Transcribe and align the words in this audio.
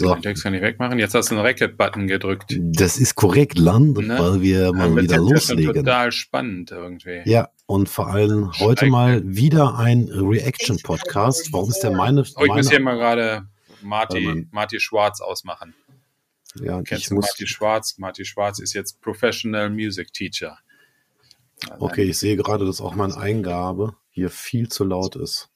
So. 0.00 0.14
Den 0.14 0.22
Text 0.22 0.42
kann 0.44 0.54
ich 0.54 0.62
wegmachen. 0.62 0.98
Jetzt 0.98 1.14
hast 1.14 1.30
du 1.30 1.34
einen 1.34 1.44
Racket-Button 1.44 2.06
gedrückt. 2.06 2.56
Das 2.58 2.96
ist 2.96 3.16
korrekt, 3.16 3.58
Land, 3.58 3.98
ne? 3.98 4.18
weil 4.18 4.40
wir 4.40 4.72
mal 4.72 4.96
wieder 4.96 5.18
loslegen. 5.18 5.74
Ja 5.74 5.82
total 5.82 6.10
spannend 6.10 6.70
irgendwie. 6.70 7.20
Ja, 7.26 7.50
und 7.66 7.86
vor 7.90 8.08
allem 8.08 8.50
heute 8.60 8.86
mal 8.86 9.20
wieder 9.26 9.76
ein 9.76 10.08
Reaction-Podcast. 10.10 11.52
Warum 11.52 11.68
ist 11.68 11.80
der 11.80 11.90
meine? 11.90 12.24
Oh, 12.36 12.44
ich 12.46 12.50
muss 12.50 12.70
hier 12.70 12.80
mal 12.80 12.96
gerade 12.96 13.46
Marty, 13.82 14.46
Marty 14.50 14.80
Schwarz 14.80 15.20
ausmachen. 15.20 15.74
Ja, 16.54 16.80
Kennst 16.80 17.10
du 17.10 17.16
muss... 17.16 17.26
Marty 17.26 17.46
Schwarz? 17.46 17.98
Marty 17.98 18.24
Schwarz 18.24 18.58
ist 18.58 18.72
jetzt 18.72 19.02
Professional 19.02 19.68
Music 19.68 20.14
Teacher. 20.14 20.56
Also 21.68 21.84
okay, 21.84 22.04
ich 22.04 22.16
sehe 22.16 22.36
gerade, 22.36 22.64
dass 22.64 22.80
auch 22.80 22.94
meine 22.94 23.18
Eingabe 23.18 23.96
hier 24.08 24.30
viel 24.30 24.70
zu 24.70 24.84
laut 24.84 25.14
ist. 25.16 25.49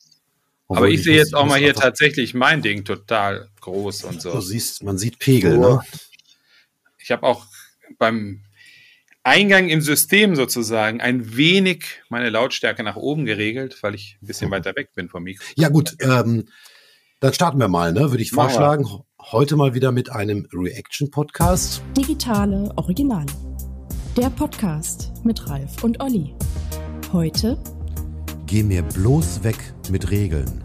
Obwohl 0.67 0.87
Aber 0.87 0.95
ich 0.95 1.03
sehe 1.03 1.17
jetzt 1.17 1.35
auch 1.35 1.45
mal 1.45 1.59
hier 1.59 1.75
tatsächlich 1.75 2.35
mein 2.35 2.63
Ding 2.63 2.85
total 2.85 3.49
groß 3.61 4.05
und 4.05 4.23
so. 4.23 4.33
Du 4.33 4.41
siehst, 4.41 4.83
man 4.83 4.97
sieht 4.97 5.19
Pegel, 5.19 5.59
ne? 5.59 5.81
Ich 6.99 7.11
habe 7.11 7.25
auch 7.25 7.47
beim 7.99 8.43
Eingang 9.23 9.69
im 9.69 9.81
System 9.81 10.37
sozusagen 10.37 11.01
ein 11.01 11.37
wenig 11.37 12.03
meine 12.09 12.31
Lautstärke 12.31 12.83
nach 12.83 12.97
oben 12.97 13.25
geregelt, 13.25 13.83
weil 13.83 13.95
ich 13.95 14.19
ein 14.23 14.27
bisschen 14.27 14.49
mhm. 14.49 14.55
weiter 14.55 14.75
weg 14.77 14.91
bin 14.95 15.09
vom 15.09 15.23
Mikro. 15.23 15.45
Ja 15.57 15.69
gut, 15.69 15.97
ähm, 16.01 16.49
dann 17.21 17.33
starten 17.33 17.59
wir 17.59 17.69
mal, 17.69 17.93
ne? 17.93 18.11
Würde 18.11 18.23
ich 18.23 18.31
vorschlagen. 18.31 18.87
Heute 19.19 19.57
mal 19.57 19.75
wieder 19.75 19.93
mit 19.93 20.11
einem 20.11 20.47
Reaction-Podcast. 20.53 21.83
Digitale 21.97 22.71
Originale. 22.77 23.33
Der 24.17 24.29
Podcast 24.29 25.11
mit 25.25 25.49
Ralf 25.49 25.83
und 25.83 26.03
Olli. 26.03 26.35
Heute 27.13 27.59
Geh 28.55 28.63
mir 28.63 28.83
bloß 28.83 29.43
weg 29.43 29.57
mit 29.91 30.13
Regeln. 30.13 30.63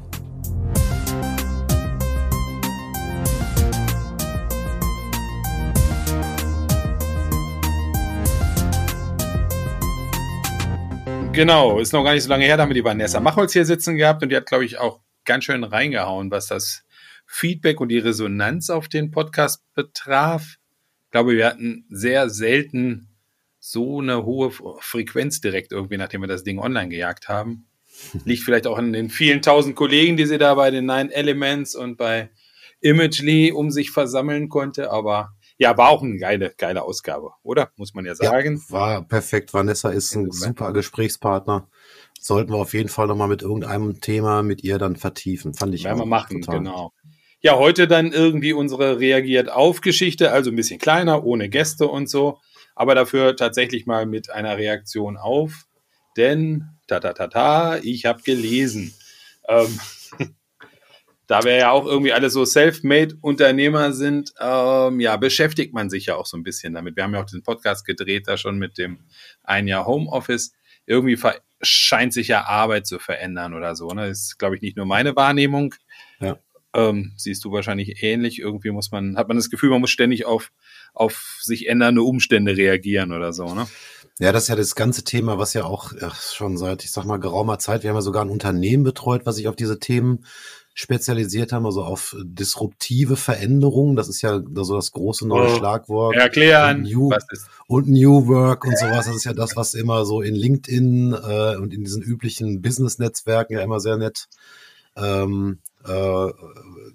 Genau, 11.34 11.80
ist 11.80 11.92
noch 11.92 12.04
gar 12.04 12.14
nicht 12.14 12.22
so 12.22 12.30
lange 12.30 12.46
her, 12.46 12.58
da 12.58 12.62
haben 12.62 12.70
wir 12.70 12.76
die 12.76 12.84
Vanessa 12.84 13.20
Machholz 13.20 13.54
hier 13.54 13.66
sitzen 13.66 13.96
gehabt 13.96 14.22
und 14.22 14.30
die 14.30 14.36
hat, 14.36 14.46
glaube 14.46 14.66
ich, 14.66 14.78
auch 14.78 15.00
ganz 15.26 15.46
schön 15.46 15.64
reingehauen, 15.64 16.30
was 16.30 16.46
das 16.46 16.84
Feedback 17.26 17.82
und 17.82 17.90
die 17.90 17.98
Resonanz 17.98 18.70
auf 18.70 18.88
den 18.88 19.10
Podcast 19.10 19.64
betraf. 19.74 20.58
Ich 21.06 21.10
glaube, 21.10 21.36
wir 21.36 21.48
hatten 21.48 21.88
sehr 21.90 22.30
selten 22.30 23.08
so 23.58 24.00
eine 24.00 24.26
hohe 24.26 24.52
Frequenz 24.52 25.42
direkt 25.42 25.72
irgendwie, 25.72 25.98
nachdem 25.98 26.22
wir 26.22 26.28
das 26.28 26.44
Ding 26.44 26.60
online 26.60 26.90
gejagt 26.90 27.28
haben. 27.30 27.66
Liegt 28.26 28.44
vielleicht 28.44 28.68
auch 28.68 28.78
an 28.78 28.94
den 28.94 29.10
vielen 29.10 29.42
tausend 29.42 29.76
Kollegen, 29.76 30.18
die 30.18 30.26
sie 30.26 30.38
da 30.38 30.56
bei 30.56 30.72
den 30.72 30.86
Nine 30.86 31.14
Elements 31.14 31.76
und 31.76 31.98
bei 31.98 32.30
Imagely 32.82 33.52
um 33.52 33.72
sich 33.72 33.92
versammeln 33.92 34.50
konnte. 34.50 34.92
Aber 34.92 35.32
ja, 35.58 35.78
war 35.78 35.90
auch 35.90 36.02
eine 36.02 36.18
geile, 36.18 36.54
geile 36.58 36.84
Ausgabe, 36.84 37.32
oder? 37.44 37.72
Muss 37.76 37.94
man 37.94 38.06
ja 38.06 38.16
sagen. 38.16 38.62
Ja, 38.70 38.74
war 38.74 39.08
perfekt. 39.08 39.54
Vanessa 39.54 39.90
ist 39.90 40.16
ein 40.16 40.32
super 40.32 40.72
Gesprächspartner. 40.72 41.68
Sollten 42.18 42.52
wir 42.52 42.58
auf 42.58 42.74
jeden 42.74 42.90
Fall 42.90 43.08
nochmal 43.08 43.28
mit 43.28 43.42
irgendeinem 43.42 44.00
Thema 44.00 44.42
mit 44.42 44.64
ihr 44.64 44.78
dann 44.78 44.96
vertiefen. 44.96 45.54
Fand 45.54 45.76
ich 45.76 45.84
Werden 45.84 46.00
wir 46.00 46.06
machen, 46.06 46.42
total. 46.42 46.60
genau. 46.60 46.94
Ja, 47.42 47.58
heute 47.58 47.88
dann 47.88 48.12
irgendwie 48.12 48.54
unsere 48.54 49.00
reagiert 49.00 49.50
auf 49.50 49.82
Geschichte, 49.82 50.32
also 50.32 50.50
ein 50.50 50.56
bisschen 50.58 50.80
kleiner, 50.80 51.24
ohne 51.24 51.50
Gäste 51.50 51.88
und 51.88 52.10
so, 52.10 52.40
aber 52.76 52.96
dafür 52.96 53.36
tatsächlich 53.38 53.86
mal 53.86 54.06
mit 54.06 54.30
einer 54.30 54.58
Reaktion 54.58 55.16
auf. 55.16 55.66
Denn 56.18 56.70
ta 56.90 57.00
ta 57.00 57.14
ta 57.14 57.28
ta, 57.28 57.78
ich 57.78 58.06
habe 58.06 58.22
gelesen. 58.24 58.94
Ähm, 59.48 59.80
da 61.28 61.44
wir 61.44 61.56
ja 61.56 61.72
auch 61.72 61.86
irgendwie 61.86 62.12
alle 62.12 62.30
so 62.30 62.44
Self-Made-Unternehmer 62.44 63.94
sind, 63.94 64.34
ähm, 64.40 65.00
ja, 65.00 65.16
beschäftigt 65.18 65.74
man 65.74 65.90
sich 65.90 66.08
ja 66.08 66.16
auch 66.16 66.26
so 66.26 66.36
ein 66.36 66.44
bisschen 66.44 66.74
damit. 66.74 66.96
Wir 66.96 67.04
haben 67.04 67.14
ja 67.14 67.22
auch 67.22 67.30
den 67.30 67.44
Podcast 67.44 67.86
gedreht, 67.86 68.28
da 68.28 68.38
schon 68.38 68.58
mit 68.58 68.78
dem 68.78 69.00
ein 69.44 69.68
Jahr 69.68 69.86
Homeoffice. 69.86 70.54
Irgendwie 70.88 71.18
scheint 71.62 72.14
sich 72.14 72.30
ja 72.30 72.46
Arbeit 72.46 72.88
zu 72.88 72.98
verändern 72.98 73.54
oder 73.54 73.76
so. 73.76 73.90
Ne? 73.90 74.08
Das 74.08 74.22
ist, 74.22 74.40
glaube 74.40 74.56
ich, 74.56 74.62
nicht 74.62 74.76
nur 74.76 74.88
meine 74.88 75.16
Wahrnehmung. 75.16 75.76
Ja. 76.20 76.40
Ähm, 76.74 77.14
siehst 77.16 77.46
du 77.46 77.52
wahrscheinlich 77.52 78.02
ähnlich. 78.02 78.40
Irgendwie 78.40 78.72
muss 78.72 78.92
man, 78.92 79.16
hat 79.16 79.28
man 79.28 79.38
das 79.38 79.52
Gefühl, 79.52 79.70
man 79.70 79.82
muss 79.82 79.92
ständig 79.92 80.26
auf, 80.26 80.52
auf 80.94 81.38
sich 81.42 81.68
ändernde 81.68 82.02
Umstände 82.02 82.58
reagieren 82.58 83.12
oder 83.12 83.34
so, 83.34 83.54
ne? 83.54 83.68
Ja, 84.20 84.34
das 84.34 84.44
ist 84.44 84.50
ja 84.50 84.56
das 84.58 84.76
ganze 84.76 85.06
Thema, 85.06 85.38
was 85.38 85.54
ja 85.54 85.64
auch 85.64 85.94
schon 86.34 86.58
seit, 86.58 86.84
ich 86.84 86.92
sag 86.92 87.06
mal, 87.06 87.18
geraumer 87.18 87.58
Zeit, 87.58 87.84
wir 87.84 87.90
haben 87.90 87.98
ja 87.98 88.02
sogar 88.02 88.24
ein 88.24 88.30
Unternehmen 88.30 88.84
betreut, 88.84 89.26
was 89.26 89.38
sich 89.38 89.48
auf 89.48 89.56
diese 89.56 89.80
Themen 89.80 90.26
spezialisiert 90.74 91.54
haben, 91.54 91.66
also 91.66 91.84
auf 91.84 92.16
disruptive 92.22 93.16
Veränderungen. 93.16 93.96
Das 93.96 94.10
ist 94.10 94.22
ja 94.22 94.42
so 94.54 94.76
das 94.76 94.92
große 94.92 95.26
neue 95.26 95.54
oh, 95.54 95.56
Schlagwort. 95.58 96.16
Erklären. 96.16 96.84
Und 96.84 96.92
New, 96.92 97.12
und 97.68 97.88
New 97.88 98.28
Work 98.28 98.66
und 98.66 98.78
sowas. 98.78 99.06
Das 99.06 99.16
ist 99.16 99.24
ja 99.24 99.34
das, 99.34 99.56
was 99.56 99.74
immer 99.74 100.06
so 100.06 100.22
in 100.22 100.36
LinkedIn 100.36 101.14
äh, 101.14 101.56
und 101.56 101.74
in 101.74 101.84
diesen 101.84 102.02
üblichen 102.02 102.62
Business-Netzwerken 102.62 103.54
ja 103.54 103.64
immer 103.64 103.80
sehr 103.80 103.98
nett 103.98 104.28
ähm, 104.98 105.60
äh, 105.86 106.28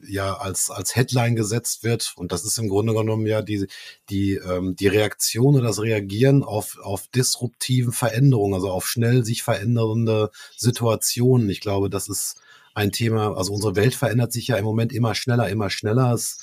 ja 0.06 0.36
als 0.36 0.70
als 0.70 0.94
Headline 0.94 1.36
gesetzt 1.36 1.84
wird 1.84 2.12
und 2.16 2.32
das 2.32 2.44
ist 2.44 2.58
im 2.58 2.68
Grunde 2.68 2.92
genommen 2.92 3.26
ja 3.26 3.42
die 3.42 3.66
die 4.10 4.34
ähm, 4.34 4.76
die 4.76 4.88
Reaktion 4.88 5.54
oder 5.54 5.68
das 5.68 5.80
Reagieren 5.80 6.42
auf 6.42 6.78
auf 6.82 7.08
disruptiven 7.08 7.92
Veränderungen, 7.92 8.54
also 8.54 8.70
auf 8.70 8.86
schnell 8.86 9.24
sich 9.24 9.42
verändernde 9.42 10.30
Situationen. 10.56 11.48
Ich 11.48 11.60
glaube, 11.60 11.88
das 11.88 12.08
ist 12.08 12.36
ein 12.74 12.92
Thema. 12.92 13.36
Also 13.36 13.52
unsere 13.52 13.76
Welt 13.76 13.94
verändert 13.94 14.32
sich 14.32 14.48
ja 14.48 14.56
im 14.56 14.64
Moment 14.64 14.92
immer 14.92 15.14
schneller, 15.14 15.48
immer 15.48 15.70
schneller. 15.70 16.12
Es 16.12 16.40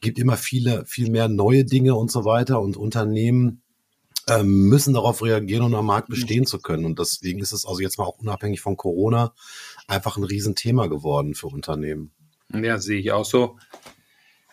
gibt 0.00 0.18
immer 0.18 0.36
viele 0.36 0.84
viel 0.86 1.10
mehr 1.10 1.28
neue 1.28 1.64
Dinge 1.64 1.94
und 1.94 2.10
so 2.10 2.24
weiter 2.24 2.60
und 2.60 2.76
Unternehmen 2.76 3.62
ähm, 4.28 4.68
müssen 4.68 4.94
darauf 4.94 5.22
reagieren, 5.22 5.64
um 5.64 5.74
am 5.74 5.86
Markt 5.86 6.08
bestehen 6.08 6.46
zu 6.46 6.58
können. 6.58 6.84
Und 6.84 6.98
deswegen 6.98 7.40
ist 7.40 7.52
es 7.52 7.64
also 7.64 7.80
jetzt 7.80 7.98
mal 7.98 8.04
auch 8.04 8.18
unabhängig 8.18 8.60
von 8.60 8.76
Corona 8.76 9.32
einfach 9.88 10.16
ein 10.16 10.24
Riesenthema 10.24 10.86
geworden 10.86 11.34
für 11.34 11.48
Unternehmen. 11.48 12.12
Ja, 12.52 12.78
sehe 12.78 13.00
ich 13.00 13.10
auch 13.10 13.24
so. 13.24 13.58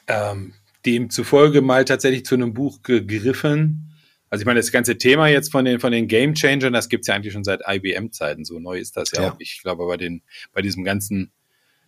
Ähm, 0.08 0.54
demzufolge 0.86 1.62
mal 1.62 1.86
tatsächlich 1.86 2.26
zu 2.26 2.36
einem 2.36 2.54
Buch 2.54 2.82
gegriffen. 2.82 3.92
Also 4.30 4.42
ich 4.42 4.46
meine, 4.46 4.60
das 4.60 4.72
ganze 4.72 4.98
Thema 4.98 5.28
jetzt 5.28 5.52
von 5.52 5.66
den, 5.66 5.80
von 5.80 5.92
den 5.92 6.08
Game 6.08 6.34
Changern, 6.34 6.74
das 6.74 6.90
gibt 6.90 7.04
es 7.04 7.08
ja 7.08 7.16
eigentlich 7.16 7.34
schon 7.34 7.44
seit 7.44 7.62
IBM-Zeiten. 7.68 8.44
So 8.44 8.60
neu 8.60 8.80
ist 8.80 8.98
das 8.98 9.12
ja, 9.12 9.22
ja. 9.22 9.32
auch. 9.32 9.36
Ich 9.40 9.62
glaube, 9.62 9.86
bei, 9.86 9.98
den, 9.98 10.24
bei 10.54 10.62
diesem 10.62 10.84
ganzen, 10.84 11.32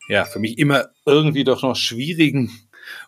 ja, 0.07 0.25
für 0.25 0.39
mich 0.39 0.57
immer 0.57 0.89
irgendwie 1.05 1.43
doch 1.43 1.63
noch 1.63 1.75
schwierigen 1.75 2.51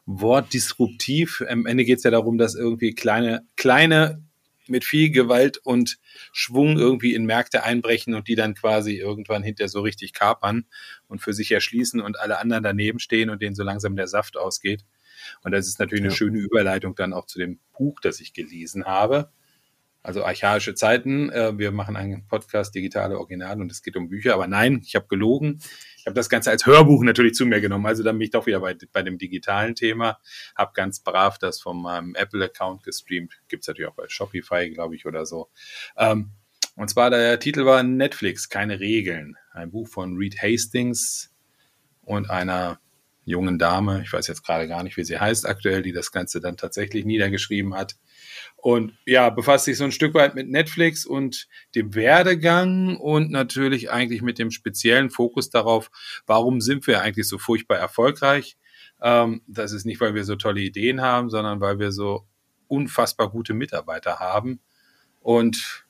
Wort 0.05 0.53
disruptiv. 0.53 1.43
Am 1.47 1.65
Ende 1.65 1.85
geht 1.85 1.99
es 1.99 2.03
ja 2.03 2.11
darum, 2.11 2.37
dass 2.37 2.55
irgendwie 2.55 2.93
kleine, 2.93 3.45
kleine 3.55 4.23
mit 4.69 4.85
viel 4.85 5.11
Gewalt 5.11 5.57
und 5.57 5.97
Schwung 6.31 6.77
irgendwie 6.77 7.13
in 7.13 7.25
Märkte 7.25 7.63
einbrechen 7.63 8.13
und 8.15 8.27
die 8.27 8.35
dann 8.35 8.55
quasi 8.55 8.97
irgendwann 8.97 9.43
hinterher 9.43 9.69
so 9.69 9.81
richtig 9.81 10.13
kapern 10.13 10.65
und 11.07 11.21
für 11.21 11.33
sich 11.33 11.51
erschließen 11.51 12.01
und 12.01 12.19
alle 12.19 12.39
anderen 12.39 12.63
daneben 12.63 12.99
stehen 12.99 13.29
und 13.29 13.41
denen 13.41 13.55
so 13.55 13.63
langsam 13.63 13.95
der 13.95 14.07
Saft 14.07 14.37
ausgeht. 14.37 14.85
Und 15.43 15.51
das 15.51 15.67
ist 15.67 15.79
natürlich 15.79 16.03
eine 16.03 16.11
ja. 16.11 16.15
schöne 16.15 16.39
Überleitung 16.39 16.95
dann 16.95 17.13
auch 17.13 17.25
zu 17.25 17.39
dem 17.39 17.59
Buch, 17.77 17.99
das 18.01 18.19
ich 18.19 18.33
gelesen 18.33 18.85
habe. 18.85 19.31
Also 20.01 20.23
archaische 20.23 20.75
Zeiten. 20.75 21.29
Äh, 21.29 21.57
wir 21.57 21.71
machen 21.71 21.97
einen 21.97 22.25
Podcast 22.27 22.73
digitale 22.73 23.17
Original 23.17 23.59
und 23.59 23.71
es 23.71 23.83
geht 23.83 23.97
um 23.97 24.07
Bücher. 24.07 24.33
Aber 24.33 24.47
nein, 24.47 24.81
ich 24.85 24.95
habe 24.95 25.07
gelogen. 25.07 25.61
Ich 25.97 26.05
habe 26.05 26.13
das 26.13 26.29
Ganze 26.29 26.51
als 26.51 26.65
Hörbuch 26.65 27.03
natürlich 27.03 27.33
zu 27.33 27.45
mir 27.45 27.59
genommen. 27.59 27.85
Also 27.85 28.03
dann 28.03 28.17
bin 28.17 28.25
ich 28.25 28.31
doch 28.31 28.45
wieder 28.45 28.61
bei, 28.61 28.75
bei 28.93 29.03
dem 29.03 29.17
digitalen 29.17 29.75
Thema. 29.75 30.17
Habe 30.55 30.71
ganz 30.73 31.01
brav 31.01 31.37
das 31.37 31.59
von 31.59 31.81
meinem 31.81 32.15
Apple-Account 32.15 32.83
gestreamt. 32.83 33.41
Gibt 33.49 33.63
es 33.63 33.67
natürlich 33.67 33.89
auch 33.89 33.95
bei 33.95 34.07
Shopify, 34.07 34.69
glaube 34.69 34.95
ich, 34.95 35.05
oder 35.05 35.25
so. 35.25 35.49
Ähm, 35.97 36.31
und 36.75 36.89
zwar 36.89 37.09
der 37.09 37.39
Titel 37.39 37.65
war 37.65 37.83
Netflix, 37.83 38.47
keine 38.47 38.79
Regeln. 38.79 39.35
Ein 39.51 39.71
Buch 39.71 39.89
von 39.89 40.15
Reed 40.15 40.41
Hastings 40.41 41.33
und 42.03 42.29
einer 42.29 42.79
jungen 43.25 43.59
Dame, 43.59 44.01
ich 44.01 44.11
weiß 44.11 44.27
jetzt 44.27 44.43
gerade 44.43 44.67
gar 44.67 44.83
nicht, 44.83 44.97
wie 44.97 45.03
sie 45.03 45.19
heißt 45.19 45.45
aktuell, 45.45 45.81
die 45.81 45.91
das 45.91 46.11
Ganze 46.11 46.39
dann 46.39 46.57
tatsächlich 46.57 47.05
niedergeschrieben 47.05 47.75
hat. 47.75 47.95
Und 48.55 48.93
ja, 49.05 49.29
befasst 49.29 49.65
sich 49.65 49.77
so 49.77 49.85
ein 49.85 49.91
Stück 49.91 50.13
weit 50.13 50.35
mit 50.35 50.49
Netflix 50.49 51.05
und 51.05 51.47
dem 51.75 51.95
Werdegang 51.95 52.97
und 52.97 53.31
natürlich 53.31 53.89
eigentlich 53.89 54.21
mit 54.21 54.37
dem 54.37 54.51
speziellen 54.51 55.09
Fokus 55.09 55.49
darauf, 55.49 55.89
warum 56.25 56.59
sind 56.59 56.85
wir 56.85 57.01
eigentlich 57.01 57.27
so 57.27 57.37
furchtbar 57.37 57.77
erfolgreich. 57.77 58.57
Ähm, 59.01 59.41
das 59.47 59.71
ist 59.71 59.85
nicht, 59.85 60.01
weil 60.01 60.13
wir 60.13 60.25
so 60.25 60.35
tolle 60.35 60.61
Ideen 60.61 61.01
haben, 61.01 61.29
sondern 61.29 61.61
weil 61.61 61.79
wir 61.79 61.91
so 61.91 62.27
unfassbar 62.67 63.29
gute 63.29 63.53
Mitarbeiter 63.53 64.19
haben. 64.19 64.59
Und 65.21 65.85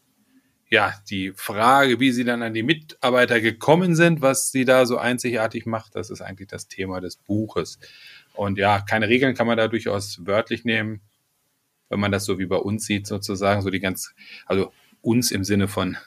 ja, 0.69 0.93
die 1.09 1.33
Frage, 1.35 1.99
wie 1.99 2.11
sie 2.11 2.23
dann 2.23 2.43
an 2.43 2.53
die 2.53 2.61
Mitarbeiter 2.61 3.41
gekommen 3.41 3.95
sind, 3.95 4.21
was 4.21 4.51
sie 4.51 4.65
da 4.65 4.85
so 4.85 4.97
einzigartig 4.97 5.65
macht, 5.65 5.95
das 5.95 6.11
ist 6.11 6.21
eigentlich 6.21 6.49
das 6.49 6.67
Thema 6.67 7.01
des 7.01 7.17
Buches. 7.17 7.79
Und 8.35 8.59
ja, 8.59 8.79
keine 8.79 9.09
Regeln 9.09 9.33
kann 9.33 9.47
man 9.47 9.57
da 9.57 9.67
durchaus 9.67 10.25
wörtlich 10.25 10.65
nehmen 10.65 11.01
wenn 11.89 11.99
man 11.99 12.11
das 12.11 12.25
so 12.25 12.39
wie 12.39 12.45
bei 12.45 12.57
uns 12.57 12.85
sieht, 12.85 13.07
sozusagen, 13.07 13.61
so 13.61 13.69
die 13.69 13.79
ganz, 13.79 14.13
also 14.45 14.71
uns 15.01 15.31
im 15.31 15.43
Sinne 15.43 15.67
von 15.67 15.97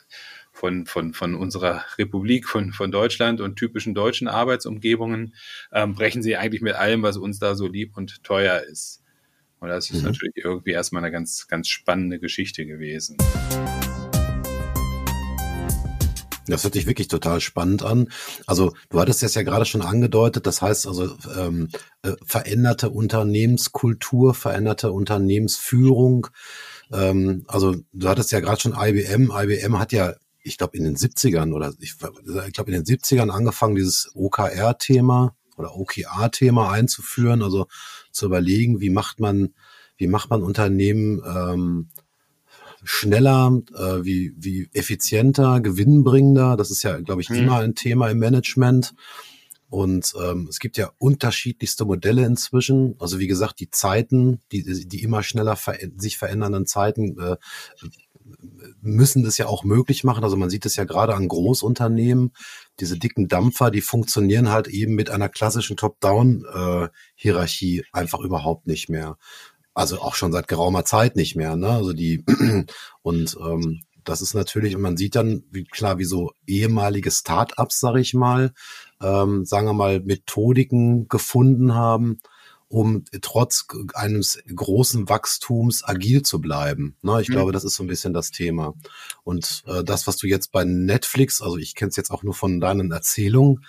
von, 0.54 0.84
von, 0.86 1.14
von 1.14 1.34
unserer 1.34 1.82
Republik, 1.98 2.46
von, 2.46 2.72
von 2.72 2.92
Deutschland 2.92 3.40
und 3.40 3.56
typischen 3.56 3.94
deutschen 3.94 4.28
Arbeitsumgebungen, 4.28 5.34
ähm, 5.72 5.94
brechen 5.94 6.22
sie 6.22 6.36
eigentlich 6.36 6.60
mit 6.60 6.74
allem, 6.74 7.02
was 7.02 7.16
uns 7.16 7.38
da 7.38 7.54
so 7.54 7.66
lieb 7.66 7.96
und 7.96 8.22
teuer 8.22 8.60
ist. 8.60 9.02
Und 9.60 9.68
das 9.68 9.90
ist 9.90 10.02
mhm. 10.02 10.10
natürlich 10.10 10.36
irgendwie 10.36 10.72
erstmal 10.72 11.02
eine 11.02 11.10
ganz, 11.12 11.48
ganz 11.48 11.68
spannende 11.68 12.18
Geschichte 12.18 12.66
gewesen. 12.66 13.16
Das 16.46 16.64
hört 16.64 16.74
sich 16.74 16.86
wirklich 16.86 17.08
total 17.08 17.40
spannend 17.40 17.82
an. 17.82 18.08
Also 18.46 18.74
du 18.90 19.00
hattest 19.00 19.22
es 19.22 19.34
ja 19.34 19.42
gerade 19.42 19.64
schon 19.64 19.82
angedeutet, 19.82 20.46
das 20.46 20.60
heißt 20.60 20.86
also 20.86 21.16
ähm, 21.38 21.68
äh, 22.02 22.12
veränderte 22.24 22.90
Unternehmenskultur, 22.90 24.34
veränderte 24.34 24.90
Unternehmensführung. 24.90 26.28
Ähm, 26.92 27.44
also 27.46 27.76
du 27.92 28.08
hattest 28.08 28.32
ja 28.32 28.40
gerade 28.40 28.60
schon 28.60 28.74
IBM. 28.76 29.30
IBM 29.32 29.78
hat 29.78 29.92
ja 29.92 30.14
ich 30.44 30.58
glaube, 30.58 30.76
in 30.76 30.84
den 30.84 30.96
70ern 30.96 31.52
oder 31.52 31.72
ich, 31.78 31.94
ich 32.46 32.52
glaube, 32.52 32.72
in 32.72 32.82
den 32.82 32.84
70ern 32.84 33.30
angefangen, 33.30 33.76
dieses 33.76 34.10
OKR-Thema 34.14 35.34
oder 35.56 35.76
OKR-Thema 35.76 36.72
einzuführen, 36.72 37.42
also 37.42 37.66
zu 38.10 38.26
überlegen, 38.26 38.80
wie 38.80 38.90
macht 38.90 39.20
man, 39.20 39.54
wie 39.96 40.06
macht 40.06 40.30
man 40.30 40.42
Unternehmen 40.42 41.22
ähm, 41.24 41.88
schneller, 42.84 43.60
äh, 43.74 44.04
wie, 44.04 44.34
wie 44.36 44.68
effizienter, 44.72 45.60
gewinnbringender. 45.60 46.56
Das 46.56 46.70
ist 46.70 46.82
ja, 46.82 46.98
glaube 47.00 47.22
ich, 47.22 47.28
hm. 47.28 47.36
immer 47.36 47.58
ein 47.58 47.74
Thema 47.74 48.10
im 48.10 48.18
Management. 48.18 48.94
Und 49.68 50.12
ähm, 50.22 50.48
es 50.50 50.58
gibt 50.58 50.76
ja 50.76 50.90
unterschiedlichste 50.98 51.86
Modelle 51.86 52.26
inzwischen. 52.26 52.94
Also 52.98 53.18
wie 53.18 53.26
gesagt, 53.26 53.58
die 53.58 53.70
Zeiten, 53.70 54.40
die, 54.52 54.86
die 54.86 55.02
immer 55.02 55.22
schneller 55.22 55.56
ver 55.56 55.78
sich 55.96 56.18
verändernden 56.18 56.66
Zeiten 56.66 57.18
äh, 57.18 57.36
müssen 58.80 59.24
das 59.24 59.38
ja 59.38 59.46
auch 59.46 59.64
möglich 59.64 60.04
machen. 60.04 60.22
Also 60.24 60.36
man 60.36 60.50
sieht 60.50 60.66
es 60.66 60.76
ja 60.76 60.84
gerade 60.84 61.14
an 61.14 61.28
Großunternehmen, 61.28 62.32
diese 62.80 62.98
dicken 62.98 63.28
Dampfer, 63.28 63.70
die 63.70 63.80
funktionieren 63.80 64.50
halt 64.50 64.68
eben 64.68 64.94
mit 64.94 65.08
einer 65.10 65.28
klassischen 65.28 65.76
Top-Down-Hierarchie 65.76 67.84
einfach 67.92 68.20
überhaupt 68.20 68.66
nicht 68.66 68.88
mehr. 68.88 69.18
Also 69.74 70.00
auch 70.00 70.14
schon 70.14 70.32
seit 70.32 70.48
geraumer 70.48 70.84
Zeit 70.84 71.16
nicht 71.16 71.36
mehr. 71.36 71.56
Ne? 71.56 71.68
Also 71.68 71.92
die 71.92 72.24
und 73.02 73.36
ähm, 73.40 73.82
das 74.04 74.20
ist 74.20 74.34
natürlich, 74.34 74.74
und 74.74 74.82
man 74.82 74.96
sieht 74.96 75.14
dann, 75.14 75.44
wie 75.50 75.64
klar, 75.64 75.98
wie 75.98 76.04
so 76.04 76.32
ehemalige 76.46 77.10
Start-ups, 77.10 77.80
sag 77.80 77.96
ich 77.96 78.14
mal, 78.14 78.52
ähm, 79.00 79.44
sagen 79.44 79.66
wir 79.66 79.72
mal, 79.74 80.00
Methodiken 80.00 81.08
gefunden 81.08 81.74
haben, 81.74 82.18
um 82.68 83.04
trotz 83.20 83.66
eines 83.94 84.42
großen 84.54 85.08
Wachstums 85.08 85.84
agil 85.84 86.22
zu 86.22 86.40
bleiben. 86.40 86.96
Ne, 87.02 87.20
ich 87.20 87.28
mhm. 87.28 87.34
glaube, 87.34 87.52
das 87.52 87.64
ist 87.64 87.74
so 87.74 87.84
ein 87.84 87.88
bisschen 87.88 88.14
das 88.14 88.30
Thema. 88.30 88.74
Und 89.24 89.62
äh, 89.66 89.84
das, 89.84 90.06
was 90.06 90.16
du 90.16 90.26
jetzt 90.26 90.52
bei 90.52 90.64
Netflix, 90.64 91.42
also 91.42 91.58
ich 91.58 91.74
kenne 91.74 91.90
es 91.90 91.96
jetzt 91.96 92.10
auch 92.10 92.22
nur 92.22 92.34
von 92.34 92.60
deinen 92.60 92.90
Erzählungen, 92.90 93.64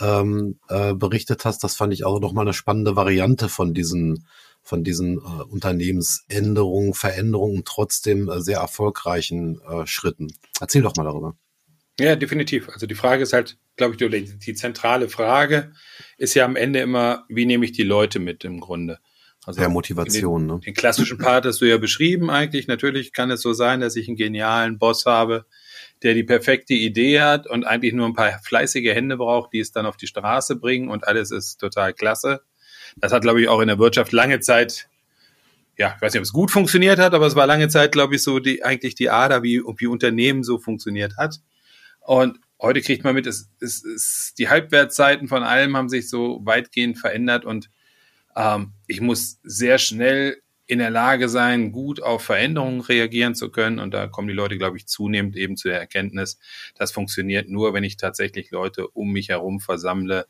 ähm, 0.00 0.58
äh, 0.68 0.94
berichtet 0.94 1.44
hast, 1.44 1.62
das 1.62 1.76
fand 1.76 1.92
ich 1.92 2.04
auch 2.04 2.20
noch 2.20 2.32
mal 2.32 2.42
eine 2.42 2.52
spannende 2.52 2.96
Variante 2.96 3.48
von 3.48 3.72
diesen 3.72 4.26
von 4.62 4.84
diesen 4.84 5.18
äh, 5.18 5.42
Unternehmensänderungen, 5.48 6.94
Veränderungen, 6.94 7.62
trotzdem 7.64 8.28
äh, 8.28 8.40
sehr 8.40 8.58
erfolgreichen 8.58 9.60
äh, 9.60 9.86
Schritten. 9.86 10.28
Erzähl 10.60 10.82
doch 10.82 10.96
mal 10.96 11.04
darüber. 11.04 11.36
Ja, 11.98 12.16
definitiv. 12.16 12.68
Also 12.70 12.86
die 12.86 12.94
Frage 12.94 13.22
ist 13.22 13.32
halt, 13.32 13.58
glaube 13.76 13.94
ich, 13.94 13.98
die, 13.98 14.38
die, 14.38 14.54
zentrale 14.54 15.08
Frage 15.08 15.72
ist 16.16 16.34
ja 16.34 16.44
am 16.44 16.56
Ende 16.56 16.80
immer, 16.80 17.24
wie 17.28 17.44
nehme 17.44 17.64
ich 17.64 17.72
die 17.72 17.82
Leute 17.82 18.20
mit 18.20 18.44
im 18.44 18.60
Grunde? 18.60 18.98
Also 19.44 19.60
ja, 19.62 19.68
Motivation, 19.68 20.48
den, 20.48 20.54
ne? 20.56 20.60
Den 20.60 20.74
klassischen 20.74 21.18
Part 21.18 21.46
hast 21.46 21.60
du 21.60 21.64
ja 21.64 21.78
beschrieben 21.78 22.30
eigentlich. 22.30 22.68
Natürlich 22.68 23.12
kann 23.12 23.30
es 23.30 23.42
so 23.42 23.52
sein, 23.52 23.80
dass 23.80 23.96
ich 23.96 24.06
einen 24.06 24.16
genialen 24.16 24.78
Boss 24.78 25.06
habe, 25.06 25.46
der 26.02 26.14
die 26.14 26.24
perfekte 26.24 26.74
Idee 26.74 27.20
hat 27.20 27.46
und 27.46 27.64
eigentlich 27.64 27.94
nur 27.94 28.06
ein 28.06 28.14
paar 28.14 28.38
fleißige 28.42 28.94
Hände 28.94 29.16
braucht, 29.16 29.52
die 29.52 29.60
es 29.60 29.72
dann 29.72 29.86
auf 29.86 29.96
die 29.96 30.06
Straße 30.06 30.56
bringen 30.56 30.88
und 30.88 31.06
alles 31.06 31.30
ist 31.30 31.56
total 31.56 31.94
klasse. 31.94 32.42
Das 32.96 33.12
hat, 33.12 33.22
glaube 33.22 33.40
ich, 33.40 33.48
auch 33.48 33.60
in 33.60 33.68
der 33.68 33.78
Wirtschaft 33.78 34.12
lange 34.12 34.40
Zeit 34.40 34.88
ja, 35.80 35.94
ich 35.96 36.02
weiß 36.02 36.12
nicht, 36.12 36.20
ob 36.20 36.24
es 36.24 36.32
gut 36.34 36.50
funktioniert 36.50 36.98
hat, 36.98 37.14
aber 37.14 37.26
es 37.26 37.36
war 37.36 37.46
lange 37.46 37.68
Zeit, 37.70 37.92
glaube 37.92 38.14
ich, 38.14 38.22
so 38.22 38.38
die, 38.38 38.62
eigentlich 38.62 38.96
die 38.96 39.08
Ader, 39.08 39.42
wie, 39.42 39.62
wie 39.78 39.86
Unternehmen 39.86 40.42
so 40.44 40.58
funktioniert 40.58 41.16
hat. 41.16 41.40
Und 42.00 42.38
heute 42.60 42.82
kriegt 42.82 43.02
man 43.02 43.14
mit, 43.14 43.26
es, 43.26 43.48
es, 43.60 43.82
es, 43.82 44.34
die 44.36 44.50
Halbwertzeiten 44.50 45.26
von 45.26 45.42
allem 45.42 45.78
haben 45.78 45.88
sich 45.88 46.10
so 46.10 46.40
weitgehend 46.44 46.98
verändert 46.98 47.46
und 47.46 47.70
ähm, 48.36 48.74
ich 48.88 49.00
muss 49.00 49.38
sehr 49.42 49.78
schnell 49.78 50.42
in 50.66 50.80
der 50.80 50.90
Lage 50.90 51.30
sein, 51.30 51.72
gut 51.72 52.02
auf 52.02 52.22
Veränderungen 52.22 52.82
reagieren 52.82 53.34
zu 53.34 53.50
können. 53.50 53.78
Und 53.78 53.92
da 53.92 54.06
kommen 54.06 54.28
die 54.28 54.34
Leute, 54.34 54.58
glaube 54.58 54.76
ich, 54.76 54.86
zunehmend 54.86 55.34
eben 55.34 55.56
zu 55.56 55.68
der 55.68 55.80
Erkenntnis, 55.80 56.38
das 56.76 56.92
funktioniert 56.92 57.48
nur, 57.48 57.72
wenn 57.72 57.84
ich 57.84 57.96
tatsächlich 57.96 58.50
Leute 58.50 58.86
um 58.86 59.10
mich 59.10 59.30
herum 59.30 59.60
versammle, 59.60 60.26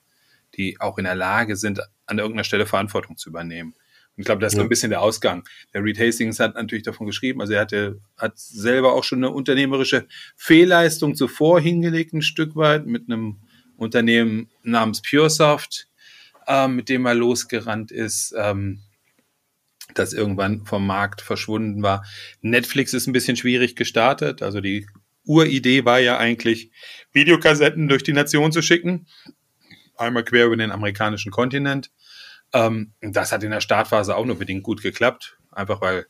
die 0.56 0.80
auch 0.80 0.98
in 0.98 1.04
der 1.04 1.14
Lage 1.14 1.56
sind, 1.56 1.80
an 2.06 2.18
irgendeiner 2.18 2.44
Stelle 2.44 2.66
Verantwortung 2.66 3.16
zu 3.16 3.28
übernehmen. 3.28 3.74
Und 4.16 4.22
ich 4.22 4.24
glaube, 4.26 4.40
das 4.40 4.52
ist 4.52 4.56
ja. 4.56 4.62
so 4.62 4.66
ein 4.66 4.68
bisschen 4.68 4.90
der 4.90 5.00
Ausgang. 5.00 5.48
Der 5.72 5.82
Reed 5.82 5.98
Hastings 5.98 6.40
hat 6.40 6.54
natürlich 6.54 6.84
davon 6.84 7.06
geschrieben, 7.06 7.40
also 7.40 7.52
er 7.52 7.60
hatte, 7.60 8.00
hat 8.16 8.38
selber 8.38 8.92
auch 8.94 9.04
schon 9.04 9.18
eine 9.18 9.30
unternehmerische 9.30 10.06
Fehlleistung 10.36 11.14
zuvor 11.14 11.60
hingelegt, 11.60 12.12
ein 12.12 12.22
Stück 12.22 12.56
weit, 12.56 12.86
mit 12.86 13.08
einem 13.08 13.38
Unternehmen 13.76 14.50
namens 14.62 15.00
PureSoft, 15.02 15.88
äh, 16.46 16.68
mit 16.68 16.88
dem 16.88 17.06
er 17.06 17.14
losgerannt 17.14 17.92
ist, 17.92 18.34
ähm, 18.36 18.80
das 19.94 20.12
irgendwann 20.12 20.66
vom 20.66 20.86
Markt 20.86 21.20
verschwunden 21.20 21.82
war. 21.82 22.04
Netflix 22.42 22.92
ist 22.92 23.06
ein 23.06 23.12
bisschen 23.12 23.36
schwierig 23.36 23.74
gestartet. 23.76 24.42
Also 24.42 24.60
die 24.60 24.86
Uridee 25.24 25.84
war 25.84 25.98
ja 25.98 26.18
eigentlich, 26.18 26.70
Videokassetten 27.12 27.88
durch 27.88 28.02
die 28.02 28.12
Nation 28.12 28.52
zu 28.52 28.62
schicken. 28.62 29.06
Einmal 30.00 30.24
quer 30.24 30.46
über 30.46 30.56
den 30.56 30.72
amerikanischen 30.72 31.30
Kontinent. 31.30 31.90
Ähm, 32.52 32.92
das 33.00 33.32
hat 33.32 33.42
in 33.42 33.50
der 33.50 33.60
Startphase 33.60 34.16
auch 34.16 34.24
nur 34.24 34.38
bedingt 34.38 34.62
gut 34.62 34.82
geklappt, 34.82 35.38
einfach 35.52 35.80
weil 35.80 36.06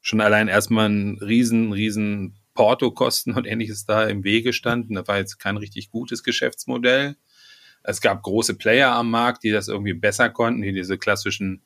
schon 0.00 0.20
allein 0.20 0.48
erstmal 0.48 0.88
ein 0.88 1.18
riesen, 1.18 1.72
riesen 1.72 2.36
Portokosten 2.54 3.34
und 3.34 3.46
ähnliches 3.46 3.86
da 3.86 4.06
im 4.06 4.24
Wege 4.24 4.52
standen. 4.52 4.94
Das 4.94 5.08
war 5.08 5.18
jetzt 5.18 5.38
kein 5.38 5.56
richtig 5.56 5.90
gutes 5.90 6.22
Geschäftsmodell. 6.22 7.16
Es 7.82 8.00
gab 8.00 8.22
große 8.22 8.54
Player 8.54 8.92
am 8.92 9.10
Markt, 9.10 9.44
die 9.44 9.50
das 9.50 9.68
irgendwie 9.68 9.94
besser 9.94 10.28
konnten, 10.28 10.62
die 10.62 10.72
diese 10.72 10.98
klassischen, 10.98 11.62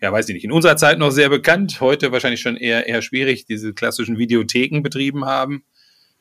ja, 0.00 0.12
weiß 0.12 0.28
ich 0.28 0.34
nicht, 0.34 0.44
in 0.44 0.52
unserer 0.52 0.76
Zeit 0.76 0.98
noch 0.98 1.10
sehr 1.10 1.28
bekannt, 1.28 1.80
heute 1.80 2.12
wahrscheinlich 2.12 2.40
schon 2.40 2.56
eher, 2.56 2.86
eher 2.86 3.02
schwierig, 3.02 3.46
diese 3.46 3.74
klassischen 3.74 4.18
Videotheken 4.18 4.82
betrieben 4.82 5.24
haben. 5.24 5.64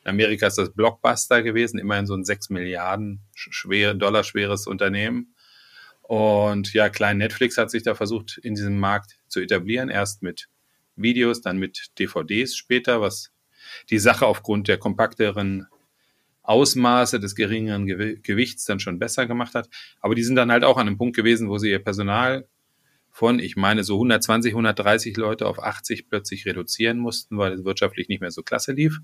Amerika 0.08 0.48
ist 0.48 0.58
das 0.58 0.74
Blockbuster 0.74 1.44
gewesen, 1.44 1.80
immerhin 1.80 2.06
so 2.06 2.14
ein 2.14 2.24
6 2.24 2.50
Milliarden 2.50 3.22
schwer, 3.36 3.94
Dollar 3.94 4.24
schweres 4.24 4.68
Unternehmen. 4.68 5.34
Und 6.02 6.74
ja, 6.74 6.90
klein 6.90 7.18
Netflix 7.18 7.58
hat 7.58 7.70
sich 7.70 7.84
da 7.84 7.94
versucht, 7.94 8.38
in 8.38 8.56
diesem 8.56 8.80
Markt 8.80 9.20
zu 9.28 9.42
etablieren. 9.42 9.90
Erst 9.90 10.24
mit 10.24 10.48
Videos, 10.96 11.42
dann 11.42 11.58
mit 11.58 11.92
DVDs 12.00 12.56
später, 12.56 13.02
was 13.02 13.32
die 13.90 14.00
Sache 14.00 14.26
aufgrund 14.26 14.70
der 14.70 14.78
kompakteren 14.78 15.68
Ausmaße 16.44 17.20
des 17.20 17.36
geringeren 17.36 17.86
Gewichts 17.86 18.64
dann 18.64 18.80
schon 18.80 19.00
besser 19.00 19.26
gemacht 19.26 19.54
hat. 19.54 19.70
Aber 20.00 20.16
die 20.16 20.24
sind 20.24 20.38
dann 20.38 20.52
halt 20.52 20.64
auch 20.64 20.78
an 20.78 20.88
einem 20.88 20.98
Punkt 20.98 21.18
gewesen, 21.18 21.50
wo 21.50 21.58
sie 21.58 21.70
ihr 21.70 21.84
Personal 21.84 22.48
von, 23.12 23.40
ich 23.40 23.58
meine, 23.58 23.84
so 23.84 23.96
120, 23.96 24.54
130 24.54 25.18
Leute 25.18 25.48
auf 25.48 25.62
80 25.62 26.08
plötzlich 26.08 26.46
reduzieren 26.46 27.00
mussten, 27.00 27.38
weil 27.38 27.52
es 27.52 27.66
wirtschaftlich 27.66 28.08
nicht 28.08 28.22
mehr 28.22 28.32
so 28.32 28.44
klasse 28.44 28.72
lief 28.72 29.02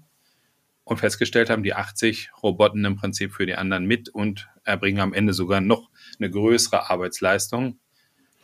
und 0.83 0.97
festgestellt 0.97 1.49
haben, 1.49 1.63
die 1.63 1.73
80 1.73 2.31
Roboten 2.41 2.83
im 2.85 2.95
Prinzip 2.95 3.33
für 3.33 3.45
die 3.45 3.55
anderen 3.55 3.85
mit 3.85 4.09
und 4.09 4.49
erbringen 4.63 4.99
am 4.99 5.13
Ende 5.13 5.33
sogar 5.33 5.61
noch 5.61 5.89
eine 6.19 6.29
größere 6.29 6.89
Arbeitsleistung. 6.89 7.79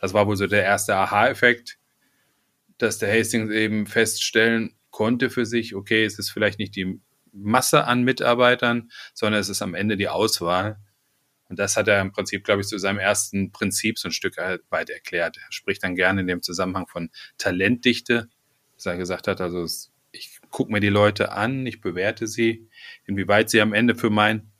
Das 0.00 0.14
war 0.14 0.26
wohl 0.26 0.36
so 0.36 0.46
der 0.46 0.62
erste 0.62 0.96
Aha-Effekt, 0.96 1.78
dass 2.78 2.98
der 2.98 3.12
Hastings 3.12 3.50
eben 3.50 3.86
feststellen 3.86 4.74
konnte 4.90 5.30
für 5.30 5.44
sich, 5.44 5.74
okay, 5.74 6.04
es 6.04 6.18
ist 6.18 6.30
vielleicht 6.30 6.58
nicht 6.58 6.74
die 6.76 7.00
Masse 7.32 7.84
an 7.84 8.02
Mitarbeitern, 8.02 8.90
sondern 9.14 9.40
es 9.40 9.48
ist 9.48 9.62
am 9.62 9.74
Ende 9.74 9.96
die 9.96 10.08
Auswahl. 10.08 10.78
Und 11.48 11.58
das 11.58 11.76
hat 11.76 11.88
er 11.88 12.00
im 12.00 12.12
Prinzip, 12.12 12.44
glaube 12.44 12.62
ich, 12.62 12.68
zu 12.68 12.78
seinem 12.78 12.98
ersten 12.98 13.52
Prinzip 13.52 13.98
so 13.98 14.08
ein 14.08 14.12
Stück 14.12 14.36
weit 14.36 14.90
erklärt. 14.90 15.36
Er 15.36 15.50
spricht 15.52 15.82
dann 15.82 15.96
gerne 15.96 16.22
in 16.22 16.26
dem 16.26 16.42
Zusammenhang 16.42 16.86
von 16.86 17.10
Talentdichte, 17.38 18.28
dass 18.76 18.86
er 18.86 18.96
gesagt 18.96 19.28
hat, 19.28 19.40
also 19.40 19.62
es 19.62 19.89
gucke 20.50 20.72
mir 20.72 20.80
die 20.80 20.88
Leute 20.88 21.32
an, 21.32 21.66
ich 21.66 21.80
bewerte 21.80 22.26
sie, 22.26 22.68
inwieweit 23.06 23.50
sie 23.50 23.60
am 23.60 23.72
Ende 23.72 23.94
für 23.94 24.10
mein 24.10 24.50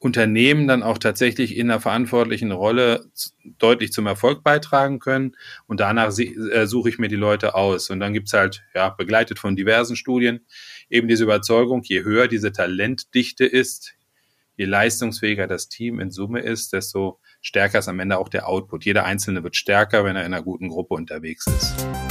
Unternehmen 0.00 0.68
dann 0.68 0.84
auch 0.84 0.98
tatsächlich 0.98 1.56
in 1.56 1.70
einer 1.70 1.80
verantwortlichen 1.80 2.52
Rolle 2.52 3.10
deutlich 3.58 3.92
zum 3.92 4.06
Erfolg 4.06 4.44
beitragen 4.44 5.00
können. 5.00 5.36
Und 5.66 5.80
danach 5.80 6.16
äh, 6.16 6.66
suche 6.66 6.88
ich 6.88 6.98
mir 6.98 7.08
die 7.08 7.16
Leute 7.16 7.56
aus. 7.56 7.90
Und 7.90 7.98
dann 7.98 8.12
gibt's 8.12 8.32
halt, 8.32 8.62
ja, 8.74 8.90
begleitet 8.90 9.40
von 9.40 9.56
diversen 9.56 9.96
Studien, 9.96 10.40
eben 10.88 11.08
diese 11.08 11.24
Überzeugung, 11.24 11.82
je 11.82 12.04
höher 12.04 12.28
diese 12.28 12.52
Talentdichte 12.52 13.44
ist, 13.44 13.94
je 14.56 14.66
leistungsfähiger 14.66 15.48
das 15.48 15.68
Team 15.68 15.98
in 15.98 16.12
Summe 16.12 16.40
ist, 16.40 16.72
desto 16.72 17.18
stärker 17.40 17.80
ist 17.80 17.88
am 17.88 17.98
Ende 17.98 18.18
auch 18.18 18.28
der 18.28 18.48
Output. 18.48 18.84
Jeder 18.84 19.04
Einzelne 19.04 19.42
wird 19.42 19.56
stärker, 19.56 20.04
wenn 20.04 20.14
er 20.14 20.24
in 20.24 20.32
einer 20.32 20.42
guten 20.42 20.68
Gruppe 20.68 20.94
unterwegs 20.94 21.46
ist. 21.46 22.07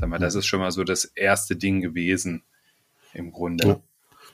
Sag 0.00 0.08
mal, 0.08 0.18
das 0.18 0.34
ist 0.34 0.46
schon 0.46 0.60
mal 0.60 0.72
so 0.72 0.82
das 0.82 1.04
erste 1.04 1.56
Ding 1.56 1.80
gewesen. 1.80 2.42
im 3.12 3.32
Grunde. 3.32 3.66
Ja. 3.66 3.80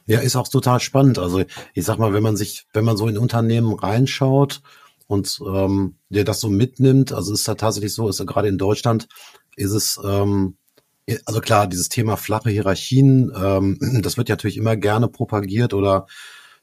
Ja, 0.08 0.20
ist 0.20 0.36
auch 0.36 0.46
total 0.46 0.78
spannend. 0.78 1.18
Also 1.18 1.42
ich 1.74 1.84
sag 1.84 1.98
mal, 1.98 2.12
wenn 2.12 2.22
man 2.22 2.36
sich, 2.36 2.66
wenn 2.72 2.84
man 2.84 2.96
so 2.96 3.08
in 3.08 3.18
Unternehmen 3.18 3.74
reinschaut 3.74 4.62
und 5.08 5.40
ähm, 5.44 5.96
der 6.10 6.22
das 6.22 6.40
so 6.40 6.48
mitnimmt, 6.48 7.12
also 7.12 7.32
ist 7.32 7.48
da 7.48 7.56
tatsächlich 7.56 7.92
so, 7.92 8.08
ist 8.08 8.24
gerade 8.24 8.46
in 8.46 8.58
Deutschland, 8.58 9.08
ist 9.56 9.72
es, 9.72 10.00
ähm, 10.04 10.58
also 11.24 11.40
klar, 11.40 11.66
dieses 11.66 11.88
Thema 11.88 12.16
flache 12.16 12.50
Hierarchien, 12.50 13.32
ähm, 13.36 13.78
das 14.02 14.16
wird 14.16 14.28
ja 14.28 14.34
natürlich 14.34 14.58
immer 14.58 14.76
gerne 14.76 15.08
propagiert 15.08 15.74
oder 15.74 16.06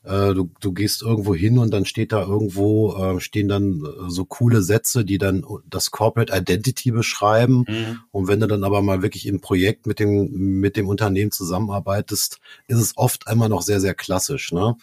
äh, 0.03 0.33
du, 0.33 0.51
du 0.59 0.73
gehst 0.73 1.01
irgendwo 1.01 1.33
hin 1.33 1.57
und 1.57 1.71
dann 1.71 1.85
steht 1.85 2.11
da 2.11 2.21
irgendwo, 2.21 2.95
äh, 2.95 3.19
stehen 3.19 3.47
dann 3.47 3.81
äh, 3.83 4.09
so 4.09 4.25
coole 4.25 4.61
Sätze, 4.61 5.05
die 5.05 5.17
dann 5.17 5.45
das 5.69 5.91
Corporate 5.91 6.35
Identity 6.35 6.91
beschreiben. 6.91 7.65
Mhm. 7.67 7.99
Und 8.11 8.27
wenn 8.27 8.39
du 8.39 8.47
dann 8.47 8.63
aber 8.63 8.81
mal 8.81 9.01
wirklich 9.01 9.25
im 9.27 9.39
Projekt 9.39 9.87
mit 9.87 9.99
dem, 9.99 10.59
mit 10.59 10.75
dem 10.75 10.87
Unternehmen 10.87 11.31
zusammenarbeitest, 11.31 12.39
ist 12.67 12.79
es 12.79 12.97
oft 12.97 13.27
einmal 13.27 13.49
noch 13.49 13.61
sehr, 13.61 13.79
sehr 13.79 13.93
klassisch. 13.93 14.51
Ne? 14.51 14.75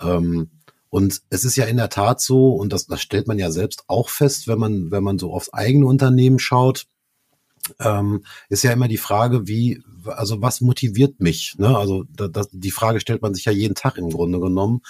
Ähm, 0.00 0.50
und 0.90 1.22
es 1.28 1.44
ist 1.44 1.56
ja 1.56 1.66
in 1.66 1.76
der 1.76 1.90
Tat 1.90 2.20
so, 2.20 2.52
und 2.52 2.72
das, 2.72 2.86
das 2.86 3.02
stellt 3.02 3.26
man 3.26 3.38
ja 3.38 3.50
selbst 3.50 3.84
auch 3.88 4.08
fest, 4.08 4.48
wenn 4.48 4.58
man, 4.58 4.90
wenn 4.90 5.02
man 5.02 5.18
so 5.18 5.32
aufs 5.32 5.52
eigene 5.52 5.86
Unternehmen 5.86 6.38
schaut, 6.38 6.86
ähm, 7.80 8.24
ist 8.48 8.64
ja 8.64 8.72
immer 8.72 8.88
die 8.88 8.96
Frage, 8.96 9.46
wie, 9.46 9.82
also 10.06 10.40
was 10.40 10.60
motiviert 10.60 11.20
mich? 11.20 11.54
Ne? 11.58 11.76
Also 11.76 12.04
da, 12.14 12.28
da, 12.28 12.44
die 12.52 12.70
Frage 12.70 13.00
stellt 13.00 13.22
man 13.22 13.34
sich 13.34 13.44
ja 13.44 13.52
jeden 13.52 13.74
Tag 13.74 13.98
im 13.98 14.10
Grunde 14.10 14.40
genommen. 14.40 14.82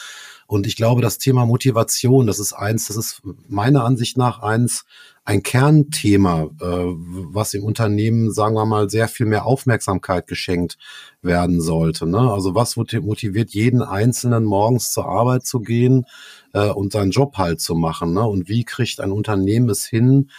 Und 0.46 0.66
ich 0.66 0.76
glaube, 0.76 1.02
das 1.02 1.18
Thema 1.18 1.44
Motivation, 1.44 2.26
das 2.26 2.38
ist 2.38 2.52
eins, 2.54 2.86
das 2.86 2.96
ist 2.96 3.22
meiner 3.48 3.84
Ansicht 3.84 4.16
nach 4.16 4.40
eins, 4.40 4.84
ein 5.28 5.42
Kernthema, 5.42 6.44
äh, 6.58 6.66
was 6.66 7.52
im 7.52 7.62
Unternehmen, 7.62 8.32
sagen 8.32 8.54
wir 8.54 8.64
mal, 8.64 8.88
sehr 8.88 9.08
viel 9.08 9.26
mehr 9.26 9.44
Aufmerksamkeit 9.44 10.26
geschenkt 10.26 10.78
werden 11.20 11.60
sollte. 11.60 12.06
Ne? 12.06 12.32
Also 12.32 12.54
was 12.54 12.76
motiviert 12.76 13.50
jeden 13.50 13.82
Einzelnen 13.82 14.44
morgens 14.44 14.90
zur 14.90 15.04
Arbeit 15.04 15.44
zu 15.44 15.60
gehen 15.60 16.06
äh, 16.54 16.70
und 16.70 16.92
seinen 16.92 17.10
Job 17.10 17.36
halt 17.36 17.60
zu 17.60 17.74
machen? 17.74 18.14
Ne? 18.14 18.26
Und 18.26 18.48
wie 18.48 18.64
kriegt 18.64 19.00
ein 19.00 19.12
Unternehmen 19.12 19.68
es 19.68 19.84
hin, 19.84 20.30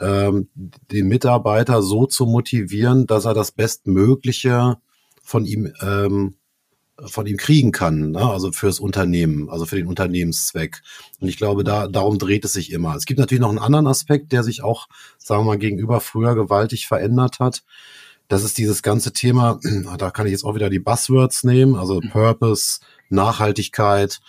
ähm, 0.00 0.48
den 0.54 1.08
Mitarbeiter 1.08 1.82
so 1.82 2.06
zu 2.06 2.26
motivieren, 2.26 3.06
dass 3.06 3.24
er 3.24 3.34
das 3.34 3.52
Bestmögliche 3.52 4.76
von 5.22 5.44
ihm 5.44 5.72
ähm, 5.80 6.34
von 7.04 7.26
ihm 7.26 7.36
kriegen 7.36 7.72
kann, 7.72 8.12
ne? 8.12 8.22
also 8.22 8.52
fürs 8.52 8.80
Unternehmen, 8.80 9.50
also 9.50 9.66
für 9.66 9.76
den 9.76 9.86
Unternehmenszweck. 9.86 10.82
Und 11.20 11.28
ich 11.28 11.36
glaube, 11.36 11.62
da 11.62 11.88
darum 11.88 12.18
dreht 12.18 12.44
es 12.44 12.54
sich 12.54 12.72
immer. 12.72 12.94
Es 12.96 13.04
gibt 13.04 13.20
natürlich 13.20 13.42
noch 13.42 13.50
einen 13.50 13.58
anderen 13.58 13.86
Aspekt, 13.86 14.32
der 14.32 14.42
sich 14.42 14.62
auch, 14.62 14.88
sagen 15.18 15.42
wir 15.42 15.46
mal, 15.46 15.58
gegenüber 15.58 16.00
früher 16.00 16.34
gewaltig 16.34 16.86
verändert 16.86 17.38
hat. 17.38 17.64
Das 18.28 18.44
ist 18.44 18.56
dieses 18.56 18.82
ganze 18.82 19.12
Thema, 19.12 19.60
da 19.98 20.10
kann 20.10 20.26
ich 20.26 20.32
jetzt 20.32 20.44
auch 20.44 20.54
wieder 20.54 20.70
die 20.70 20.78
Buzzwords 20.78 21.44
nehmen, 21.44 21.76
also. 21.76 22.00
Purpose, 22.00 22.80
Nachhaltigkeit, 23.10 24.20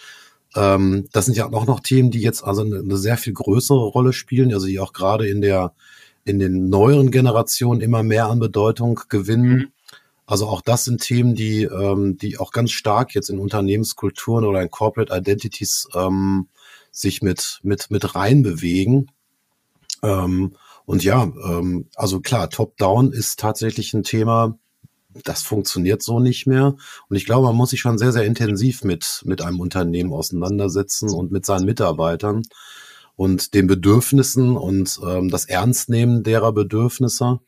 ähm, 0.58 1.08
das 1.14 1.26
sind 1.26 1.38
ja 1.38 1.52
auch 1.52 1.68
noch 1.68 1.80
Themen, 1.80 2.12
die 2.12 2.22
jetzt 2.22 2.44
also 2.44 2.64
eine, 2.64 2.80
eine 2.80 2.98
sehr 2.98 3.18
viel 3.18 3.34
größere 3.34 3.86
Rolle 3.86 4.12
spielen, 4.12 4.54
also 4.54 4.68
die 4.68 4.80
auch 4.80 4.94
gerade 4.94 5.28
in 5.28 5.42
der 5.42 5.74
in 6.26 6.40
den 6.40 6.70
neueren 6.70 7.10
Generationen 7.10 7.80
immer 7.80 8.04
mehr 8.04 8.28
an 8.28 8.40
Bedeutung 8.40 9.00
gewinnen. 9.08 9.58
Mhm. 9.58 9.68
Also 10.26 10.48
auch 10.48 10.62
das 10.62 10.84
sind 10.84 11.02
Themen, 11.02 11.36
die, 11.36 11.64
ähm, 11.64 12.18
die 12.18 12.38
auch 12.38 12.52
ganz 12.52 12.72
stark 12.72 13.16
jetzt 13.16 13.30
in 13.30 13.40
Unternehmenskulturen 13.40 14.44
oder 14.44 14.62
in 14.62 14.70
Corporate 14.70 15.16
Identities 15.16 15.88
ähm, 15.96 16.50
sich 16.92 17.22
mit, 17.22 17.62
mit, 17.64 17.90
mit 17.92 18.14
reinbewegen. 18.14 19.10
Ähm, 20.04 20.58
und 20.86 21.06
ja, 21.06 21.24
ähm, 21.24 21.88
also 21.96 22.20
klar, 22.20 22.50
Top-Down 22.50 23.14
ist 23.14 23.40
tatsächlich 23.40 23.94
ein 23.94 24.04
Thema, 24.04 24.58
das 25.24 25.44
funktioniert 25.44 26.02
so 26.02 26.20
nicht 26.20 26.48
mehr. 26.48 26.76
Und 27.10 27.16
ich 27.16 27.26
glaube, 27.26 27.48
man 27.48 27.56
muss 27.56 27.72
sich 27.72 27.80
schon 27.80 27.98
sehr, 27.98 28.12
sehr 28.12 28.26
intensiv 28.26 28.84
mit, 28.84 29.22
mit 29.26 29.42
einem 29.42 29.60
Unternehmen 29.60 30.14
auseinandersetzen 30.14 31.10
und 31.10 31.32
mit 31.32 31.46
seinen 31.46 31.66
Mitarbeitern 31.66 32.44
und 33.16 33.54
den 33.54 33.68
Bedürfnissen 33.68 34.56
und 34.56 35.00
ähm, 35.06 35.30
das 35.30 35.46
Ernstnehmen 35.46 36.24
derer 36.24 36.54
Bedürfnisse. 36.54 37.40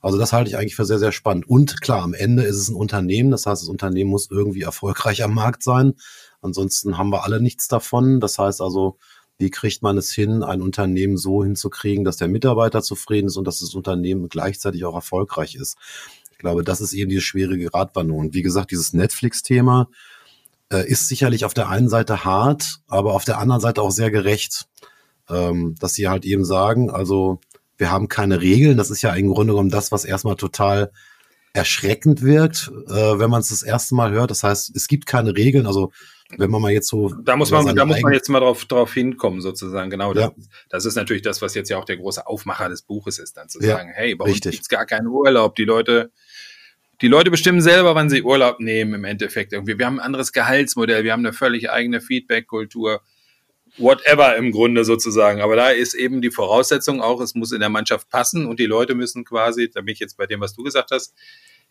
Also 0.00 0.18
das 0.18 0.34
halte 0.34 0.50
ich 0.50 0.58
eigentlich 0.58 0.76
für 0.76 0.84
sehr, 0.84 0.98
sehr 0.98 1.12
spannend. 1.12 1.48
Und 1.48 1.80
klar, 1.80 2.02
am 2.02 2.12
Ende 2.12 2.42
ist 2.42 2.56
es 2.56 2.68
ein 2.68 2.74
Unternehmen. 2.74 3.30
Das 3.30 3.46
heißt, 3.46 3.62
das 3.62 3.68
Unternehmen 3.70 4.10
muss 4.10 4.30
irgendwie 4.30 4.62
erfolgreich 4.62 5.22
am 5.22 5.32
Markt 5.32 5.62
sein. 5.62 5.94
Ansonsten 6.42 6.98
haben 6.98 7.10
wir 7.10 7.24
alle 7.24 7.40
nichts 7.40 7.68
davon. 7.68 8.20
Das 8.20 8.38
heißt 8.38 8.60
also, 8.60 8.98
wie 9.38 9.50
kriegt 9.50 9.82
man 9.82 9.96
es 9.96 10.12
hin, 10.12 10.42
ein 10.42 10.60
Unternehmen 10.60 11.16
so 11.16 11.42
hinzukriegen, 11.42 12.04
dass 12.04 12.18
der 12.18 12.28
Mitarbeiter 12.28 12.82
zufrieden 12.82 13.28
ist 13.28 13.36
und 13.36 13.46
dass 13.46 13.60
das 13.60 13.74
Unternehmen 13.74 14.28
gleichzeitig 14.28 14.84
auch 14.84 14.94
erfolgreich 14.94 15.54
ist 15.54 15.76
glaube, 16.44 16.62
das 16.62 16.80
ist 16.80 16.92
eben 16.92 17.08
diese 17.08 17.22
schwierige 17.22 17.70
Gratwanderung. 17.70 18.26
Und 18.26 18.34
wie 18.34 18.42
gesagt, 18.42 18.70
dieses 18.70 18.92
Netflix-Thema 18.92 19.88
äh, 20.70 20.86
ist 20.86 21.08
sicherlich 21.08 21.44
auf 21.44 21.54
der 21.54 21.68
einen 21.68 21.88
Seite 21.88 22.24
hart, 22.24 22.80
aber 22.86 23.14
auf 23.14 23.24
der 23.24 23.38
anderen 23.38 23.62
Seite 23.62 23.80
auch 23.80 23.90
sehr 23.90 24.10
gerecht, 24.10 24.66
ähm, 25.30 25.74
dass 25.80 25.94
sie 25.94 26.06
halt 26.06 26.24
eben 26.26 26.44
sagen, 26.44 26.90
also 26.90 27.40
wir 27.78 27.90
haben 27.90 28.08
keine 28.08 28.42
Regeln. 28.42 28.76
Das 28.76 28.90
ist 28.90 29.02
ja 29.02 29.14
im 29.14 29.32
Grunde 29.32 29.54
genommen 29.54 29.70
das, 29.70 29.90
was 29.90 30.04
erstmal 30.04 30.36
total 30.36 30.92
erschreckend 31.54 32.20
wirkt, 32.20 32.70
äh, 32.88 33.18
wenn 33.18 33.30
man 33.30 33.40
es 33.40 33.48
das 33.48 33.62
erste 33.62 33.94
Mal 33.94 34.12
hört. 34.12 34.30
Das 34.30 34.42
heißt, 34.42 34.76
es 34.76 34.86
gibt 34.86 35.06
keine 35.06 35.34
Regeln. 35.34 35.66
Also 35.66 35.92
wenn 36.36 36.50
man 36.50 36.62
mal 36.62 36.72
jetzt 36.72 36.88
so. 36.88 37.14
Da 37.22 37.36
muss 37.36 37.50
man, 37.50 37.76
da 37.76 37.84
muss 37.84 38.00
man 38.00 38.12
jetzt 38.12 38.28
mal 38.28 38.40
drauf, 38.40 38.64
drauf 38.64 38.92
hinkommen, 38.94 39.40
sozusagen. 39.40 39.90
Genau. 39.90 40.14
Ja. 40.14 40.28
Das, 40.28 40.48
das, 40.68 40.84
ist 40.86 40.94
natürlich 40.96 41.22
das, 41.22 41.42
was 41.42 41.54
jetzt 41.54 41.68
ja 41.68 41.78
auch 41.78 41.84
der 41.84 41.96
große 41.96 42.26
Aufmacher 42.26 42.68
des 42.68 42.82
Buches 42.82 43.18
ist, 43.18 43.36
dann 43.36 43.48
zu 43.48 43.60
ja, 43.60 43.76
sagen, 43.76 43.90
hey, 43.94 44.14
bei 44.14 44.24
uns 44.24 44.40
gibt 44.40 44.60
es 44.60 44.68
gar 44.68 44.86
keinen 44.86 45.06
Urlaub. 45.06 45.54
Die 45.54 45.64
Leute 45.64 46.10
die 47.00 47.08
Leute 47.08 47.30
bestimmen 47.30 47.60
selber, 47.60 47.94
wann 47.94 48.08
sie 48.08 48.22
Urlaub 48.22 48.60
nehmen 48.60 48.94
im 48.94 49.04
Endeffekt. 49.04 49.52
Irgendwie. 49.52 49.78
Wir 49.78 49.86
haben 49.86 49.98
ein 49.98 50.06
anderes 50.06 50.32
Gehaltsmodell, 50.32 51.04
wir 51.04 51.12
haben 51.12 51.26
eine 51.26 51.32
völlig 51.32 51.70
eigene 51.70 52.00
Feedback-Kultur, 52.00 53.02
whatever 53.78 54.36
im 54.36 54.52
Grunde 54.52 54.84
sozusagen. 54.84 55.40
Aber 55.40 55.56
da 55.56 55.70
ist 55.70 55.94
eben 55.94 56.22
die 56.22 56.30
Voraussetzung 56.30 57.00
auch, 57.00 57.20
es 57.20 57.34
muss 57.34 57.52
in 57.52 57.60
der 57.60 57.68
Mannschaft 57.68 58.08
passen 58.08 58.46
und 58.46 58.60
die 58.60 58.66
Leute 58.66 58.94
müssen 58.94 59.24
quasi, 59.24 59.70
da 59.70 59.80
bin 59.80 59.92
ich 59.92 59.98
jetzt 59.98 60.16
bei 60.16 60.26
dem, 60.26 60.40
was 60.40 60.54
du 60.54 60.62
gesagt 60.62 60.92
hast, 60.92 61.14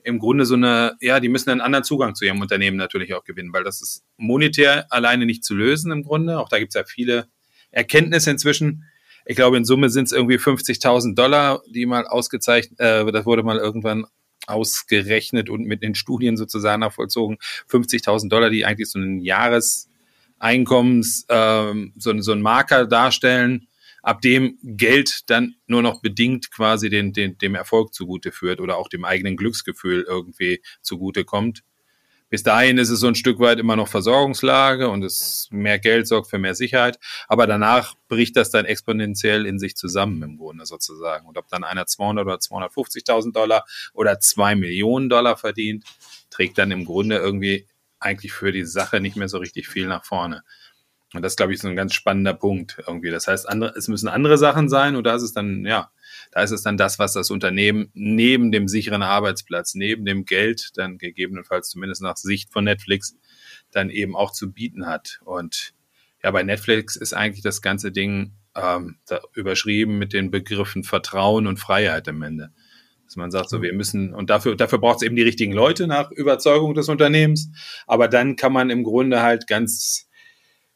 im 0.04 0.20
Grunde 0.20 0.46
so 0.46 0.56
eine, 0.56 0.96
ja, 1.00 1.20
die 1.20 1.30
müssen 1.30 1.50
einen 1.50 1.62
anderen 1.62 1.84
Zugang 1.84 2.16
zu 2.16 2.26
ihrem 2.26 2.42
Unternehmen 2.42 2.78
natürlich 2.78 3.14
auch 3.14 3.24
gewinnen, 3.24 3.54
weil 3.54 3.64
das 3.64 3.82
ist 3.82 4.04
monetär 4.18 4.92
alleine 4.92 5.26
nicht 5.26 5.44
zu 5.44 5.56
lösen 5.56 5.92
im 5.92 6.04
Grunde. 6.04 6.40
Auch 6.40 6.50
da 6.50 6.60
gibt 6.60 6.72
es 6.72 6.76
ja 6.76 6.84
viele 6.84 7.28
Erkenntnisse 7.72 8.32
inzwischen. 8.32 8.86
Ich 9.26 9.36
glaube, 9.36 9.58
in 9.58 9.66
Summe 9.66 9.90
sind 9.90 10.06
es 10.06 10.12
irgendwie 10.12 10.38
50.000 10.38 11.16
Dollar, 11.16 11.62
die 11.70 11.86
mal 11.86 12.06
ausgezeichnet, 12.06 12.80
äh, 12.80 13.10
das 13.12 13.26
wurde 13.26 13.44
mal 13.44 13.58
irgendwann 13.58 14.06
ausgerechnet 14.48 15.50
und 15.50 15.66
mit 15.66 15.82
den 15.82 15.96
Studien 15.96 16.38
sozusagen 16.38 16.82
nachvollzogen, 16.82 17.38
50.000 17.70 18.30
Dollar, 18.30 18.50
die 18.50 18.66
eigentlich 18.66 18.90
so 18.90 19.00
ein 19.00 19.22
Jahreseinkommens, 19.22 21.26
ähm, 21.30 21.94
so, 21.98 22.20
so 22.20 22.34
ein 22.34 22.42
Marker 22.42 22.86
darstellen, 22.86 23.68
ab 24.04 24.22
dem 24.22 24.60
Geld 24.62 25.22
dann 25.28 25.56
nur 25.66 25.82
noch 25.82 26.02
bedingt 26.02 26.52
quasi 26.52 26.90
den, 26.90 27.14
den, 27.14 27.38
dem 27.40 27.56
Erfolg 27.56 27.94
zugute 27.94 28.32
führt 28.32 28.62
oder 28.62 28.78
auch 28.78 28.90
dem 28.90 29.06
eigenen 29.06 29.38
Glücksgefühl 29.38 30.06
irgendwie 30.08 30.62
zugute 30.82 31.24
kommt. 31.24 31.64
Bis 32.30 32.44
dahin 32.44 32.80
ist 32.80 32.90
es 32.90 33.00
so 33.00 33.08
ein 33.08 33.16
Stück 33.16 33.40
weit 33.40 33.60
immer 33.60 33.76
noch 33.76 33.88
Versorgungslage 33.88 34.90
und 34.90 35.04
es 35.04 35.48
mehr 35.52 35.78
Geld 35.78 36.08
sorgt 36.08 36.30
für 36.30 36.40
mehr 36.40 36.56
Sicherheit. 36.56 36.98
Aber 37.28 37.48
danach 37.48 37.94
bricht 38.08 38.36
das 38.36 38.50
dann 38.50 38.66
exponentiell 38.66 39.46
in 39.46 39.60
sich 39.60 39.76
zusammen 39.76 40.22
im 40.24 40.38
Grunde 40.38 40.66
sozusagen. 40.66 41.28
Und 41.28 41.38
ob 41.38 41.48
dann 41.48 41.64
einer 41.64 41.86
200 41.86 42.26
oder 42.26 42.38
250.000 42.38 43.34
Dollar 43.34 43.66
oder 43.94 44.20
zwei 44.20 44.56
Millionen 44.56 45.10
Dollar 45.10 45.38
verdient, 45.38 45.86
trägt 46.32 46.58
dann 46.58 46.72
im 46.72 46.86
Grunde 46.86 47.18
irgendwie 47.18 47.68
eigentlich 48.00 48.34
für 48.34 48.52
die 48.52 48.66
Sache 48.66 49.00
nicht 49.00 49.16
mehr 49.16 49.30
so 49.30 49.38
richtig 49.38 49.68
viel 49.68 49.86
nach 49.86 50.04
vorne. 50.04 50.44
Und 51.14 51.22
das, 51.22 51.36
glaube 51.36 51.54
ich, 51.54 51.60
ist 51.60 51.66
ein 51.66 51.76
ganz 51.76 51.94
spannender 51.94 52.34
Punkt 52.34 52.78
irgendwie. 52.88 53.12
Das 53.12 53.28
heißt, 53.28 53.48
andere, 53.48 53.74
es 53.78 53.88
müssen 53.88 54.08
andere 54.08 54.38
Sachen 54.38 54.68
sein 54.68 54.96
und 54.96 55.04
da 55.04 55.16
ist 55.16 55.22
es 55.22 55.32
dann, 55.32 55.64
ja, 55.66 55.92
da 56.32 56.42
ist 56.42 56.52
es 56.52 56.64
dann 56.64 56.76
das, 56.76 56.98
was 56.98 57.14
das 57.14 57.30
Unternehmen 57.30 57.90
neben 57.94 58.52
dem 58.52 58.68
sicheren 58.68 59.04
Arbeitsplatz, 59.04 59.76
neben 59.76 60.06
dem 60.06 60.26
Geld, 60.26 60.72
dann 60.76 60.98
gegebenenfalls 60.98 61.70
zumindest 61.70 62.02
nach 62.02 62.18
Sicht 62.18 62.52
von 62.52 62.64
Netflix, 62.64 63.16
dann 63.72 63.92
eben 63.92 64.16
auch 64.16 64.32
zu 64.32 64.52
bieten 64.52 64.88
hat. 64.88 65.20
Und 65.24 65.74
ja, 66.24 66.32
bei 66.32 66.42
Netflix 66.42 66.96
ist 66.96 67.14
eigentlich 67.14 67.44
das 67.44 67.62
ganze 67.62 67.92
Ding 67.92 68.34
ähm, 68.56 68.98
überschrieben 69.34 70.00
mit 70.00 70.14
den 70.14 70.32
Begriffen 70.32 70.84
Vertrauen 70.84 71.46
und 71.46 71.60
Freiheit 71.60 72.08
am 72.08 72.24
Ende. 72.24 72.52
Dass 73.06 73.18
man 73.18 73.30
sagt, 73.30 73.50
so 73.50 73.62
wir 73.62 73.74
müssen, 73.74 74.14
und 74.16 74.30
dafür, 74.30 74.56
dafür 74.56 74.80
braucht 74.80 74.98
es 74.98 75.02
eben 75.04 75.16
die 75.16 75.22
richtigen 75.22 75.54
Leute 75.54 75.86
nach 75.86 76.10
Überzeugung 76.10 76.74
des 76.74 76.90
Unternehmens. 76.90 77.52
Aber 77.86 78.08
dann 78.08 78.36
kann 78.36 78.54
man 78.54 78.72
im 78.72 78.84
Grunde 78.84 79.22
halt 79.22 79.46
ganz 79.46 80.08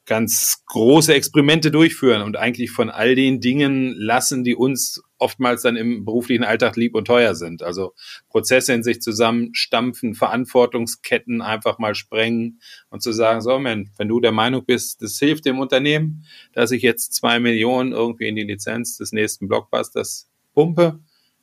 ganz 0.07 0.63
große 0.65 1.13
Experimente 1.13 1.69
durchführen 1.69 2.21
und 2.21 2.37
eigentlich 2.37 2.71
von 2.71 2.89
all 2.89 3.13
den 3.13 3.41
Dingen 3.41 3.93
lassen, 3.97 4.45
die 4.45 4.55
uns 4.55 5.03
oftmals 5.17 5.63
dann 5.63 5.75
im 5.75 6.05
beruflichen 6.05 6.45
Alltag 6.45 6.77
lieb 6.77 6.95
und 6.95 7.05
teuer 7.05 7.35
sind. 7.35 7.61
Also 7.61 7.93
Prozesse 8.29 8.73
in 8.73 8.83
sich 8.83 9.01
zusammenstampfen, 9.01 10.15
Verantwortungsketten 10.15 11.41
einfach 11.41 11.77
mal 11.77 11.93
sprengen 11.93 12.61
und 12.89 13.03
zu 13.03 13.11
sagen, 13.11 13.41
so, 13.41 13.59
man, 13.59 13.89
wenn 13.97 14.07
du 14.07 14.21
der 14.21 14.31
Meinung 14.31 14.63
bist, 14.65 15.01
das 15.01 15.19
hilft 15.19 15.45
dem 15.45 15.59
Unternehmen, 15.59 16.23
dass 16.53 16.71
ich 16.71 16.83
jetzt 16.83 17.13
zwei 17.13 17.39
Millionen 17.39 17.91
irgendwie 17.91 18.29
in 18.29 18.35
die 18.37 18.43
Lizenz 18.43 18.97
des 18.97 19.11
nächsten 19.11 19.49
Blockbusters 19.49 20.29
pumpe, 20.53 20.99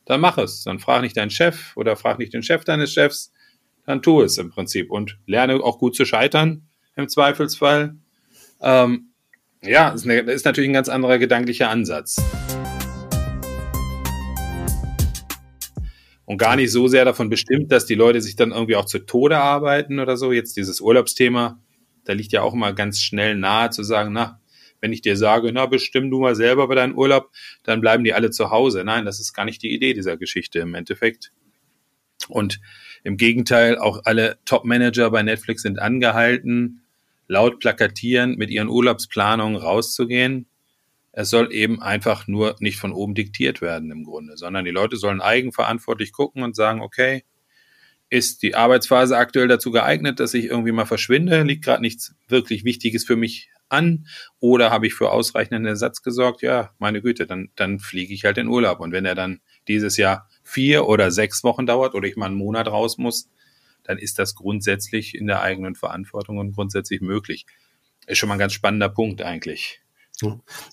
dann 0.07 0.21
mach 0.23 0.39
es. 0.39 0.65
Dann 0.65 0.79
frag 0.79 1.03
nicht 1.03 1.19
deinen 1.19 1.31
Chef 1.31 1.77
oder 1.77 1.97
frag 1.97 2.19
nicht 2.19 2.33
den 2.33 2.43
Chef 2.43 2.65
deines 2.65 2.93
Chefs, 2.93 3.31
dann 3.85 4.01
tu 4.01 4.23
es 4.23 4.39
im 4.39 4.49
Prinzip 4.49 4.91
und 4.91 5.19
lerne 5.27 5.63
auch 5.63 5.79
gut 5.79 5.95
zu 5.95 6.07
scheitern 6.07 6.69
im 6.97 7.09
Zweifelsfall. 7.09 7.97
Ähm, 8.65 9.11
ja, 9.63 9.91
ist, 9.91 10.05
eine, 10.05 10.21
ist 10.21 10.47
natürlich 10.47 10.71
ein 10.71 10.75
ganz 10.75 10.89
anderer 10.89 11.19
gedanklicher 11.19 11.69
Ansatz. 11.69 12.17
Und 16.25 16.39
gar 16.39 16.57
nicht 16.57 16.73
so 16.73 16.89
sehr 16.89 17.05
davon 17.05 17.29
bestimmt, 17.29 17.71
dass 17.71 17.85
die 17.85 17.95
Leute 17.95 18.23
sich 18.23 18.37
dann 18.37 18.53
irgendwie 18.53 18.77
auch 18.77 18.87
zu 18.87 19.01
Tode 19.01 19.39
arbeiten 19.39 20.01
oder 20.01 20.17
so. 20.17 20.33
Jetzt 20.33 20.57
dieses 20.57 20.81
Urlaubsthema, 20.81 21.61
da 22.05 22.15
liegt 22.15 22.33
ja 22.33 22.41
auch 22.41 22.55
immer 22.55 22.73
ganz 22.73 23.01
schnell 23.01 23.37
nahe 23.37 23.69
zu 23.69 23.83
sagen, 23.83 24.15
na, 24.15 24.41
wenn 24.81 24.95
ich 24.95 25.03
dir 25.03 25.19
sage, 25.19 25.53
na, 25.53 25.67
bestimm 25.67 26.11
du 26.11 26.21
mal 26.21 26.35
selber 26.35 26.67
bei 26.67 26.75
deinem 26.75 26.97
Urlaub, 26.97 27.31
dann 27.65 27.83
bleiben 27.83 28.05
die 28.05 28.15
alle 28.15 28.31
zu 28.31 28.51
Hause. 28.51 28.83
Nein, 28.85 29.05
das 29.05 29.21
ist 29.21 29.35
gar 29.35 29.45
nicht 29.45 29.63
die 29.63 29.75
Idee 29.75 29.93
dieser 29.93 30.17
Geschichte 30.17 30.61
im 30.61 30.75
Endeffekt. 30.75 31.33
Und 32.29 32.61
im 33.03 33.19
Gegenteil, 33.19 33.77
auch 33.77 34.01
alle 34.05 34.39
Top-Manager 34.47 35.11
bei 35.11 35.23
Netflix 35.23 35.61
sind 35.61 35.79
angehalten, 35.79 36.84
laut 37.27 37.61
plakatieren, 37.61 38.37
mit 38.37 38.51
ihren 38.51 38.69
Urlaubsplanungen 38.69 39.57
rauszugehen. 39.57 40.47
Es 41.13 41.31
soll 41.31 41.53
eben 41.53 41.81
einfach 41.81 42.27
nur 42.27 42.57
nicht 42.59 42.79
von 42.79 42.93
oben 42.93 43.15
diktiert 43.15 43.61
werden 43.61 43.91
im 43.91 44.05
Grunde, 44.05 44.37
sondern 44.37 44.65
die 44.65 44.71
Leute 44.71 44.97
sollen 44.97 45.21
eigenverantwortlich 45.21 46.13
gucken 46.13 46.43
und 46.43 46.57
sagen, 46.57 46.81
okay, 46.81 47.25
ist 48.11 48.43
die 48.43 48.55
Arbeitsphase 48.55 49.17
aktuell 49.17 49.49
dazu 49.49 49.71
geeignet, 49.71 50.21
dass 50.21 50.35
ich 50.35 50.47
irgendwie 50.47 50.73
mal 50.73 50.87
verschwinde? 50.87 51.43
Liegt 51.43 51.65
gerade 51.65 51.83
nichts 51.83 52.15
wirklich 52.29 52.65
Wichtiges 52.65 53.05
für 53.05 53.17
mich 53.17 53.51
an? 53.69 54.07
Oder 54.41 54.71
habe 54.71 54.87
ich 54.87 54.95
für 54.95 55.11
ausreichenden 55.11 55.67
Ersatz 55.67 56.03
gesorgt? 56.03 56.43
Ja, 56.43 56.71
meine 56.79 57.03
Güte, 57.03 57.27
dann, 57.27 57.51
dann 57.57 57.79
fliege 57.79 58.15
ich 58.15 58.25
halt 58.25 58.39
in 58.39 58.49
Urlaub. 58.49 58.81
Und 58.81 58.93
wenn 58.93 59.05
er 59.05 59.15
dann 59.15 59.41
dieses 59.69 59.97
Jahr 59.97 60.29
vier 60.43 60.87
oder 60.87 61.11
sechs 61.11 61.43
Wochen 61.45 61.67
dauert 61.67 61.95
oder 61.95 62.07
ich 62.07 62.17
mal 62.17 62.27
einen 62.27 62.37
Monat 62.37 62.69
raus 62.69 62.99
muss, 62.99 63.31
dann 63.85 63.99
ist 63.99 64.19
das 64.19 64.35
grundsätzlich 64.35 65.15
in 65.15 65.27
der 65.27 65.43
eigenen 65.43 65.75
Verantwortung 65.75 66.39
und 66.39 66.53
grundsätzlich 66.53 67.01
möglich. 67.01 67.47
Ist 68.07 68.19
schon 68.19 68.29
mal 68.29 68.35
ein 68.35 68.41
ganz 68.41 68.53
spannender 68.53 68.89
Punkt 68.89 69.23
eigentlich. 69.23 69.81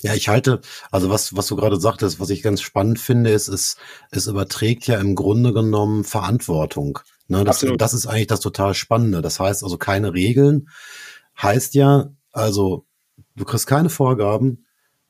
Ja, 0.01 0.13
ich 0.13 0.29
halte, 0.29 0.61
also 0.91 1.09
was, 1.09 1.35
was 1.35 1.47
du 1.47 1.55
gerade 1.55 1.79
sagtest, 1.79 2.19
was 2.19 2.29
ich 2.29 2.43
ganz 2.43 2.61
spannend 2.61 2.99
finde, 2.99 3.31
ist, 3.31 3.47
es, 3.47 3.77
es 4.11 4.27
überträgt 4.27 4.87
ja 4.87 4.99
im 4.99 5.15
Grunde 5.15 5.51
genommen 5.53 6.03
Verantwortung. 6.03 6.99
Ne, 7.27 7.43
das, 7.43 7.65
das 7.77 7.93
ist 7.93 8.07
eigentlich 8.07 8.27
das 8.27 8.41
total 8.41 8.73
Spannende. 8.73 9.21
Das 9.21 9.39
heißt 9.39 9.63
also 9.63 9.77
keine 9.77 10.13
Regeln. 10.13 10.69
Heißt 11.41 11.73
ja, 11.75 12.11
also 12.31 12.85
du 13.35 13.45
kriegst 13.45 13.67
keine 13.67 13.89
Vorgaben. 13.89 14.65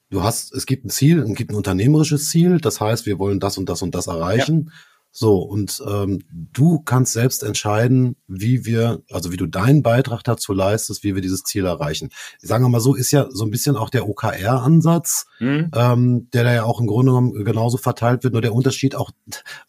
Du 0.10 0.24
hast, 0.24 0.54
es 0.54 0.66
gibt 0.66 0.86
ein 0.86 0.90
Ziel, 0.90 1.20
es 1.20 1.36
gibt 1.36 1.52
ein 1.52 1.56
unternehmerisches 1.56 2.30
Ziel. 2.30 2.60
Das 2.60 2.80
heißt, 2.80 3.06
wir 3.06 3.18
wollen 3.18 3.40
das 3.40 3.58
und 3.58 3.68
das 3.70 3.82
und 3.82 3.96
das 3.96 4.08
erreichen. 4.08 4.66
Ja. 4.68 4.74
So, 5.14 5.40
und 5.40 5.84
ähm, 5.86 6.24
du 6.30 6.80
kannst 6.80 7.12
selbst 7.12 7.44
entscheiden, 7.44 8.16
wie 8.28 8.66
wir, 8.66 9.02
also 9.12 9.34
wie 9.34 9.38
du 9.38 9.46
deinen 9.46 9.84
Beitrag 9.84 10.24
dazu 10.24 10.54
leistest, 10.54 11.04
wie 11.04 11.16
wir 11.16 11.22
dieses 11.22 11.44
Ziel 11.44 11.66
erreichen. 11.66 12.10
Sagen 12.40 12.64
wir 12.64 12.70
mal 12.70 12.80
so, 12.80 12.96
ist 12.96 13.12
ja 13.12 13.28
so 13.30 13.44
ein 13.44 13.52
bisschen 13.52 13.76
auch 13.76 13.90
der 13.90 14.08
OKR-Ansatz, 14.08 15.26
mhm. 15.40 15.70
ähm, 15.76 16.30
der 16.34 16.46
da 16.46 16.54
ja 16.54 16.64
auch 16.64 16.80
im 16.80 16.88
Grunde 16.88 17.12
genommen 17.12 17.44
genauso 17.44 17.78
verteilt 17.78 18.24
wird. 18.24 18.34
Nur 18.34 18.42
der 18.42 18.54
Unterschied 18.54 18.96
auch, 18.96 19.12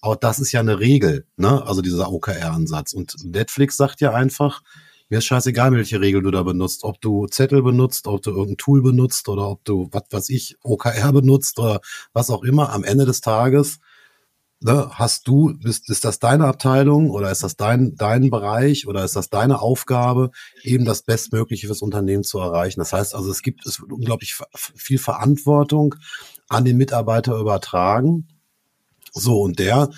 auch 0.00 0.14
das 0.14 0.38
ist 0.38 0.52
ja 0.52 0.60
eine 0.60 0.78
Regel, 0.78 1.26
ne? 1.36 1.66
Also 1.66 1.82
dieser 1.82 2.12
OKR-Ansatz. 2.12 2.92
Und 2.92 3.16
Netflix 3.24 3.76
sagt 3.76 4.00
ja 4.00 4.12
einfach, 4.12 4.62
mir 5.08 5.18
ist 5.18 5.26
scheißegal, 5.26 5.72
welche 5.72 6.00
Regel 6.00 6.22
du 6.22 6.30
da 6.30 6.44
benutzt. 6.44 6.84
Ob 6.84 7.00
du 7.00 7.26
Zettel 7.26 7.62
benutzt, 7.62 8.06
ob 8.06 8.22
du 8.22 8.30
irgendein 8.30 8.56
Tool 8.56 8.80
benutzt 8.80 9.28
oder 9.28 9.48
ob 9.50 9.64
du, 9.64 9.88
was 9.90 10.04
weiß 10.10 10.30
ich, 10.30 10.56
OKR 10.62 11.12
benutzt 11.12 11.58
oder 11.58 11.80
was 12.12 12.30
auch 12.30 12.44
immer. 12.44 12.72
Am 12.72 12.84
Ende 12.84 13.06
des 13.06 13.20
Tages 13.20 13.78
ne, 14.62 14.90
hast 14.92 15.28
du, 15.28 15.50
ist, 15.64 15.90
ist 15.90 16.04
das 16.04 16.18
deine 16.18 16.46
Abteilung 16.46 17.10
oder 17.10 17.30
ist 17.30 17.42
das 17.42 17.56
dein, 17.56 17.94
dein 17.96 18.30
Bereich 18.30 18.86
oder 18.86 19.04
ist 19.04 19.16
das 19.16 19.30
deine 19.30 19.60
Aufgabe, 19.60 20.30
eben 20.62 20.84
das 20.84 21.02
Bestmögliche 21.02 21.66
fürs 21.66 21.82
Unternehmen 21.82 22.24
zu 22.24 22.38
erreichen? 22.38 22.80
Das 22.80 22.92
heißt 22.92 23.14
also, 23.14 23.30
es 23.30 23.42
gibt 23.42 23.66
es 23.66 23.80
wird 23.80 23.92
unglaublich 23.92 24.36
viel 24.54 24.98
Verantwortung 24.98 25.94
an 26.48 26.64
den 26.64 26.76
Mitarbeiter 26.76 27.36
übertragen. 27.38 28.28
So, 29.12 29.42
und 29.42 29.58
der 29.58 29.90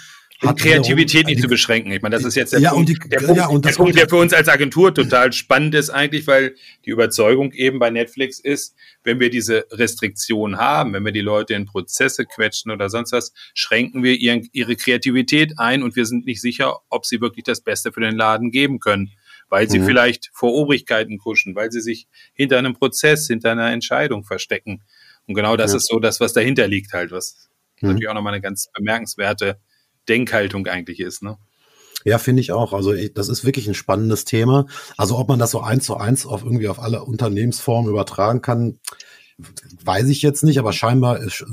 hat 0.47 0.59
Kreativität 0.59 1.27
nicht 1.27 1.41
zu 1.41 1.49
beschränken. 1.49 1.93
Ich 1.93 2.03
meine, 2.03 2.17
das 2.17 2.25
ist 2.25 2.35
jetzt 2.35 2.53
der 2.53 2.61
ja, 2.61 2.73
Punkt, 2.73 2.89
die, 2.89 2.95
der, 2.95 3.19
Punkt, 3.19 3.37
ja, 3.37 3.59
der, 3.59 3.73
Punkt, 3.73 3.97
der 3.97 4.09
für 4.09 4.17
uns 4.17 4.33
als 4.33 4.49
Agentur 4.49 4.95
total 4.95 5.33
spannend 5.33 5.75
ist 5.75 5.91
eigentlich, 5.91 6.27
weil 6.27 6.55
die 6.85 6.91
Überzeugung 6.91 7.53
eben 7.53 7.79
bei 7.79 7.91
Netflix 7.91 8.39
ist, 8.39 8.75
wenn 9.03 9.21
wir 9.21 9.31
diese 9.31 9.67
Restriktion 9.71 10.57
haben, 10.57 10.93
wenn 10.93 11.05
wir 11.05 11.13
die 11.13 11.21
Leute 11.21 11.55
in 11.55 11.67
Prozesse 11.67 12.25
quetschen 12.25 12.71
oder 12.71 12.89
sonst 12.89 13.13
was, 13.13 13.33
schränken 13.55 14.03
wir 14.03 14.15
ihren, 14.15 14.49
ihre 14.53 14.77
Kreativität 14.77 15.59
ein 15.59 15.83
und 15.83 15.97
wir 15.97 16.07
sind 16.07 16.27
nicht 16.27 16.41
sicher, 16.41 16.81
ob 16.89 17.07
sie 17.07 17.21
wirklich 17.21 17.45
das 17.45 17.61
Beste 17.61 17.93
für 17.93 18.01
den 18.01 18.17
Laden 18.17 18.51
geben 18.51 18.81
können, 18.81 19.13
weil 19.49 19.69
sie 19.69 19.79
mhm. 19.79 19.87
vielleicht 19.87 20.31
vor 20.33 20.53
Obrigkeiten 20.55 21.19
kuschen, 21.19 21.55
weil 21.55 21.71
sie 21.71 21.81
sich 21.81 22.09
hinter 22.33 22.59
einem 22.59 22.75
Prozess, 22.75 23.27
hinter 23.27 23.53
einer 23.53 23.71
Entscheidung 23.71 24.25
verstecken. 24.25 24.83
Und 25.27 25.35
genau 25.35 25.57
das 25.57 25.73
ja. 25.73 25.79
ist 25.79 25.89
so 25.89 25.99
das, 25.99 26.21
was 26.21 26.33
dahinter 26.33 26.69
liegt 26.69 26.93
halt, 26.93 27.11
was 27.11 27.49
mhm. 27.81 27.89
natürlich 27.89 28.09
auch 28.09 28.15
nochmal 28.15 28.35
eine 28.35 28.43
ganz 28.43 28.71
bemerkenswerte 28.73 29.59
Denkhaltung 30.09 30.67
eigentlich 30.67 31.01
ist. 31.01 31.23
Ne? 31.23 31.37
Ja, 32.05 32.19
finde 32.19 32.41
ich 32.41 32.53
auch. 32.53 32.73
Also 32.73 32.95
das 33.15 33.29
ist 33.29 33.45
wirklich 33.45 33.67
ein 33.67 33.75
spannendes 33.75 34.25
Thema. 34.25 34.67
Also 34.97 35.19
ob 35.19 35.29
man 35.29 35.39
das 35.39 35.51
so 35.51 35.61
eins 35.61 35.85
zu 35.85 35.97
eins 35.97 36.27
auf 36.27 36.45
irgendwie 36.45 36.69
auf 36.69 36.81
alle 36.81 37.05
Unternehmensformen 37.05 37.91
übertragen 37.91 38.43
kann, 38.43 38.79
weiß 39.85 40.09
ich 40.09 40.23
jetzt 40.23 40.45
nicht, 40.45 40.59
aber 40.59 40.73
scheinbar 40.73 41.21
es, 41.21 41.45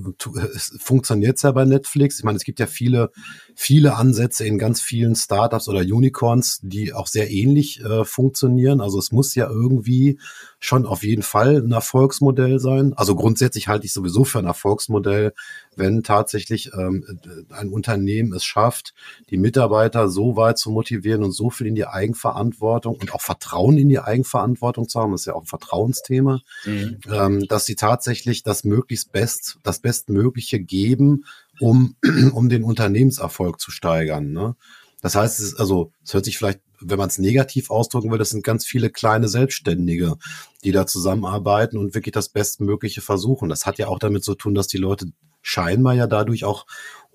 es 0.55 0.77
funktioniert 0.79 1.41
ja 1.41 1.51
bei 1.51 1.65
Netflix. 1.65 2.19
Ich 2.19 2.23
meine, 2.23 2.37
es 2.37 2.43
gibt 2.43 2.59
ja 2.59 2.67
viele, 2.67 3.11
viele 3.55 3.95
Ansätze 3.95 4.45
in 4.45 4.59
ganz 4.59 4.81
vielen 4.81 5.15
Startups 5.15 5.67
oder 5.67 5.79
Unicorns, 5.79 6.59
die 6.61 6.93
auch 6.93 7.07
sehr 7.07 7.31
ähnlich 7.31 7.81
äh, 7.81 8.05
funktionieren. 8.05 8.81
Also 8.81 8.99
es 8.99 9.11
muss 9.11 9.33
ja 9.33 9.49
irgendwie 9.49 10.19
schon 10.63 10.85
auf 10.85 11.03
jeden 11.03 11.23
Fall 11.23 11.57
ein 11.57 11.71
Erfolgsmodell 11.71 12.59
sein. 12.59 12.93
Also 12.95 13.15
grundsätzlich 13.15 13.67
halte 13.67 13.87
ich 13.87 13.93
sowieso 13.93 14.23
für 14.23 14.37
ein 14.37 14.45
Erfolgsmodell, 14.45 15.33
wenn 15.75 16.03
tatsächlich 16.03 16.71
ähm, 16.77 17.19
ein 17.49 17.69
Unternehmen 17.69 18.31
es 18.31 18.45
schafft, 18.45 18.93
die 19.31 19.37
Mitarbeiter 19.37 20.07
so 20.07 20.35
weit 20.35 20.59
zu 20.59 20.69
motivieren 20.69 21.23
und 21.23 21.31
so 21.31 21.49
viel 21.49 21.65
in 21.65 21.73
die 21.73 21.87
Eigenverantwortung 21.87 22.95
und 22.95 23.11
auch 23.13 23.21
Vertrauen 23.21 23.75
in 23.79 23.89
die 23.89 23.99
Eigenverantwortung 23.99 24.87
zu 24.87 24.99
haben, 24.99 25.11
das 25.11 25.21
ist 25.21 25.25
ja 25.25 25.33
auch 25.33 25.41
ein 25.41 25.47
Vertrauensthema, 25.47 26.41
mhm. 26.63 26.99
ähm, 27.11 27.47
dass 27.47 27.65
sie 27.65 27.75
tatsächlich 27.75 28.43
das 28.43 28.63
möglichst 28.63 29.11
best, 29.11 29.57
das 29.63 29.79
Bestmögliche 29.79 30.59
geben, 30.59 31.25
um, 31.59 31.95
um 32.33 32.49
den 32.49 32.63
Unternehmenserfolg 32.63 33.59
zu 33.59 33.71
steigern. 33.71 34.31
Ne? 34.31 34.55
Das 35.01 35.15
heißt, 35.15 35.39
es 35.39 35.53
ist, 35.53 35.59
also, 35.59 35.91
es 36.03 36.13
hört 36.13 36.25
sich 36.25 36.37
vielleicht, 36.37 36.59
wenn 36.81 36.97
man 36.97 37.09
es 37.09 37.17
negativ 37.17 37.69
ausdrücken 37.69 38.11
will, 38.11 38.17
das 38.17 38.31
sind 38.31 38.43
ganz 38.43 38.65
viele 38.65 38.89
kleine 38.89 39.27
Selbstständige, 39.27 40.15
die 40.63 40.71
da 40.71 40.87
zusammenarbeiten 40.87 41.77
und 41.77 41.93
wirklich 41.93 42.13
das 42.13 42.29
Bestmögliche 42.29 43.01
versuchen. 43.01 43.49
Das 43.49 43.65
hat 43.65 43.77
ja 43.77 43.87
auch 43.87 43.99
damit 43.99 44.23
zu 44.23 44.35
tun, 44.35 44.55
dass 44.55 44.67
die 44.67 44.77
Leute 44.77 45.11
scheinbar 45.41 45.93
ja 45.93 46.07
dadurch 46.07 46.43
auch 46.43 46.65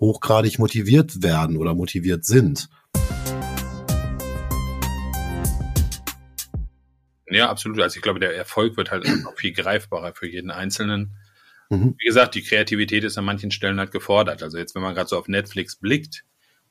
hochgradig 0.00 0.58
motiviert 0.58 1.22
werden 1.22 1.56
oder 1.56 1.74
motiviert 1.74 2.24
sind. 2.24 2.68
Ja, 7.28 7.50
absolut. 7.50 7.80
Also 7.80 7.96
ich 7.96 8.02
glaube, 8.02 8.20
der 8.20 8.36
Erfolg 8.36 8.76
wird 8.76 8.90
halt 8.90 9.04
noch 9.24 9.36
viel 9.36 9.52
greifbarer 9.52 10.14
für 10.14 10.28
jeden 10.28 10.50
Einzelnen. 10.50 11.16
Mhm. 11.70 11.96
Wie 11.98 12.06
gesagt, 12.06 12.34
die 12.36 12.42
Kreativität 12.42 13.02
ist 13.02 13.18
an 13.18 13.24
manchen 13.24 13.50
Stellen 13.50 13.80
halt 13.80 13.90
gefordert. 13.90 14.42
Also 14.42 14.58
jetzt, 14.58 14.74
wenn 14.74 14.82
man 14.82 14.94
gerade 14.94 15.08
so 15.08 15.18
auf 15.18 15.26
Netflix 15.26 15.76
blickt 15.76 16.24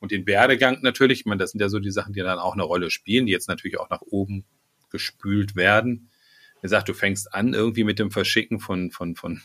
und 0.06 0.12
den 0.12 0.26
Werdegang 0.28 0.78
natürlich, 0.82 1.20
ich 1.20 1.26
meine, 1.26 1.40
das 1.40 1.50
sind 1.50 1.60
ja 1.60 1.68
so 1.68 1.80
die 1.80 1.90
Sachen, 1.90 2.12
die 2.12 2.20
dann 2.20 2.38
auch 2.38 2.52
eine 2.52 2.62
Rolle 2.62 2.92
spielen, 2.92 3.26
die 3.26 3.32
jetzt 3.32 3.48
natürlich 3.48 3.76
auch 3.80 3.90
nach 3.90 4.02
oben 4.02 4.44
gespült 4.88 5.56
werden. 5.56 6.10
Wie 6.54 6.62
gesagt, 6.62 6.88
du 6.88 6.94
fängst 6.94 7.34
an 7.34 7.54
irgendwie 7.54 7.82
mit 7.82 7.98
dem 7.98 8.12
Verschicken 8.12 8.60
von, 8.60 8.92
von, 8.92 9.16
von 9.16 9.42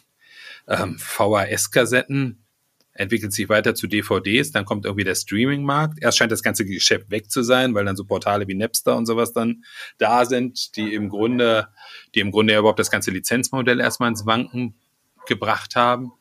ähm, 0.68 1.00
VHS-Kassetten, 1.00 2.46
entwickelt 2.94 3.34
sich 3.34 3.50
weiter 3.50 3.74
zu 3.74 3.88
DVDs, 3.88 4.52
dann 4.52 4.66
kommt 4.66 4.86
irgendwie 4.86 5.04
der 5.04 5.16
Streaming-Markt. 5.16 5.98
Erst 6.00 6.20
scheint 6.20 6.32
das 6.32 6.44
ganze 6.44 6.64
Geschäft 6.64 7.10
weg 7.10 7.32
zu 7.32 7.42
sein, 7.42 7.74
weil 7.74 7.86
dann 7.86 7.96
so 7.96 8.06
Portale 8.06 8.48
wie 8.48 8.54
Napster 8.54 8.96
und 8.96 9.08
sowas 9.08 9.34
dann 9.34 9.64
da 9.98 10.26
sind, 10.26 10.76
die 10.76 10.94
im 10.94 11.10
Grunde, 11.10 11.70
die 12.14 12.20
im 12.20 12.30
Grunde 12.30 12.54
ja 12.54 12.60
überhaupt 12.60 12.78
das 12.78 12.92
ganze 12.92 13.10
Lizenzmodell 13.10 13.80
erstmal 13.80 14.10
ins 14.10 14.28
Wanken 14.28 14.76
gebracht 15.26 15.76
haben. 15.76 16.12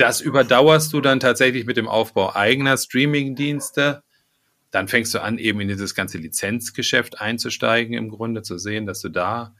Das 0.00 0.22
überdauerst 0.22 0.94
du 0.94 1.02
dann 1.02 1.20
tatsächlich 1.20 1.66
mit 1.66 1.76
dem 1.76 1.86
Aufbau 1.86 2.34
eigener 2.34 2.78
Streaming-Dienste. 2.78 4.02
Dann 4.70 4.88
fängst 4.88 5.12
du 5.12 5.22
an, 5.22 5.36
eben 5.36 5.60
in 5.60 5.68
dieses 5.68 5.94
ganze 5.94 6.16
Lizenzgeschäft 6.16 7.20
einzusteigen, 7.20 7.92
im 7.92 8.08
Grunde 8.08 8.40
zu 8.40 8.56
sehen, 8.56 8.86
dass 8.86 9.02
du 9.02 9.10
da 9.10 9.54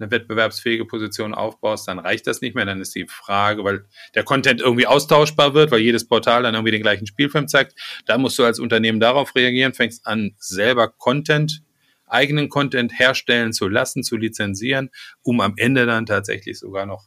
eine 0.00 0.10
wettbewerbsfähige 0.10 0.84
Position 0.84 1.32
aufbaust, 1.32 1.86
dann 1.86 2.00
reicht 2.00 2.26
das 2.26 2.40
nicht 2.40 2.56
mehr. 2.56 2.64
Dann 2.64 2.80
ist 2.80 2.96
die 2.96 3.06
Frage, 3.06 3.62
weil 3.62 3.84
der 4.16 4.24
Content 4.24 4.60
irgendwie 4.60 4.88
austauschbar 4.88 5.54
wird, 5.54 5.70
weil 5.70 5.78
jedes 5.78 6.08
Portal 6.08 6.42
dann 6.42 6.54
irgendwie 6.54 6.72
den 6.72 6.82
gleichen 6.82 7.06
Spielfilm 7.06 7.46
zeigt. 7.46 7.76
Da 8.04 8.18
musst 8.18 8.36
du 8.36 8.42
als 8.42 8.58
Unternehmen 8.58 8.98
darauf 8.98 9.36
reagieren, 9.36 9.74
fängst 9.74 10.08
an, 10.08 10.34
selber 10.38 10.88
Content, 10.88 11.62
eigenen 12.06 12.48
Content 12.48 12.98
herstellen 12.98 13.52
zu 13.52 13.68
lassen, 13.68 14.02
zu 14.02 14.16
lizenzieren, 14.16 14.90
um 15.22 15.40
am 15.40 15.54
Ende 15.56 15.86
dann 15.86 16.04
tatsächlich 16.04 16.58
sogar 16.58 16.84
noch 16.84 17.04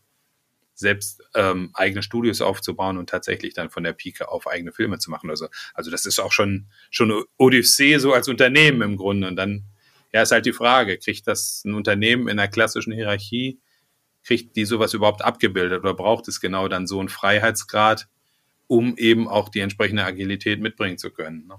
selbst 0.78 1.24
ähm, 1.34 1.72
eigene 1.74 2.04
Studios 2.04 2.42
aufzubauen 2.42 2.98
und 2.98 3.10
tatsächlich 3.10 3.54
dann 3.54 3.70
von 3.70 3.84
der 3.84 3.94
Pike 3.94 4.30
auf 4.30 4.48
eigene 4.48 4.72
Filme 4.72 5.00
zu 5.00 5.10
machen. 5.10 5.30
Also, 5.30 5.48
also 5.74 5.90
das 5.90 6.06
ist 6.06 6.20
auch 6.20 6.32
schon, 6.32 6.68
schon 6.92 7.24
Odyssee 7.38 7.98
so 7.98 8.14
als 8.14 8.28
Unternehmen 8.28 8.82
im 8.84 8.98
Grunde. 8.98 9.28
Und 9.28 9.36
dann 9.36 9.64
ja, 10.14 10.22
ist 10.22 10.32
halt 10.32 10.46
die 10.46 10.54
Frage, 10.54 11.00
kriegt 11.00 11.28
das 11.28 11.64
ein 11.66 11.74
Unternehmen 11.74 12.28
in 12.28 12.40
einer 12.40 12.48
klassischen 12.48 12.94
Hierarchie, 12.94 13.60
kriegt 14.24 14.56
die 14.56 14.66
sowas 14.66 14.94
überhaupt 14.94 15.24
abgebildet 15.24 15.80
oder 15.80 15.96
braucht 15.96 16.28
es 16.28 16.40
genau 16.40 16.68
dann 16.68 16.86
so 16.86 17.00
einen 17.00 17.10
Freiheitsgrad, 17.10 18.08
um 18.68 18.98
eben 18.98 19.28
auch 19.28 19.50
die 19.50 19.62
entsprechende 19.62 20.06
Agilität 20.06 20.62
mitbringen 20.62 21.00
zu 21.00 21.10
können? 21.10 21.48
Ne? 21.48 21.56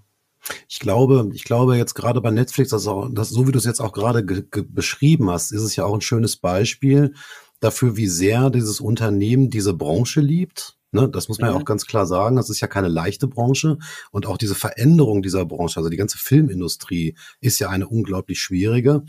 Ich 0.69 0.79
glaube, 0.79 1.29
ich 1.35 1.43
glaube 1.43 1.77
jetzt 1.77 1.95
gerade 1.95 2.21
bei 2.21 2.31
Netflix, 2.31 2.73
auch, 2.73 3.09
dass, 3.13 3.31
so 3.31 3.49
wie 3.49 3.53
du 3.53 3.59
es 3.59 3.65
jetzt 3.65 3.81
auch 3.81 3.93
gerade 3.93 4.23
beschrieben 4.23 5.29
hast, 5.29 5.51
ist 5.51 5.63
es 5.63 5.75
ja 5.75 5.85
auch 5.85 5.95
ein 5.95 6.01
schönes 6.01 6.37
Beispiel 6.37 7.15
dafür, 7.61 7.97
wie 7.97 8.09
sehr 8.09 8.51
dieses 8.51 8.81
Unternehmen 8.81 9.51
diese 9.51 9.75
Branche 9.75 10.21
liebt. 10.21 10.77
Ne, 10.91 11.07
das 11.07 11.29
muss 11.29 11.39
man 11.39 11.51
mhm. 11.51 11.57
ja 11.57 11.61
auch 11.61 11.67
ganz 11.67 11.87
klar 11.87 12.07
sagen. 12.07 12.37
Das 12.37 12.49
ist 12.49 12.61
ja 12.61 12.67
keine 12.67 12.89
leichte 12.89 13.29
Branche. 13.29 13.79
Und 14.11 14.27
auch 14.27 14.39
diese 14.39 14.55
Veränderung 14.55 15.23
dieser 15.23 15.45
Branche, 15.45 15.79
also 15.79 15.91
die 15.91 15.99
ganze 15.99 16.19
Filmindustrie, 16.19 17.15
ist 17.41 17.59
ja 17.59 17.69
eine 17.69 17.87
unglaublich 17.89 18.41
schwierige. 18.41 19.05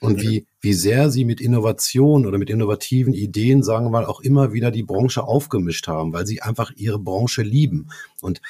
Und 0.00 0.22
wie, 0.22 0.46
wie 0.62 0.72
sehr 0.72 1.10
sie 1.10 1.26
mit 1.26 1.42
Innovation 1.42 2.26
oder 2.26 2.38
mit 2.38 2.48
innovativen 2.48 3.12
Ideen, 3.12 3.62
sagen 3.62 3.84
wir 3.84 3.90
mal, 3.90 4.06
auch 4.06 4.20
immer 4.20 4.54
wieder 4.54 4.70
die 4.70 4.82
Branche 4.82 5.22
aufgemischt 5.22 5.88
haben, 5.88 6.14
weil 6.14 6.26
sie 6.26 6.40
einfach 6.40 6.72
ihre 6.74 6.98
Branche 6.98 7.42
lieben. 7.42 7.90
Und 8.22 8.40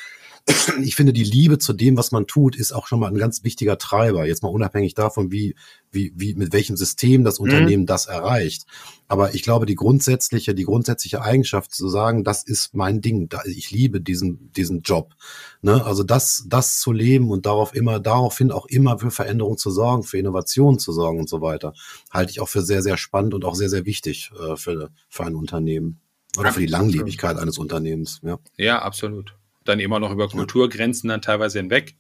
ich 0.83 0.97
finde, 0.97 1.13
die 1.13 1.25
Liebe 1.25 1.59
zu 1.59 1.73
dem, 1.73 1.97
was 1.97 2.13
man 2.13 2.27
tut, 2.27 2.57
ist 2.57 2.73
auch 2.73 2.87
schon 2.87 3.01
mal 3.01 3.09
ein 3.09 3.19
ganz 3.19 3.45
wichtiger 3.45 3.79
Treiber. 3.79 4.27
Jetzt 4.27 4.43
mal 4.43 4.49
unabhängig 4.49 4.95
davon, 4.95 5.31
wie, 5.31 5.55
wie, 5.91 6.13
wie, 6.17 6.35
mit 6.35 6.53
welchem 6.53 6.77
System 6.77 7.25
das 7.25 7.39
mhm. 7.39 7.45
Unternehmen 7.45 7.83
mhm. 7.83 7.87
das 7.87 8.07
erreicht. 8.07 8.67
Aber 9.09 9.35
ich 9.35 9.43
glaube, 9.43 9.67
die 9.67 9.75
grundsätzliche, 9.75 10.55
die 10.55 10.65
grundsätzliche 10.65 11.23
Eigenschaft 11.23 11.75
zu 11.75 11.89
sagen, 11.89 12.25
das 12.25 12.45
ist 12.45 12.75
mein 12.75 13.01
Ding, 13.01 13.29
ich 13.47 13.71
liebe 13.71 14.01
diesen, 14.01 14.53
diesen 14.53 14.83
Job. 14.83 15.15
Ne? 15.63 15.85
Also 15.85 16.03
das, 16.03 16.45
das 16.47 16.79
zu 16.79 16.93
leben 16.93 17.31
und 17.31 17.47
darauf 17.47 17.75
immer, 17.75 17.99
daraufhin 17.99 18.53
auch 18.53 18.67
immer 18.67 18.99
für 18.99 19.11
Veränderung 19.11 19.59
zu 19.59 19.71
sorgen, 19.71 20.03
für 20.03 20.19
Innovation 20.19 20.79
zu 20.79 20.93
sorgen 20.93 21.19
und 21.19 21.29
so 21.29 21.41
weiter, 21.41 21.75
halte 22.11 22.31
ich 22.31 22.41
auch 22.41 22.49
für 22.49 22.63
sehr, 22.63 22.83
sehr 22.83 22.97
spannend 22.97 23.35
und 23.35 23.45
auch 23.45 23.55
sehr, 23.55 23.69
sehr 23.69 23.85
wichtig 23.85 24.31
äh, 24.39 24.57
für, 24.57 24.91
für 25.09 25.25
ein 25.25 25.35
Unternehmen. 25.35 26.01
Oder 26.39 26.53
für 26.53 26.61
die 26.61 26.67
Langlebigkeit 26.67 27.39
eines 27.39 27.59
Unternehmens. 27.59 28.21
Ja, 28.23 28.39
ja 28.57 28.83
absolut 28.83 29.35
dann 29.65 29.81
immer 29.81 30.01
noch 30.01 30.13
über 30.13 30.29
Kulturgrenzen 30.29 31.09
dann 31.09 31.23
teilweise 31.23 31.59
hinweg. 31.59 31.97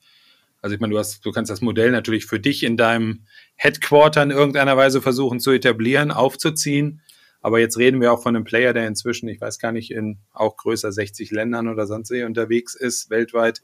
Also 0.62 0.74
ich 0.74 0.80
meine, 0.80 0.92
du 0.92 0.98
hast, 0.98 1.24
du 1.24 1.32
kannst 1.32 1.50
das 1.50 1.60
Modell 1.60 1.90
natürlich 1.90 2.26
für 2.26 2.40
dich 2.40 2.62
in 2.62 2.76
deinem 2.76 3.24
Headquarter 3.56 4.22
in 4.22 4.30
irgendeiner 4.30 4.76
Weise 4.76 5.00
versuchen 5.00 5.40
zu 5.40 5.52
etablieren, 5.52 6.10
aufzuziehen. 6.10 7.02
Aber 7.40 7.58
jetzt 7.58 7.78
reden 7.78 8.00
wir 8.00 8.12
auch 8.12 8.22
von 8.22 8.36
einem 8.36 8.44
Player, 8.44 8.74
der 8.74 8.86
inzwischen, 8.86 9.28
ich 9.28 9.40
weiß 9.40 9.58
gar 9.58 9.72
nicht, 9.72 9.90
in 9.90 10.18
auch 10.32 10.56
größer 10.56 10.92
60 10.92 11.30
Ländern 11.30 11.68
oder 11.68 11.86
sonst 11.86 12.10
wie 12.10 12.22
unterwegs 12.22 12.74
ist, 12.74 13.08
weltweit. 13.08 13.62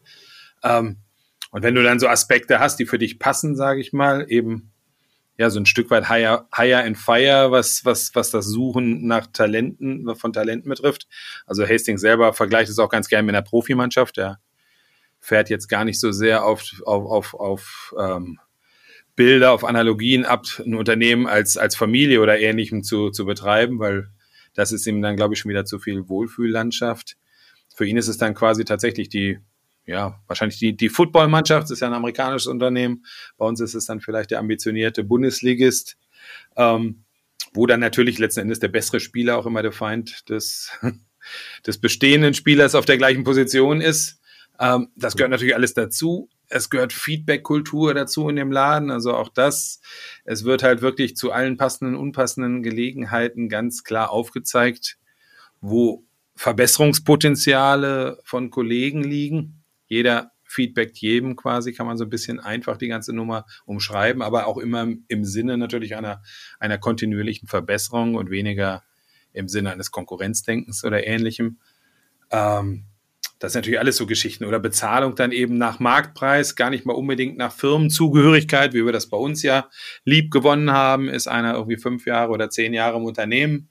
Ähm, 0.62 0.96
und 1.50 1.62
wenn 1.62 1.74
du 1.74 1.82
dann 1.82 2.00
so 2.00 2.09
Aspekte 2.09 2.59
hast, 2.59 2.78
die 2.78 2.87
für 2.87 2.98
dich 2.98 3.18
passen, 3.18 3.54
sage 3.54 3.80
ich 3.80 3.92
mal, 3.92 4.26
eben 4.28 4.72
ja 5.38 5.51
so 5.51 5.61
ein 5.61 5.66
Stück 5.66 5.90
weit 5.90 6.09
higher, 6.09 6.49
higher 6.57 6.85
and 6.85 6.96
fire, 6.96 7.51
was, 7.51 7.85
was, 7.85 8.14
was 8.14 8.31
das 8.31 8.46
Suchen 8.46 9.07
nach 9.07 9.27
Talenten, 9.27 10.14
von 10.16 10.33
Talenten 10.33 10.68
betrifft. 10.68 11.07
Also 11.46 11.66
Hastings 11.66 12.01
selber 12.01 12.33
vergleicht 12.33 12.70
es 12.70 12.79
auch 12.79 12.88
ganz 12.88 13.09
gerne 13.09 13.25
mit 13.25 13.35
einer 13.35 13.44
Profimannschaft. 13.44 14.16
Der 14.16 14.38
fährt 15.20 15.51
jetzt 15.51 15.68
gar 15.68 15.85
nicht 15.85 16.01
so 16.01 16.12
sehr 16.12 16.44
auf, 16.44 16.64
auf, 16.85 17.05
auf, 17.05 17.35
auf 17.35 17.94
ähm, 17.99 18.38
Bilder, 19.14 19.53
auf 19.53 19.64
Analogien 19.64 20.25
ab, 20.25 20.44
ein 20.64 20.75
Unternehmen 20.75 21.27
als, 21.27 21.57
als 21.57 21.75
Familie 21.75 22.20
oder 22.20 22.38
ähnlichem 22.38 22.83
zu, 22.83 23.11
zu 23.11 23.25
betreiben, 23.25 23.79
weil 23.79 24.09
das 24.55 24.72
ist 24.72 24.87
ihm 24.87 25.03
dann, 25.03 25.16
glaube 25.16 25.35
ich, 25.35 25.40
schon 25.40 25.51
wieder 25.51 25.64
zu 25.64 25.79
viel 25.79 26.09
Wohlfühllandschaft. 26.09 27.16
Für 27.75 27.87
ihn 27.87 27.96
ist 27.96 28.09
es 28.09 28.18
dann 28.18 28.35
quasi 28.35 28.64
tatsächlich 28.64 29.09
die 29.09 29.38
ja, 29.87 30.20
wahrscheinlich 30.27 30.59
die, 30.59 30.77
die 30.77 30.88
Footballmannschaft, 30.88 31.70
ist 31.70 31.81
ja 31.81 31.87
ein 31.87 31.94
amerikanisches 31.94 32.49
Unternehmen. 32.49 33.05
Bei 33.38 33.46
uns 33.46 33.61
ist 33.61 33.75
es 33.75 33.87
dann 33.87 34.01
vielleicht 34.01 34.33
der 34.33 34.40
ambitionierte 34.40 35.05
Bundesligist, 35.05 35.96
ähm, 36.57 37.05
wo 37.53 37.66
dann 37.66 37.81
natürlich 37.81 38.18
letzten 38.18 38.40
Endes 38.40 38.59
der 38.59 38.68
bessere 38.68 38.99
Spieler 38.99 39.38
auch 39.38 39.46
immer 39.46 39.62
der 39.62 39.72
Feind 39.72 40.29
des, 40.29 40.72
des 41.66 41.79
bestehenden 41.79 42.35
Spielers 42.35 42.75
auf 42.75 42.85
der 42.85 42.99
gleichen 42.99 43.22
Position 43.22 43.81
ist. 43.81 44.20
Ähm, 44.59 44.88
das 44.96 45.16
gehört 45.16 45.31
natürlich 45.31 45.55
alles 45.55 45.75
dazu. 45.75 46.29
Es 46.49 46.68
gehört 46.68 46.92
Feedback-Kultur 46.92 47.94
dazu 47.94 48.29
in 48.29 48.37
dem 48.37 48.51
Laden, 48.51 48.90
also 48.90 49.14
auch 49.14 49.29
das. 49.29 49.81
Es 50.25 50.44
wird 50.44 50.62
halt 50.62 50.81
wirklich 50.81 51.16
zu 51.16 51.31
allen 51.31 51.57
passenden, 51.57 51.96
unpassenden 51.96 52.62
Gelegenheiten 52.62 53.49
ganz 53.49 53.85
klar 53.85 54.11
aufgezeigt, 54.11 54.99
wo 55.61 56.05
Verbesserungspotenziale 56.37 58.18
von 58.22 58.51
Kollegen 58.51 59.03
liegen 59.03 59.62
jeder 59.87 60.33
feedbackt 60.46 60.99
jedem 60.99 61.37
quasi, 61.37 61.72
kann 61.72 61.87
man 61.87 61.96
so 61.96 62.05
ein 62.05 62.11
bisschen 62.11 62.40
einfach 62.40 62.77
die 62.77 62.88
ganze 62.88 63.12
Nummer 63.12 63.46
umschreiben, 63.64 64.22
aber 64.22 64.46
auch 64.46 64.59
immer 64.59 64.87
im 65.09 65.25
Sinne 65.25 65.59
natürlich 65.59 65.96
einer, 65.96 66.22
einer 66.59 66.79
kontinuierlichen 66.79 67.49
Verbesserung 67.49 68.14
und 68.14 68.31
weniger 68.31 68.85
im 69.33 69.49
Sinne 69.49 69.72
eines 69.72 69.90
Konkurrenzdenkens 69.90 70.85
oder 70.85 71.07
ähnlichem. 71.07 71.59
Ähm, 72.31 72.85
das 73.38 73.53
sind 73.53 73.61
natürlich 73.61 73.81
alles 73.81 73.96
so 73.96 74.07
Geschichten. 74.07 74.44
Oder 74.44 74.59
Bezahlung 74.61 75.14
dann 75.14 75.31
eben 75.31 75.59
nach 75.59 75.79
Marktpreis, 75.79 76.57
gar 76.57 76.70
nicht 76.70 76.87
mal 76.87 76.94
unbedingt 76.94 77.37
nach 77.37 77.53
Firmenzugehörigkeit, 77.53 78.72
wie 78.72 78.85
wir 78.85 78.92
das 78.92 79.09
bei 79.09 79.18
uns 79.18 79.42
ja 79.42 79.68
lieb 80.05 80.31
gewonnen 80.31 80.70
haben. 80.70 81.09
Ist 81.09 81.27
einer 81.27 81.55
irgendwie 81.55 81.77
fünf 81.77 82.07
Jahre 82.07 82.33
oder 82.33 82.49
zehn 82.49 82.72
Jahre 82.72 82.96
im 82.96 83.05
Unternehmen, 83.05 83.68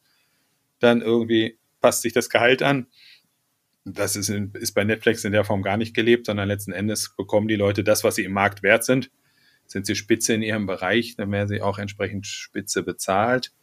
dann 0.80 1.02
irgendwie 1.02 1.58
passt 1.82 2.04
sich 2.04 2.14
das 2.14 2.30
Gehalt 2.30 2.62
an 2.62 2.88
das 3.86 4.16
ist, 4.16 4.30
in, 4.30 4.52
ist 4.54 4.74
bei 4.74 4.84
Netflix 4.84 5.24
in 5.24 5.32
der 5.32 5.46
Form 5.46 5.62
gar 5.62 5.78
nicht 5.78 5.94
gelebt, 5.94 6.26
sondern 6.26 6.48
letzten 6.48 6.72
Endes 6.72 7.16
bekommen 7.16 7.48
die 7.48 7.56
Leute 7.56 7.84
das, 7.84 8.04
was 8.04 8.16
sie 8.16 8.24
im 8.24 8.34
Markt 8.34 8.64
wert 8.64 8.84
sind. 8.84 9.12
Sind 9.68 9.86
sie 9.86 9.96
spitze 9.96 10.34
in 10.34 10.42
ihrem 10.42 10.66
Bereich, 10.66 11.16
dann 11.16 11.32
werden 11.32 11.48
sie 11.48 11.62
auch 11.62 11.78
entsprechend 11.78 12.28
spitze 12.28 12.84
bezahlt. 12.84 13.54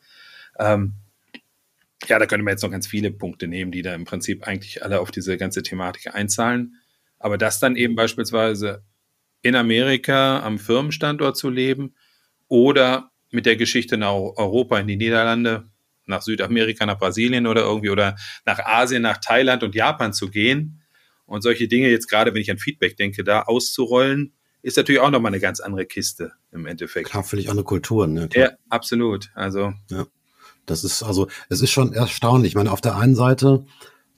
Ähm, 0.58 0.94
ja, 2.06 2.18
da 2.18 2.26
könnte 2.26 2.44
man 2.44 2.52
jetzt 2.52 2.62
noch 2.62 2.70
ganz 2.70 2.86
viele 2.86 3.10
Punkte 3.10 3.46
nehmen, 3.46 3.70
die 3.72 3.82
da 3.82 3.94
im 3.94 4.04
Prinzip 4.04 4.46
eigentlich 4.46 4.84
alle 4.84 5.00
auf 5.00 5.10
diese 5.10 5.36
ganze 5.36 5.62
Thematik 5.62 6.14
einzahlen. 6.14 6.76
Aber 7.18 7.38
das 7.38 7.60
dann 7.60 7.76
eben 7.76 7.94
beispielsweise 7.94 8.84
in 9.42 9.54
Amerika 9.54 10.40
am 10.40 10.58
Firmenstandort 10.58 11.36
zu 11.36 11.50
leben 11.50 11.94
oder 12.48 13.10
mit 13.30 13.46
der 13.46 13.56
Geschichte 13.56 13.96
nach 13.96 14.12
Europa 14.12 14.78
in 14.78 14.86
die 14.86 14.96
Niederlande, 14.96 15.70
nach 16.06 16.22
Südamerika, 16.22 16.86
nach 16.86 16.98
Brasilien 16.98 17.46
oder 17.46 17.62
irgendwie 17.62 17.90
oder 17.90 18.16
nach 18.44 18.58
Asien, 18.58 19.02
nach 19.02 19.18
Thailand 19.18 19.62
und 19.62 19.74
Japan 19.74 20.12
zu 20.12 20.28
gehen 20.28 20.82
und 21.26 21.42
solche 21.42 21.68
Dinge 21.68 21.88
jetzt 21.88 22.08
gerade, 22.08 22.34
wenn 22.34 22.42
ich 22.42 22.50
an 22.50 22.58
Feedback 22.58 22.96
denke, 22.96 23.24
da 23.24 23.42
auszurollen, 23.42 24.34
ist 24.62 24.76
natürlich 24.76 25.00
auch 25.00 25.10
nochmal 25.10 25.30
eine 25.30 25.40
ganz 25.40 25.60
andere 25.60 25.86
Kiste 25.86 26.32
im 26.52 26.66
Endeffekt. 26.66 27.10
Klar, 27.10 27.24
völlig 27.24 27.50
andere 27.50 27.64
Kulturen, 27.64 28.12
ne? 28.12 28.28
Klar. 28.28 28.50
Ja, 28.50 28.56
absolut. 28.68 29.30
Also. 29.34 29.72
Ja. 29.90 30.06
Das 30.66 30.84
ist, 30.84 31.02
also, 31.02 31.26
es 31.48 31.60
ist 31.60 31.70
schon 31.70 31.92
erstaunlich. 31.92 32.52
Ich 32.52 32.54
meine, 32.54 32.70
auf 32.70 32.80
der 32.80 32.96
einen 32.96 33.16
Seite, 33.16 33.64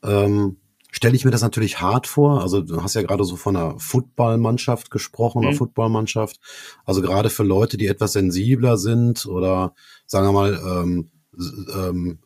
ähm, 0.02 0.58
stelle 0.94 1.16
ich 1.16 1.24
mir 1.24 1.32
das 1.32 1.42
natürlich 1.42 1.80
hart 1.80 2.06
vor. 2.06 2.40
Also 2.40 2.60
du 2.60 2.80
hast 2.80 2.94
ja 2.94 3.02
gerade 3.02 3.24
so 3.24 3.34
von 3.34 3.56
einer 3.56 3.78
Footballmannschaft 3.80 4.92
gesprochen 4.92 5.40
mhm. 5.40 5.48
oder 5.48 5.56
Footballmannschaft. 5.56 6.38
Also 6.84 7.02
gerade 7.02 7.30
für 7.30 7.42
Leute, 7.42 7.76
die 7.76 7.88
etwas 7.88 8.12
sensibler 8.12 8.76
sind 8.76 9.26
oder 9.26 9.74
sagen 10.06 10.28
wir 10.28 10.32
mal 10.32 10.60
ähm, 10.64 11.10
ähm, 11.74 12.18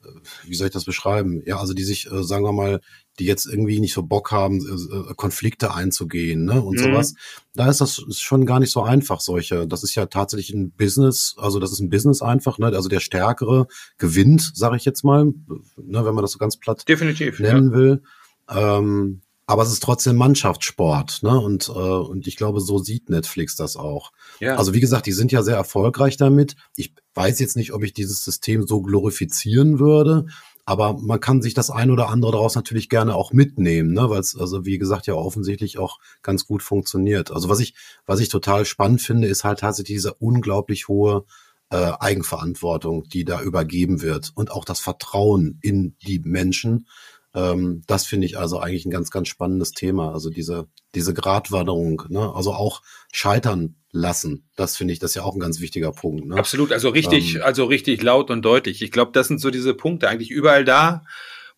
wie 0.44 0.54
soll 0.54 0.68
ich 0.68 0.72
das 0.72 0.84
beschreiben? 0.84 1.42
Ja, 1.46 1.58
also 1.58 1.74
die 1.74 1.84
sich, 1.84 2.10
äh, 2.10 2.22
sagen 2.22 2.44
wir 2.44 2.52
mal, 2.52 2.80
die 3.18 3.24
jetzt 3.24 3.46
irgendwie 3.46 3.80
nicht 3.80 3.94
so 3.94 4.02
Bock 4.02 4.30
haben, 4.30 4.60
äh, 4.60 5.14
Konflikte 5.14 5.74
einzugehen 5.74 6.44
ne, 6.44 6.62
und 6.62 6.78
mhm. 6.78 6.84
sowas. 6.84 7.14
Da 7.54 7.68
ist 7.68 7.80
das 7.80 7.98
ist 7.98 8.20
schon 8.20 8.46
gar 8.46 8.60
nicht 8.60 8.70
so 8.70 8.82
einfach, 8.82 9.20
solche. 9.20 9.66
Das 9.66 9.82
ist 9.82 9.94
ja 9.94 10.06
tatsächlich 10.06 10.54
ein 10.54 10.70
Business, 10.70 11.34
also 11.38 11.58
das 11.58 11.72
ist 11.72 11.80
ein 11.80 11.90
Business 11.90 12.22
einfach, 12.22 12.58
ne? 12.58 12.66
Also 12.66 12.88
der 12.88 13.00
Stärkere 13.00 13.66
gewinnt, 13.96 14.52
sage 14.54 14.76
ich 14.76 14.84
jetzt 14.84 15.02
mal, 15.04 15.24
ne, 15.24 16.04
wenn 16.04 16.14
man 16.14 16.22
das 16.22 16.32
so 16.32 16.38
ganz 16.38 16.56
platt 16.56 16.88
Definitiv, 16.88 17.40
nennen 17.40 17.70
ja. 17.70 17.76
will. 17.76 18.02
Ähm, 18.48 19.20
aber 19.48 19.62
es 19.62 19.72
ist 19.72 19.82
trotzdem 19.82 20.16
Mannschaftssport, 20.16 21.22
ne? 21.22 21.40
Und, 21.40 21.70
äh, 21.70 21.72
und 21.72 22.26
ich 22.26 22.36
glaube, 22.36 22.60
so 22.60 22.78
sieht 22.78 23.08
Netflix 23.08 23.56
das 23.56 23.76
auch. 23.76 24.12
Ja. 24.40 24.56
Also 24.56 24.74
wie 24.74 24.80
gesagt, 24.80 25.06
die 25.06 25.12
sind 25.12 25.32
ja 25.32 25.42
sehr 25.42 25.56
erfolgreich 25.56 26.18
damit. 26.18 26.54
Ich 26.76 26.94
weiß 27.14 27.40
jetzt 27.40 27.56
nicht, 27.56 27.72
ob 27.72 27.82
ich 27.82 27.94
dieses 27.94 28.22
System 28.22 28.66
so 28.66 28.82
glorifizieren 28.82 29.78
würde, 29.78 30.26
aber 30.66 30.98
man 30.98 31.18
kann 31.18 31.40
sich 31.40 31.54
das 31.54 31.70
ein 31.70 31.90
oder 31.90 32.10
andere 32.10 32.32
daraus 32.32 32.56
natürlich 32.56 32.90
gerne 32.90 33.14
auch 33.14 33.32
mitnehmen, 33.32 33.94
ne? 33.94 34.10
weil 34.10 34.20
es, 34.20 34.36
also 34.36 34.66
wie 34.66 34.76
gesagt, 34.76 35.06
ja 35.06 35.14
offensichtlich 35.14 35.78
auch 35.78 35.98
ganz 36.20 36.44
gut 36.44 36.62
funktioniert. 36.62 37.30
Also 37.30 37.48
was 37.48 37.60
ich, 37.60 37.74
was 38.04 38.20
ich 38.20 38.28
total 38.28 38.66
spannend 38.66 39.00
finde, 39.00 39.28
ist 39.28 39.44
halt 39.44 39.60
tatsächlich 39.60 39.96
diese 39.96 40.12
unglaublich 40.12 40.88
hohe 40.88 41.24
äh, 41.70 41.92
Eigenverantwortung, 41.98 43.04
die 43.04 43.24
da 43.24 43.40
übergeben 43.40 44.02
wird 44.02 44.32
und 44.34 44.50
auch 44.50 44.66
das 44.66 44.80
Vertrauen 44.80 45.58
in 45.62 45.96
die 46.06 46.18
Menschen 46.18 46.86
ähm, 47.34 47.82
das 47.86 48.06
finde 48.06 48.26
ich 48.26 48.38
also 48.38 48.58
eigentlich 48.58 48.86
ein 48.86 48.90
ganz, 48.90 49.10
ganz 49.10 49.28
spannendes 49.28 49.72
Thema. 49.72 50.12
Also 50.12 50.30
diese, 50.30 50.68
diese 50.94 51.14
Gratwanderung, 51.14 52.04
ne? 52.08 52.32
also 52.34 52.52
auch 52.52 52.82
scheitern 53.12 53.76
lassen. 53.90 54.48
Das 54.56 54.76
finde 54.76 54.92
ich, 54.92 54.98
das 54.98 55.12
ist 55.12 55.14
ja 55.16 55.22
auch 55.22 55.34
ein 55.34 55.40
ganz 55.40 55.60
wichtiger 55.60 55.92
Punkt. 55.92 56.26
Ne? 56.26 56.36
Absolut, 56.36 56.72
also 56.72 56.88
richtig, 56.88 57.36
ähm, 57.36 57.42
also 57.42 57.64
richtig 57.64 58.02
laut 58.02 58.30
und 58.30 58.42
deutlich. 58.44 58.82
Ich 58.82 58.90
glaube, 58.90 59.12
das 59.12 59.28
sind 59.28 59.40
so 59.40 59.50
diese 59.50 59.74
Punkte 59.74 60.08
eigentlich 60.08 60.30
überall 60.30 60.64
da, 60.64 61.04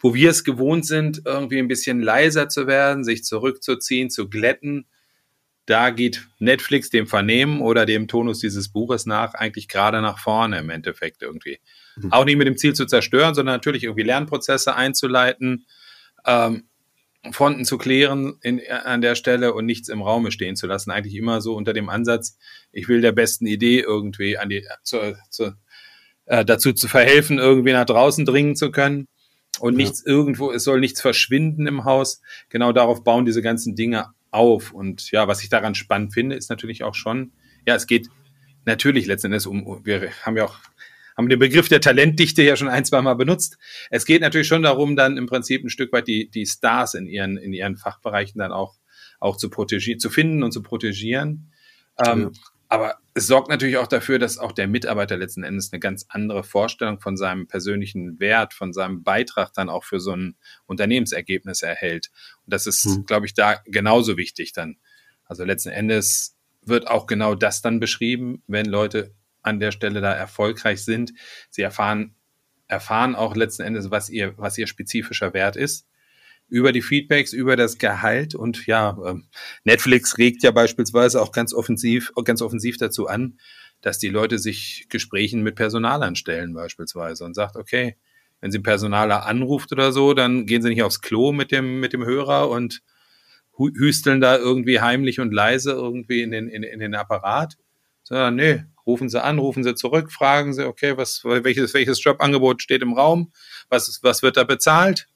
wo 0.01 0.15
wir 0.15 0.31
es 0.31 0.45
gewohnt 0.45 0.87
sind, 0.87 1.23
irgendwie 1.25 1.59
ein 1.59 1.69
bisschen 1.69 2.01
leiser 2.01 2.49
zu 2.49 2.67
werden, 2.67 3.05
sich 3.05 3.25
zurückzuziehen, 3.25 4.11
zu 4.11 4.29
glätten. 4.29 4.87
Da 5.67 5.91
geht 5.91 6.27
Netflix 6.39 6.91
dem 6.91 7.07
Vernehmen 7.07 7.61
oder 7.61 7.87
dem 7.87 8.09
Tonus 8.09 8.41
dieses 8.41 8.71
Buches 8.71 9.07
nach 9.07 9.35
eigentlich 9.35 9.69
gerade 9.69 10.01
nach 10.01 10.19
vorne 10.19 10.59
im 10.59 10.71
Endeffekt 10.71 11.23
irgendwie. 11.23 11.61
Mhm. 12.03 12.13
Auch 12.13 12.25
nicht 12.25 12.37
mit 12.37 12.47
dem 12.47 12.57
Ziel 12.57 12.75
zu 12.75 12.87
zerstören, 12.87 13.35
sondern 13.35 13.55
natürlich 13.55 13.85
irgendwie 13.85 14.03
Lernprozesse 14.03 14.75
einzuleiten, 14.75 15.67
ähm, 16.27 16.65
Fronten 17.33 17.65
zu 17.67 17.77
klären 17.77 18.37
in, 18.41 18.61
an 18.71 19.03
der 19.03 19.15
Stelle 19.15 19.53
und 19.53 19.67
nichts 19.67 19.89
im 19.89 20.01
Raume 20.01 20.31
stehen 20.31 20.57
zu 20.57 20.67
lassen. 20.67 20.91
Eigentlich 20.91 21.15
immer 21.15 21.41
so 21.43 21.55
unter 21.55 21.75
dem 21.75 21.91
Ansatz, 21.91 22.39
ich 22.73 22.89
will 22.89 23.03
der 23.03 23.13
besten 23.13 23.47
Idee 23.47 23.81
irgendwie 23.81 24.39
an 24.39 24.49
die, 24.49 24.67
zu, 24.83 25.17
zu, 25.29 25.53
äh, 26.25 26.45
dazu 26.45 26.73
zu 26.73 26.89
verhelfen, 26.89 27.39
irgendwie 27.39 27.73
nach 27.73 27.85
draußen 27.85 28.25
dringen 28.25 28.57
zu 28.57 28.71
können. 28.71 29.07
Und 29.59 29.75
ja. 29.75 29.79
nichts 29.79 30.05
irgendwo, 30.05 30.51
es 30.51 30.65
soll 30.65 30.81
nichts 30.81 31.03
verschwinden 31.03 31.67
im 31.67 31.85
Haus. 31.85 32.23
Genau 32.49 32.73
darauf 32.73 33.05
bauen 33.05 33.27
diese 33.27 33.43
ganzen 33.43 33.75
Dinge 33.75 34.07
auf. 34.31 34.73
Und 34.73 35.11
ja, 35.11 35.29
was 35.29 35.43
ich 35.43 35.51
daran 35.51 35.75
spannend 35.75 36.15
finde, 36.15 36.37
ist 36.37 36.49
natürlich 36.49 36.85
auch 36.85 36.95
schon, 36.95 37.33
ja, 37.67 37.75
es 37.75 37.87
geht 37.87 38.09
natürlich 38.65 39.07
letztendlich 39.07 39.47
um, 39.47 39.85
wir 39.85 40.11
haben 40.23 40.37
ja 40.39 40.45
auch 40.45 40.59
haben 41.21 41.29
den 41.29 41.39
Begriff 41.39 41.69
der 41.69 41.81
Talentdichte 41.81 42.43
ja 42.43 42.57
schon 42.57 42.69
ein, 42.69 42.85
zwei 42.85 43.03
Mal 43.03 43.15
benutzt. 43.15 43.59
Es 43.91 44.05
geht 44.05 44.23
natürlich 44.23 44.49
schon 44.49 44.63
darum, 44.63 44.97
dann 44.97 45.17
im 45.17 45.27
Prinzip 45.27 45.63
ein 45.63 45.71
Stück 45.71 45.93
weit 45.93 46.09
die, 46.09 46.31
die 46.31 46.47
Stars 46.47 46.95
in 46.95 47.07
ihren, 47.07 47.37
in 47.37 47.53
ihren 47.53 47.77
Fachbereichen 47.77 48.39
dann 48.39 48.53
auch, 48.53 48.77
auch 49.19 49.37
zu 49.37 49.51
protegieren, 49.51 50.01
zu 50.01 50.11
finden 50.11 50.43
und 50.43 50.53
zu 50.53 50.63
protegieren. 50.63 51.53
Ähm, 52.05 52.23
ja. 52.23 52.31
Aber 52.69 52.99
es 53.15 53.27
sorgt 53.27 53.49
natürlich 53.49 53.79
auch 53.79 53.89
dafür, 53.89 54.19
dass 54.21 54.39
auch 54.39 54.53
der 54.53 54.69
Mitarbeiter 54.69 55.17
letzten 55.17 55.43
Endes 55.43 55.73
eine 55.73 55.81
ganz 55.81 56.07
andere 56.09 56.45
Vorstellung 56.45 57.01
von 57.01 57.17
seinem 57.17 57.49
persönlichen 57.49 58.21
Wert, 58.21 58.55
von 58.55 58.73
seinem 58.73 59.03
Beitrag 59.03 59.53
dann 59.53 59.69
auch 59.69 59.85
für 59.85 59.99
so 59.99 60.15
ein 60.15 60.37
Unternehmensergebnis 60.67 61.63
erhält. 61.63 62.11
Und 62.47 62.55
das 62.55 62.67
ist, 62.67 62.87
mhm. 62.87 63.07
glaube 63.07 63.27
ich, 63.27 63.35
da 63.35 63.57
genauso 63.67 64.17
wichtig 64.17 64.53
dann. 64.53 64.77
Also 65.25 65.45
letzten 65.45 65.71
Endes 65.71 66.37
wird 66.63 66.87
auch 66.87 67.07
genau 67.07 67.35
das 67.35 67.61
dann 67.61 67.81
beschrieben, 67.81 68.43
wenn 68.47 68.67
Leute 68.67 69.15
an 69.43 69.61
der 69.61 69.73
Stelle 69.73 70.01
da 70.01 70.13
erfolgreich 70.13 70.85
sind. 70.85 71.13
Sie 71.51 71.63
erfahren, 71.63 72.15
erfahren 72.69 73.15
auch 73.15 73.37
letzten 73.37 73.63
Endes, 73.63 73.91
was 73.91 74.09
ihr, 74.09 74.35
was 74.37 74.59
ihr 74.59 74.67
spezifischer 74.67 75.35
Wert 75.35 75.57
ist. 75.57 75.87
Über 76.49 76.73
die 76.73 76.83
Feedbacks, 76.83 77.33
über 77.33 77.55
das 77.55 77.79
Gehalt 77.79 78.35
und 78.35 78.67
ja, 78.67 78.99
ähm, 79.07 79.29
Netflix 79.63 80.19
regt 80.19 80.43
ja 80.43 80.51
beispielsweise 80.51 81.23
auch 81.23 81.31
ganz 81.31 81.55
offensiv, 81.55 82.13
ganz 82.25 82.43
offensiv 82.43 82.77
dazu 82.77 83.07
an, 83.07 83.39
dass 83.83 83.99
die 83.99 84.09
Leute 84.09 84.39
sich 84.39 84.87
Gesprächen 84.89 85.43
mit 85.43 85.55
Personalern 85.55 86.17
stellen 86.17 86.53
beispielsweise 86.53 87.25
und 87.25 87.35
sagt, 87.35 87.57
okay, 87.57 87.97
wenn 88.41 88.51
sie 88.51 88.59
Personaler 88.59 89.27
anruft 89.27 89.73
oder 89.73 89.93
so, 89.93 90.15
dann 90.15 90.47
gehen 90.47 90.63
sie 90.63 90.71
nicht 90.71 90.83
aufs 90.83 91.01
Klo 91.01 91.33
mit 91.33 91.53
dem, 91.53 91.81
mit 91.81 91.93
dem 91.93 92.05
Hörer 92.05 92.49
und 92.49 92.83
hüsteln 93.59 94.21
da 94.21 94.39
irgendwie 94.39 94.81
heimlich 94.81 95.21
und 95.21 95.33
leise 95.33 95.73
irgendwie 95.73 96.23
in 96.23 96.31
den, 96.31 96.49
in, 96.49 96.63
in 96.63 96.81
den 96.81 96.95
Apparat, 96.95 97.59
sondern 98.03 98.37
nee, 98.37 98.65
rufen 98.91 99.09
Sie 99.09 99.23
an, 99.23 99.39
rufen 99.39 99.63
Sie 99.63 99.75
zurück, 99.77 100.11
fragen 100.11 100.53
Sie, 100.53 100.67
okay, 100.67 100.97
was, 100.97 101.23
welches, 101.25 101.75
welches 101.75 102.03
Jobangebot 102.03 102.61
steht 102.61 102.83
im 102.83 102.95
Raum, 102.95 103.33
was, 103.69 104.01
was 104.03 104.23
wird 104.23 104.37
da 104.37 104.43
bezahlt? 104.43 105.07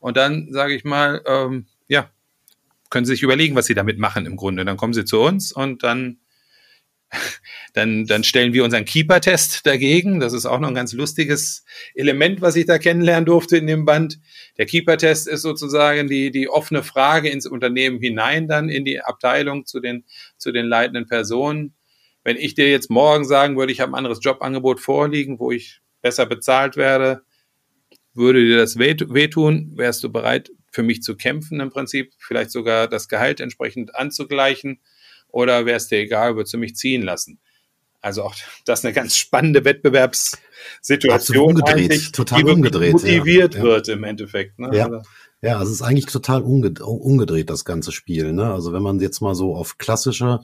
Und 0.00 0.16
dann 0.16 0.48
sage 0.50 0.74
ich 0.74 0.84
mal, 0.84 1.22
ähm, 1.26 1.66
ja, 1.86 2.10
können 2.90 3.06
Sie 3.06 3.12
sich 3.12 3.22
überlegen, 3.22 3.54
was 3.54 3.66
Sie 3.66 3.74
damit 3.74 3.98
machen 3.98 4.26
im 4.26 4.36
Grunde. 4.36 4.64
Dann 4.64 4.76
kommen 4.76 4.92
Sie 4.92 5.04
zu 5.04 5.20
uns 5.20 5.52
und 5.52 5.84
dann, 5.84 6.18
dann, 7.74 8.06
dann 8.06 8.24
stellen 8.24 8.52
wir 8.52 8.64
unseren 8.64 8.84
Keeper-Test 8.84 9.64
dagegen. 9.66 10.18
Das 10.18 10.32
ist 10.32 10.46
auch 10.46 10.58
noch 10.58 10.68
ein 10.68 10.74
ganz 10.74 10.92
lustiges 10.92 11.64
Element, 11.94 12.40
was 12.40 12.56
ich 12.56 12.66
da 12.66 12.78
kennenlernen 12.78 13.24
durfte 13.24 13.56
in 13.56 13.68
dem 13.68 13.84
Band. 13.84 14.18
Der 14.58 14.66
Keeper-Test 14.66 15.28
ist 15.28 15.42
sozusagen 15.42 16.08
die, 16.08 16.32
die 16.32 16.48
offene 16.48 16.82
Frage 16.82 17.28
ins 17.28 17.46
Unternehmen 17.46 18.00
hinein, 18.00 18.48
dann 18.48 18.68
in 18.68 18.84
die 18.84 19.00
Abteilung 19.00 19.64
zu 19.64 19.78
den, 19.80 20.04
zu 20.38 20.50
den 20.50 20.66
leitenden 20.66 21.06
Personen. 21.06 21.74
Wenn 22.26 22.38
ich 22.38 22.54
dir 22.54 22.68
jetzt 22.68 22.90
morgen 22.90 23.24
sagen 23.24 23.56
würde, 23.56 23.70
ich 23.70 23.78
habe 23.78 23.92
ein 23.92 23.94
anderes 23.94 24.18
Jobangebot 24.20 24.80
vorliegen, 24.80 25.38
wo 25.38 25.52
ich 25.52 25.80
besser 26.02 26.26
bezahlt 26.26 26.76
werde, 26.76 27.22
würde 28.14 28.44
dir 28.44 28.56
das 28.56 28.80
wehtun? 28.80 29.70
Wärst 29.76 30.02
du 30.02 30.10
bereit, 30.10 30.50
für 30.72 30.82
mich 30.82 31.04
zu 31.04 31.16
kämpfen 31.16 31.60
im 31.60 31.70
Prinzip? 31.70 32.12
Vielleicht 32.18 32.50
sogar 32.50 32.88
das 32.88 33.06
Gehalt 33.06 33.38
entsprechend 33.38 33.94
anzugleichen? 33.94 34.80
Oder 35.28 35.66
wäre 35.66 35.76
es 35.76 35.86
dir 35.86 35.98
egal, 35.98 36.34
würdest 36.34 36.52
du 36.52 36.58
mich 36.58 36.74
ziehen 36.74 37.02
lassen? 37.02 37.38
Also 38.00 38.24
auch 38.24 38.34
das 38.64 38.80
ist 38.80 38.84
eine 38.84 38.94
ganz 38.94 39.16
spannende 39.16 39.64
Wettbewerbssituation, 39.64 41.60
umgedreht, 41.60 42.12
total 42.12 42.42
die 42.42 42.50
umgedreht, 42.50 42.92
motiviert 42.92 43.54
ja. 43.54 43.62
wird 43.62 43.86
im 43.86 44.02
Endeffekt. 44.02 44.58
Ne? 44.58 44.70
Ja. 44.72 45.02
Also 45.42 45.54
ja, 45.54 45.62
es 45.62 45.70
ist 45.70 45.82
eigentlich 45.82 46.06
total 46.06 46.42
umgedreht, 46.42 47.50
das 47.50 47.64
ganze 47.64 47.92
Spiel. 47.92 48.32
Ne? 48.32 48.52
Also 48.52 48.72
wenn 48.72 48.82
man 48.82 49.00
jetzt 49.00 49.20
mal 49.20 49.34
so 49.34 49.54
auf 49.54 49.78
klassische 49.78 50.40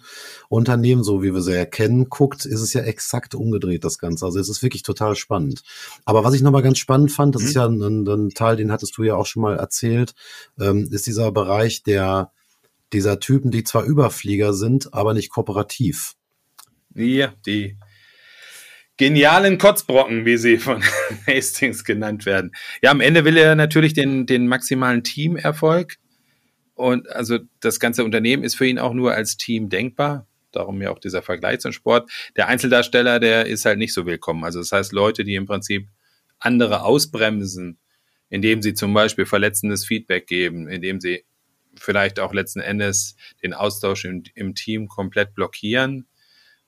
Unternehmen, 0.49 1.03
so 1.03 1.23
wie 1.23 1.33
wir 1.33 1.41
sie 1.41 1.57
erkennen, 1.57 2.09
guckt, 2.09 2.45
ist 2.45 2.61
es 2.61 2.73
ja 2.73 2.83
exakt 2.83 3.35
umgedreht, 3.35 3.85
das 3.85 3.99
Ganze. 3.99 4.27
Also 4.27 4.39
es 4.39 4.49
ist 4.49 4.63
wirklich 4.63 4.83
total 4.83 5.17
spannend. 5.17 5.63
Aber 6.05 6.25
was 6.25 6.35
ich 6.35 6.43
nochmal 6.43 6.63
ganz 6.63 6.79
spannend 6.79 7.11
fand, 7.11 7.35
das 7.35 7.43
mhm. 7.43 7.49
ist 7.49 7.55
ja 7.55 7.67
ein, 7.67 8.07
ein, 8.07 8.31
Teil, 8.31 8.57
den 8.57 8.71
hattest 8.71 8.97
du 8.97 9.03
ja 9.03 9.17
auch 9.17 9.27
schon 9.27 9.43
mal 9.43 9.57
erzählt, 9.57 10.15
ähm, 10.61 10.89
ist 10.91 11.07
dieser 11.07 11.33
Bereich 11.33 11.83
der 11.83 12.31
dieser 12.93 13.21
Typen, 13.21 13.51
die 13.51 13.65
zwar 13.65 13.85
Überflieger 13.85 14.53
sind, 14.53 14.93
aber 14.93 15.15
nicht 15.15 15.31
kooperativ. 15.31 16.15
Ja, 16.95 17.33
die 17.47 17.79
genialen 18.97 19.59
Kotzbrocken, 19.59 20.25
wie 20.25 20.37
sie 20.37 20.59
von 20.59 20.83
Hastings 21.27 21.85
genannt 21.85 22.27
werden. 22.27 22.53
Ja, 22.83 22.91
am 22.91 23.01
Ende 23.01 23.25
will 23.25 23.37
er 23.37 23.55
natürlich 23.55 23.95
den, 23.95 24.27
den 24.27 24.47
maximalen 24.47 25.03
Teamerfolg. 25.03 25.97
Und 26.75 27.09
also 27.11 27.39
das 27.61 27.81
ganze 27.81 28.05
Unternehmen 28.05 28.45
ist 28.45 28.55
für 28.55 28.67
ihn 28.67 28.79
auch 28.79 28.95
nur 28.95 29.15
als 29.15 29.37
Team 29.37 29.69
denkbar. 29.69 30.27
Darum 30.53 30.83
ja 30.83 30.91
auch 30.91 30.99
dieser 30.99 31.23
Vergleich 31.23 31.61
zum 31.61 31.73
Sport. 31.73 32.11
Der 32.37 32.49
Einzeldarsteller, 32.49 33.21
der 33.21 33.47
ist 33.47 33.65
halt 33.65 33.79
nicht 33.79 33.95
so 33.95 34.05
willkommen. 34.05 34.45
Also 34.45 34.59
das 34.59 34.73
heißt, 34.73 34.93
Leute, 34.93 35.25
die 35.25 35.35
im 35.35 35.47
Prinzip 35.47 35.89
andere 36.39 36.83
ausbremsen, 36.83 37.79
indem 38.29 38.63
sie 38.63 38.75
zum 38.75 38.93
Beispiel 38.93 39.27
verletzendes 39.27 39.87
Feedback 39.87 40.27
geben, 40.27 40.69
indem 40.69 41.01
sie 41.01 41.25
vielleicht 41.75 42.21
auch 42.21 42.35
letzten 42.35 42.61
Endes 42.61 43.17
den 43.43 43.55
Austausch 43.55 44.05
im, 44.05 44.25
im 44.35 44.55
Team 44.55 44.89
komplett 44.89 45.35
blockieren, 45.35 46.07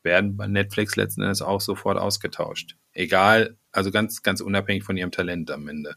werden 0.05 0.37
bei 0.37 0.47
Netflix 0.47 0.97
letzten 0.97 1.23
Endes 1.23 1.43
auch 1.43 1.61
sofort 1.61 1.99
ausgetauscht. 1.99 2.77
Egal, 2.93 3.57
also 3.73 3.91
ganz, 3.91 4.23
ganz 4.23 4.41
unabhängig 4.41 4.85
von 4.85 4.97
ihrem 4.97 5.11
Talent 5.11 5.51
am 5.51 5.69
Ende. 5.69 5.97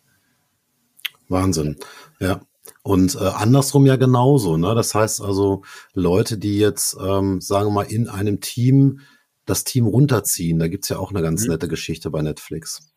Wahnsinn, 1.30 1.78
ja. 2.20 2.41
Und 2.84 3.15
äh, 3.15 3.20
andersrum 3.20 3.86
ja 3.86 3.96
genauso, 3.96 4.58
ne? 4.58 4.76
Das 4.76 4.93
heißt 4.96 5.22
also, 5.22 5.63
Leute, 5.93 6.38
die 6.38 6.58
jetzt, 6.58 6.98
ähm, 7.02 7.39
sagen 7.41 7.67
wir 7.67 7.74
mal, 7.74 7.91
in 7.91 8.08
einem 8.10 8.41
Team 8.41 9.02
das 9.46 9.63
Team 9.63 9.88
runterziehen, 9.88 10.60
da 10.60 10.67
gibt's 10.67 10.89
ja 10.89 10.98
auch 10.98 11.12
eine 11.12 11.22
ganz 11.22 11.43
mhm. 11.43 11.52
nette 11.52 11.67
Geschichte 11.67 12.10
bei 12.10 12.22
Netflix. 12.22 12.93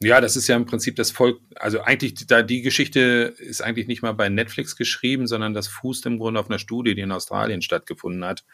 Ja, 0.00 0.20
das 0.20 0.36
ist 0.36 0.46
ja 0.46 0.54
im 0.54 0.66
Prinzip 0.66 0.94
das 0.94 1.10
Volk, 1.10 1.40
also 1.56 1.80
eigentlich, 1.80 2.14
da 2.26 2.42
die 2.42 2.62
Geschichte 2.62 3.34
ist 3.38 3.62
eigentlich 3.62 3.88
nicht 3.88 4.02
mal 4.02 4.12
bei 4.12 4.28
Netflix 4.28 4.76
geschrieben, 4.76 5.26
sondern 5.26 5.54
das 5.54 5.66
fußt 5.66 6.06
im 6.06 6.18
Grunde 6.18 6.38
auf 6.38 6.48
einer 6.48 6.60
Studie, 6.60 6.94
die 6.94 7.00
in 7.00 7.10
Australien 7.10 7.62
stattgefunden 7.62 8.24
hat, 8.24 8.44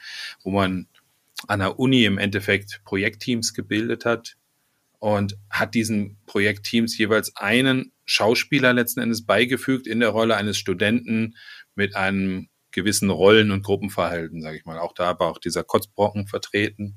wo 0.43 0.51
man 0.51 0.87
an 1.49 1.61
der 1.61 1.79
Uni 1.79 2.05
im 2.05 2.19
Endeffekt 2.19 2.83
Projektteams 2.85 3.55
gebildet 3.55 4.05
hat 4.05 4.37
und 4.99 5.37
hat 5.51 5.75
diesen 5.75 6.19
Projektteams 6.27 6.97
jeweils 6.97 7.37
einen 7.37 7.93
Schauspieler 8.07 8.73
letzten 8.73 9.01
Endes 9.01 9.25
beigefügt 9.25 9.87
in 9.87 10.01
der 10.01 10.11
Rolle 10.11 10.37
eines 10.37 10.57
Studenten 10.59 11.37
mit 11.75 11.97
einem 11.97 12.49
gewissen 12.71 13.11
Rollen- 13.11 13.51
und 13.51 13.63
Gruppenverhalten, 13.63 14.43
sage 14.43 14.59
ich 14.59 14.65
mal. 14.65 14.79
Auch 14.79 14.93
da 14.93 15.19
war 15.19 15.29
auch 15.29 15.39
dieser 15.39 15.65
Kotzbrocken 15.65 16.27
vertreten. 16.27 16.97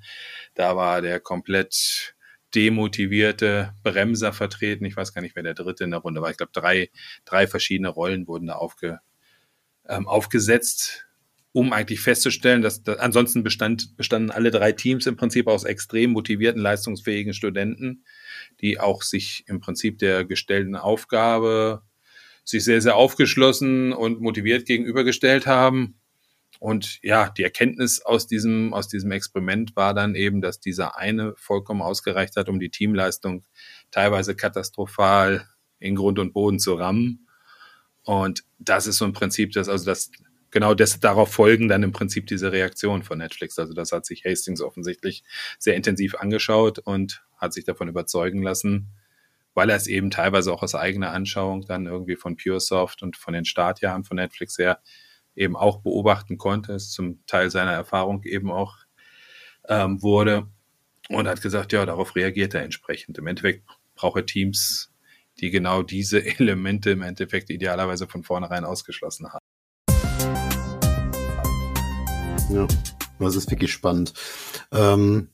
Da 0.55 0.75
war 0.75 1.01
der 1.01 1.19
komplett 1.19 2.15
demotivierte 2.55 3.73
Bremser 3.83 4.33
vertreten. 4.33 4.85
Ich 4.85 4.95
weiß 4.95 5.13
gar 5.13 5.21
nicht, 5.21 5.35
wer 5.35 5.43
der 5.43 5.53
dritte 5.53 5.83
in 5.83 5.91
der 5.91 5.99
Runde 5.99 6.21
war. 6.21 6.31
Ich 6.31 6.37
glaube, 6.37 6.51
drei, 6.53 6.89
drei 7.25 7.47
verschiedene 7.47 7.89
Rollen 7.89 8.27
wurden 8.27 8.47
da 8.47 8.53
aufge, 8.53 8.99
ähm, 9.87 10.07
aufgesetzt, 10.07 11.06
um 11.57 11.73
eigentlich 11.73 12.01
festzustellen, 12.01 12.61
dass, 12.61 12.83
dass 12.83 12.99
ansonsten 12.99 13.41
bestand, 13.41 13.97
bestanden 13.97 14.29
alle 14.29 14.51
drei 14.51 14.73
Teams 14.73 15.07
im 15.07 15.15
Prinzip 15.15 15.47
aus 15.47 15.63
extrem 15.63 16.11
motivierten, 16.11 16.61
leistungsfähigen 16.61 17.33
Studenten, 17.33 18.03
die 18.61 18.79
auch 18.79 19.01
sich 19.01 19.43
im 19.47 19.59
Prinzip 19.59 19.97
der 19.97 20.23
gestellten 20.23 20.75
Aufgabe 20.75 21.81
sich 22.43 22.63
sehr, 22.63 22.79
sehr 22.79 22.95
aufgeschlossen 22.95 23.91
und 23.91 24.21
motiviert 24.21 24.67
gegenübergestellt 24.67 25.47
haben 25.47 25.95
und 26.59 26.99
ja, 27.01 27.29
die 27.29 27.41
Erkenntnis 27.41 28.01
aus 28.01 28.27
diesem, 28.27 28.71
aus 28.71 28.87
diesem 28.87 29.11
Experiment 29.11 29.75
war 29.75 29.95
dann 29.95 30.13
eben, 30.13 30.41
dass 30.41 30.59
dieser 30.59 30.95
eine 30.95 31.33
vollkommen 31.37 31.81
ausgereicht 31.81 32.35
hat, 32.35 32.49
um 32.49 32.59
die 32.59 32.69
Teamleistung 32.69 33.43
teilweise 33.89 34.35
katastrophal 34.35 35.47
in 35.79 35.95
Grund 35.95 36.19
und 36.19 36.33
Boden 36.33 36.59
zu 36.59 36.75
rammen. 36.75 37.27
Und 38.03 38.43
das 38.59 38.85
ist 38.85 38.97
so 38.97 39.05
ein 39.05 39.13
Prinzip, 39.13 39.51
dass 39.51 39.69
also 39.69 39.85
das 39.85 40.11
genau 40.59 40.73
das 40.73 40.99
darauf 40.99 41.31
folgen 41.31 41.67
dann 41.67 41.83
im 41.83 41.91
Prinzip 41.91 42.27
diese 42.27 42.51
Reaktion 42.51 43.03
von 43.03 43.19
Netflix. 43.19 43.57
Also 43.59 43.73
das 43.73 43.91
hat 43.91 44.05
sich 44.05 44.25
Hastings 44.25 44.61
offensichtlich 44.61 45.23
sehr 45.59 45.75
intensiv 45.75 46.15
angeschaut 46.15 46.79
und 46.79 47.23
hat 47.37 47.53
sich 47.53 47.65
davon 47.65 47.87
überzeugen 47.87 48.41
lassen 48.43 48.91
weil 49.57 49.71
er 49.71 49.75
es 49.75 49.87
eben 49.87 50.11
teilweise 50.11 50.53
auch 50.53 50.61
aus 50.61 50.75
eigener 50.75 51.13
Anschauung 51.13 51.65
dann 51.65 51.87
irgendwie 51.87 52.15
von 52.15 52.37
PureSoft 52.37 53.01
und 53.01 53.17
von 53.17 53.33
den 53.33 53.43
Startjahren 53.43 54.03
von 54.03 54.17
Netflix 54.17 54.59
her 54.59 54.83
eben 55.35 55.55
auch 55.55 55.81
beobachten 55.81 56.37
konnte, 56.37 56.73
es 56.73 56.91
zum 56.91 57.25
Teil 57.25 57.49
seiner 57.49 57.71
Erfahrung 57.71 58.21
eben 58.21 58.51
auch 58.51 58.77
ähm, 59.67 60.03
wurde 60.03 60.45
und 61.09 61.27
hat 61.27 61.41
gesagt, 61.41 61.73
ja, 61.73 61.83
darauf 61.87 62.15
reagiert 62.15 62.53
er 62.53 62.61
entsprechend. 62.61 63.17
Im 63.17 63.25
Endeffekt 63.25 63.67
braucht 63.95 64.17
er 64.17 64.27
Teams, 64.27 64.93
die 65.39 65.49
genau 65.49 65.81
diese 65.81 66.23
Elemente 66.39 66.91
im 66.91 67.01
Endeffekt 67.01 67.49
idealerweise 67.49 68.07
von 68.07 68.23
vornherein 68.23 68.63
ausgeschlossen 68.63 69.33
haben. 69.33 69.56
Ja, 72.49 72.65
das 73.19 73.35
ist 73.35 73.51
wirklich 73.51 73.71
spannend. 73.71 74.13
Ähm, 74.71 75.29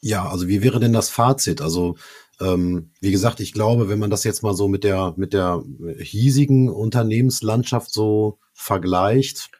ja, 0.00 0.28
also 0.28 0.46
wie 0.46 0.62
wäre 0.62 0.78
denn 0.78 0.92
das 0.92 1.10
Fazit? 1.10 1.60
Also 1.60 1.96
ähm, 2.40 2.90
wie 3.00 3.10
gesagt, 3.10 3.40
ich 3.40 3.52
glaube, 3.52 3.88
wenn 3.88 3.98
man 3.98 4.10
das 4.10 4.24
jetzt 4.24 4.42
mal 4.42 4.54
so 4.54 4.68
mit 4.68 4.84
der 4.84 5.14
mit 5.16 5.32
der 5.32 5.64
hiesigen 5.98 6.68
Unternehmenslandschaft 6.68 7.92
so 7.92 8.38
vergleicht, 8.52 9.50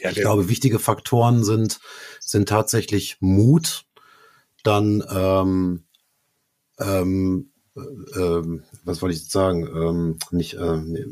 ja, 0.00 0.10
ich 0.10 0.16
glaube, 0.16 0.48
wichtige 0.48 0.78
Faktoren 0.78 1.42
sind 1.42 1.80
sind 2.20 2.48
tatsächlich 2.48 3.16
Mut, 3.20 3.84
dann 4.62 5.02
ähm, 5.10 5.84
ähm, 6.78 7.51
ähm, 7.76 8.64
was 8.84 9.00
wollte 9.00 9.14
ich 9.14 9.22
jetzt 9.22 9.32
sagen? 9.32 9.66
Ähm, 9.66 10.18
nicht, 10.30 10.54
äh, 10.54 10.76
nee, 10.76 11.04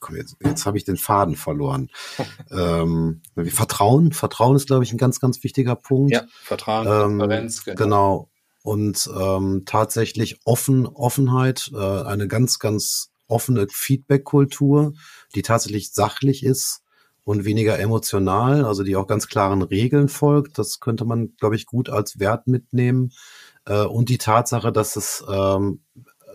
komm, 0.00 0.16
jetzt, 0.16 0.36
jetzt 0.42 0.64
habe 0.66 0.78
ich 0.78 0.84
den 0.84 0.96
Faden 0.96 1.36
verloren. 1.36 1.90
ähm, 2.50 3.20
Vertrauen, 3.36 4.12
Vertrauen 4.12 4.56
ist, 4.56 4.66
glaube 4.66 4.84
ich, 4.84 4.92
ein 4.92 4.98
ganz, 4.98 5.20
ganz 5.20 5.42
wichtiger 5.44 5.76
Punkt. 5.76 6.12
Ja, 6.12 6.24
Vertrauen, 6.42 6.86
ähm, 6.86 7.18
Transparenz, 7.18 7.64
genau. 7.64 7.76
genau. 7.76 8.28
Und 8.62 9.10
ähm, 9.18 9.62
tatsächlich 9.66 10.40
offen, 10.44 10.86
Offenheit, 10.86 11.70
äh, 11.74 11.78
eine 11.78 12.28
ganz, 12.28 12.58
ganz 12.58 13.10
offene 13.26 13.66
Feedback-Kultur, 13.70 14.94
die 15.34 15.42
tatsächlich 15.42 15.92
sachlich 15.92 16.44
ist 16.44 16.82
und 17.24 17.44
weniger 17.44 17.78
emotional, 17.78 18.64
also 18.64 18.82
die 18.82 18.96
auch 18.96 19.06
ganz 19.06 19.28
klaren 19.28 19.62
Regeln 19.62 20.08
folgt. 20.08 20.58
Das 20.58 20.80
könnte 20.80 21.04
man, 21.04 21.34
glaube 21.38 21.56
ich, 21.56 21.66
gut 21.66 21.88
als 21.88 22.18
Wert 22.18 22.46
mitnehmen. 22.46 23.12
Äh, 23.70 23.84
und 23.84 24.08
die 24.08 24.18
Tatsache, 24.18 24.72
dass 24.72 24.96
es, 24.96 25.24
ähm, 25.32 25.80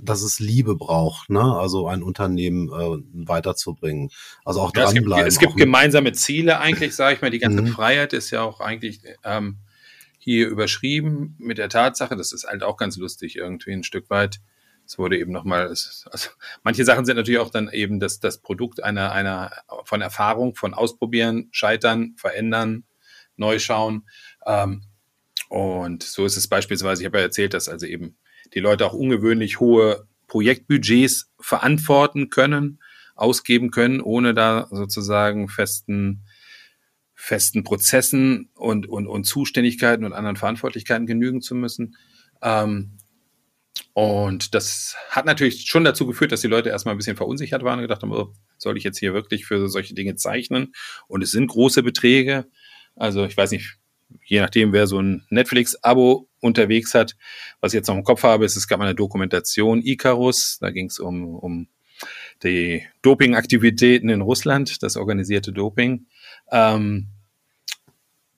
dass 0.02 0.22
es 0.22 0.40
Liebe 0.40 0.76
braucht, 0.76 1.30
ne? 1.30 1.42
also 1.42 1.88
ein 1.88 2.02
Unternehmen 2.02 2.70
äh, 2.70 3.28
weiterzubringen. 3.28 4.10
Also 4.46 4.62
auch 4.62 4.72
ja, 4.74 4.86
dranbleiben. 4.86 5.28
Es 5.28 5.38
gibt, 5.38 5.52
es 5.52 5.56
gibt 5.56 5.58
gemeinsame 5.58 6.14
Ziele 6.14 6.60
eigentlich, 6.60 6.96
sage 6.96 7.16
ich 7.16 7.22
mal. 7.22 7.32
Die 7.32 7.40
ganze 7.40 7.62
mhm. 7.62 7.68
Freiheit 7.68 8.14
ist 8.14 8.32
ja 8.32 8.42
auch 8.42 8.62
eigentlich 8.62 9.02
ähm, 9.26 9.58
hier 10.18 10.48
überschrieben 10.48 11.36
mit 11.38 11.58
der 11.58 11.68
Tatsache, 11.68 12.16
das 12.16 12.32
ist 12.32 12.48
halt 12.48 12.64
auch 12.64 12.78
ganz 12.78 12.96
lustig 12.98 13.36
irgendwie 13.36 13.74
ein 13.74 13.84
Stück 13.84 14.10
weit. 14.10 14.40
Es 14.88 14.98
wurde 14.98 15.18
eben 15.18 15.32
nochmal, 15.32 15.68
also 15.68 16.30
manche 16.64 16.86
Sachen 16.86 17.06
sind 17.06 17.18
natürlich 17.18 17.40
auch 17.40 17.50
dann 17.50 17.70
eben 17.70 18.00
das, 18.00 18.20
das 18.20 18.38
Produkt 18.38 18.84
einer, 18.84 19.12
einer 19.12 19.52
von 19.84 20.02
Erfahrung, 20.02 20.56
von 20.56 20.74
Ausprobieren, 20.74 21.50
Scheitern, 21.52 22.14
Verändern, 22.18 22.86
Neu 23.36 23.60
schauen. 23.60 24.08
Ähm, 24.46 24.84
und 25.50 26.04
so 26.04 26.26
ist 26.26 26.38
es 26.38 26.48
beispielsweise, 26.48 27.02
ich 27.02 27.06
habe 27.06 27.18
ja 27.18 27.24
erzählt, 27.24 27.54
dass 27.54 27.70
also 27.70 27.86
eben 27.86 28.18
die 28.54 28.60
Leute 28.60 28.86
auch 28.86 28.94
ungewöhnlich 28.94 29.60
hohe 29.60 30.08
Projektbudgets 30.28 31.32
verantworten 31.40 32.30
können, 32.30 32.80
ausgeben 33.16 33.72
können, 33.72 34.02
ohne 34.02 34.34
da 34.34 34.68
sozusagen 34.72 35.48
festen, 35.48 36.24
festen 37.14 37.64
Prozessen 37.64 38.50
und, 38.56 38.88
und, 38.88 39.08
und 39.08 39.24
Zuständigkeiten 39.24 40.04
und 40.04 40.14
anderen 40.14 40.36
Verantwortlichkeiten 40.36 41.08
genügen 41.08 41.42
zu 41.42 41.56
müssen. 41.56 41.96
Ähm, 42.42 42.98
und 43.94 44.54
das 44.54 44.96
hat 45.10 45.26
natürlich 45.26 45.68
schon 45.68 45.86
dazu 45.86 46.06
geführt, 46.06 46.32
dass 46.32 46.42
die 46.42 46.48
Leute 46.48 46.70
erstmal 46.70 46.96
ein 46.96 46.98
bisschen 46.98 47.16
verunsichert 47.16 47.64
waren 47.64 47.80
und 47.80 47.84
gedacht 47.84 48.02
haben, 48.02 48.12
oh, 48.12 48.34
soll 48.58 48.78
ich 48.78 48.84
jetzt 48.84 48.98
hier 48.98 49.14
wirklich 49.14 49.46
für 49.46 49.70
solche 49.70 49.94
Dinge 49.94 50.16
zeichnen? 50.16 50.74
Und 51.08 51.22
es 51.22 51.32
sind 51.32 51.48
große 51.48 51.84
Beträge. 51.84 52.46
Also 52.96 53.26
ich 53.26 53.36
weiß 53.36 53.52
nicht, 53.52 53.78
je 54.24 54.40
nachdem, 54.40 54.74
wer 54.74 54.88
so 54.88 55.00
ein 55.00 55.26
Netflix-Abo 55.30 56.28
unterwegs 56.40 56.94
hat. 56.94 57.16
Was 57.60 57.74
ich 57.74 57.78
jetzt 57.78 57.88
noch 57.88 57.96
im 57.96 58.04
Kopf 58.04 58.24
habe, 58.24 58.46
ist, 58.46 58.56
es 58.56 58.68
gab 58.68 58.80
eine 58.80 58.96
Dokumentation 58.96 59.82
Icarus, 59.82 60.60
da 60.60 60.70
ging 60.70 60.88
es 60.88 61.00
um, 61.00 61.36
um 61.36 61.68
die 62.44 62.86
Dopingaktivitäten 63.02 64.10
in 64.10 64.22
Russland, 64.22 64.84
das 64.84 64.98
organisierte 64.98 65.52
Doping. 65.52 66.08
Ähm, 66.52 67.08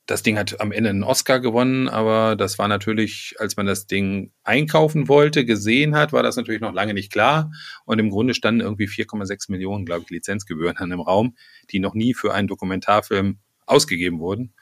das 0.07 0.23
Ding 0.23 0.37
hat 0.37 0.61
am 0.61 0.71
Ende 0.71 0.89
einen 0.89 1.03
Oscar 1.03 1.41
gewonnen, 1.41 1.89
aber 1.89 2.37
das 2.37 2.57
war 2.57 2.69
natürlich, 2.69 3.35
als 3.39 3.57
man 3.57 3.65
das 3.65 3.87
Ding 3.87 4.31
einkaufen 4.45 5.09
wollte, 5.09 5.43
gesehen 5.43 5.95
hat, 5.95 6.13
war 6.13 6.23
das 6.23 6.37
natürlich 6.37 6.61
noch 6.61 6.73
lange 6.73 6.93
nicht 6.93 7.11
klar. 7.11 7.51
Und 7.83 7.99
im 7.99 8.09
Grunde 8.09 8.33
standen 8.33 8.61
irgendwie 8.61 8.87
4,6 8.87 9.51
Millionen, 9.51 9.85
glaube 9.85 10.03
ich, 10.05 10.09
Lizenzgebühren 10.09 10.77
an 10.77 10.91
dem 10.91 11.01
Raum, 11.01 11.35
die 11.71 11.79
noch 11.79 11.93
nie 11.93 12.13
für 12.13 12.33
einen 12.33 12.47
Dokumentarfilm 12.47 13.39
ausgegeben 13.65 14.19
wurden. 14.19 14.53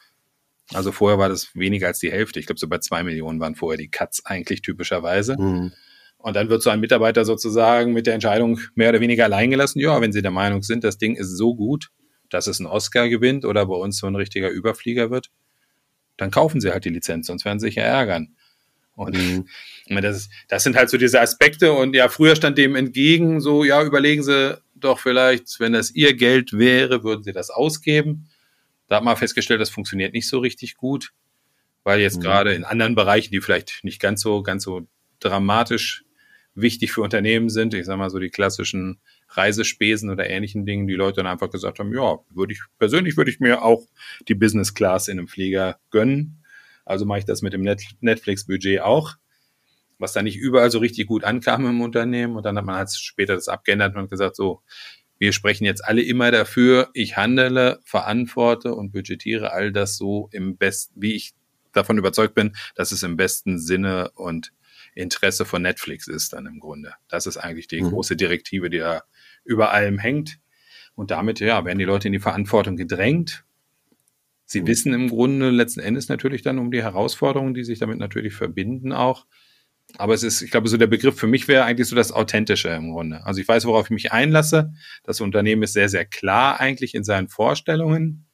Also 0.73 0.91
vorher 0.91 1.19
war 1.19 1.29
das 1.29 1.55
weniger 1.55 1.87
als 1.87 1.99
die 1.99 2.11
Hälfte. 2.11 2.39
Ich 2.39 2.47
glaube, 2.47 2.59
so 2.59 2.67
bei 2.67 2.79
zwei 2.79 3.03
Millionen 3.03 3.39
waren 3.39 3.55
vorher 3.55 3.77
die 3.77 3.89
Cuts 3.89 4.25
eigentlich 4.25 4.61
typischerweise. 4.61 5.35
Mhm. 5.39 5.73
Und 6.17 6.35
dann 6.35 6.49
wird 6.49 6.63
so 6.63 6.71
ein 6.71 6.79
Mitarbeiter 6.79 7.23
sozusagen 7.23 7.93
mit 7.93 8.07
der 8.07 8.15
Entscheidung 8.15 8.59
mehr 8.73 8.89
oder 8.89 8.99
weniger 8.99 9.25
allein 9.25 9.51
gelassen. 9.51 9.79
Ja, 9.79 10.01
wenn 10.01 10.11
Sie 10.11 10.23
der 10.23 10.31
Meinung 10.31 10.63
sind, 10.63 10.83
das 10.83 10.97
Ding 10.97 11.15
ist 11.15 11.37
so 11.37 11.55
gut, 11.55 11.91
dass 12.31 12.47
es 12.47 12.59
einen 12.59 12.67
Oscar 12.67 13.09
gewinnt 13.09 13.45
oder 13.45 13.67
bei 13.67 13.75
uns 13.75 13.99
so 13.99 14.07
ein 14.07 14.15
richtiger 14.15 14.49
Überflieger 14.49 15.11
wird, 15.11 15.29
dann 16.17 16.31
kaufen 16.31 16.61
Sie 16.61 16.71
halt 16.71 16.85
die 16.85 16.89
Lizenz, 16.89 17.27
sonst 17.27 17.45
werden 17.45 17.59
Sie 17.59 17.67
sich 17.67 17.75
ja 17.75 17.83
ärgern. 17.83 18.35
Und 18.95 19.15
mhm. 19.15 19.45
das, 20.01 20.29
das 20.47 20.63
sind 20.63 20.75
halt 20.75 20.89
so 20.89 20.97
diese 20.97 21.21
Aspekte. 21.21 21.73
Und 21.73 21.95
ja, 21.95 22.09
früher 22.09 22.35
stand 22.35 22.57
dem 22.57 22.75
entgegen, 22.75 23.39
so, 23.39 23.63
ja, 23.63 23.83
überlegen 23.83 24.23
Sie 24.23 24.57
doch 24.73 24.99
vielleicht, 24.99 25.59
wenn 25.59 25.73
das 25.73 25.91
Ihr 25.91 26.15
Geld 26.15 26.53
wäre, 26.53 27.03
würden 27.03 27.23
Sie 27.23 27.33
das 27.33 27.49
ausgeben. 27.49 28.29
Da 28.87 28.97
hat 28.97 29.03
man 29.03 29.17
festgestellt, 29.17 29.61
das 29.61 29.69
funktioniert 29.69 30.13
nicht 30.13 30.27
so 30.27 30.39
richtig 30.39 30.77
gut, 30.77 31.13
weil 31.83 31.99
jetzt 31.99 32.17
mhm. 32.17 32.21
gerade 32.21 32.53
in 32.53 32.63
anderen 32.63 32.95
Bereichen, 32.95 33.31
die 33.31 33.41
vielleicht 33.41 33.83
nicht 33.83 33.99
ganz 33.99 34.21
so, 34.21 34.43
ganz 34.43 34.63
so 34.63 34.87
dramatisch 35.19 36.05
wichtig 36.55 36.93
für 36.93 37.01
Unternehmen 37.01 37.49
sind, 37.49 37.73
ich 37.73 37.85
sag 37.85 37.97
mal 37.97 38.09
so 38.09 38.19
die 38.19 38.29
klassischen 38.29 38.99
Reisespesen 39.29 40.09
oder 40.09 40.29
ähnlichen 40.29 40.65
Dingen, 40.65 40.87
die 40.87 40.93
Leute 40.93 41.17
dann 41.17 41.27
einfach 41.27 41.49
gesagt 41.49 41.79
haben, 41.79 41.93
ja, 41.93 42.19
würde 42.29 42.53
ich, 42.53 42.61
persönlich 42.79 43.17
würde 43.17 43.29
ich 43.29 43.39
mir 43.39 43.61
auch 43.61 43.85
die 44.27 44.35
Business 44.35 44.73
Class 44.73 45.09
in 45.09 45.19
einem 45.19 45.27
Flieger 45.27 45.79
gönnen. 45.91 46.43
Also 46.85 47.05
mache 47.05 47.19
ich 47.19 47.25
das 47.25 47.41
mit 47.41 47.53
dem 47.53 47.61
Net 47.61 47.83
Netflix-Budget 47.99 48.81
auch, 48.81 49.15
was 49.99 50.13
dann 50.13 50.25
nicht 50.25 50.37
überall 50.37 50.71
so 50.71 50.79
richtig 50.79 51.07
gut 51.07 51.23
ankam 51.23 51.65
im 51.65 51.81
Unternehmen. 51.81 52.37
Und 52.37 52.45
dann 52.45 52.57
hat 52.57 52.65
man 52.65 52.75
halt 52.75 52.91
später 52.91 53.35
das 53.35 53.49
abgeändert 53.49 53.95
und 53.95 54.09
gesagt, 54.09 54.35
so, 54.35 54.61
wir 55.17 55.31
sprechen 55.31 55.65
jetzt 55.65 55.83
alle 55.83 56.01
immer 56.01 56.31
dafür, 56.31 56.89
ich 56.93 57.17
handele, 57.17 57.79
verantworte 57.83 58.73
und 58.73 58.91
budgetiere 58.91 59.51
all 59.51 59.71
das 59.71 59.97
so 59.97 60.29
im 60.31 60.57
besten, 60.57 61.01
wie 61.01 61.13
ich 61.13 61.33
davon 61.71 61.97
überzeugt 61.97 62.35
bin, 62.35 62.55
dass 62.75 62.91
es 62.91 63.03
im 63.03 63.17
besten 63.17 63.59
Sinne 63.59 64.11
und 64.15 64.51
Interesse 64.93 65.45
von 65.45 65.61
Netflix 65.61 66.07
ist 66.07 66.33
dann 66.33 66.45
im 66.45 66.59
Grunde. 66.59 66.93
Das 67.09 67.27
ist 67.27 67.37
eigentlich 67.37 67.67
die 67.67 67.81
mhm. 67.81 67.89
große 67.89 68.15
Direktive, 68.15 68.69
die 68.69 68.79
da 68.79 69.03
über 69.43 69.71
allem 69.71 69.99
hängt. 69.99 70.39
Und 70.95 71.11
damit, 71.11 71.41
ja, 71.41 71.65
werden 71.65 71.79
die 71.79 71.85
Leute 71.85 72.07
in 72.07 72.13
die 72.13 72.19
Verantwortung 72.19 72.77
gedrängt. 72.77 73.43
Sie 74.45 74.61
mhm. 74.61 74.67
wissen 74.67 74.93
im 74.93 75.09
Grunde 75.09 75.49
letzten 75.49 75.81
Endes 75.81 76.07
natürlich 76.07 76.41
dann 76.41 76.59
um 76.59 76.71
die 76.71 76.81
Herausforderungen, 76.81 77.53
die 77.53 77.65
sich 77.65 77.79
damit 77.79 77.99
natürlich 77.99 78.33
verbinden 78.33 78.93
auch. 78.93 79.25
Aber 79.97 80.13
es 80.13 80.23
ist, 80.23 80.41
ich 80.41 80.51
glaube, 80.51 80.67
so 80.67 80.77
der 80.77 80.87
Begriff 80.87 81.17
für 81.17 81.27
mich 81.27 81.47
wäre 81.47 81.63
eigentlich 81.63 81.87
so 81.87 81.95
das 81.95 82.11
Authentische 82.11 82.69
im 82.69 82.91
Grunde. 82.91 83.25
Also 83.25 83.39
ich 83.39 83.47
weiß, 83.47 83.65
worauf 83.65 83.85
ich 83.85 83.91
mich 83.91 84.11
einlasse. 84.11 84.73
Das 85.03 85.21
Unternehmen 85.21 85.63
ist 85.63 85.73
sehr, 85.73 85.89
sehr 85.89 86.05
klar 86.05 86.59
eigentlich 86.59 86.95
in 86.95 87.03
seinen 87.03 87.27
Vorstellungen, 87.27 88.25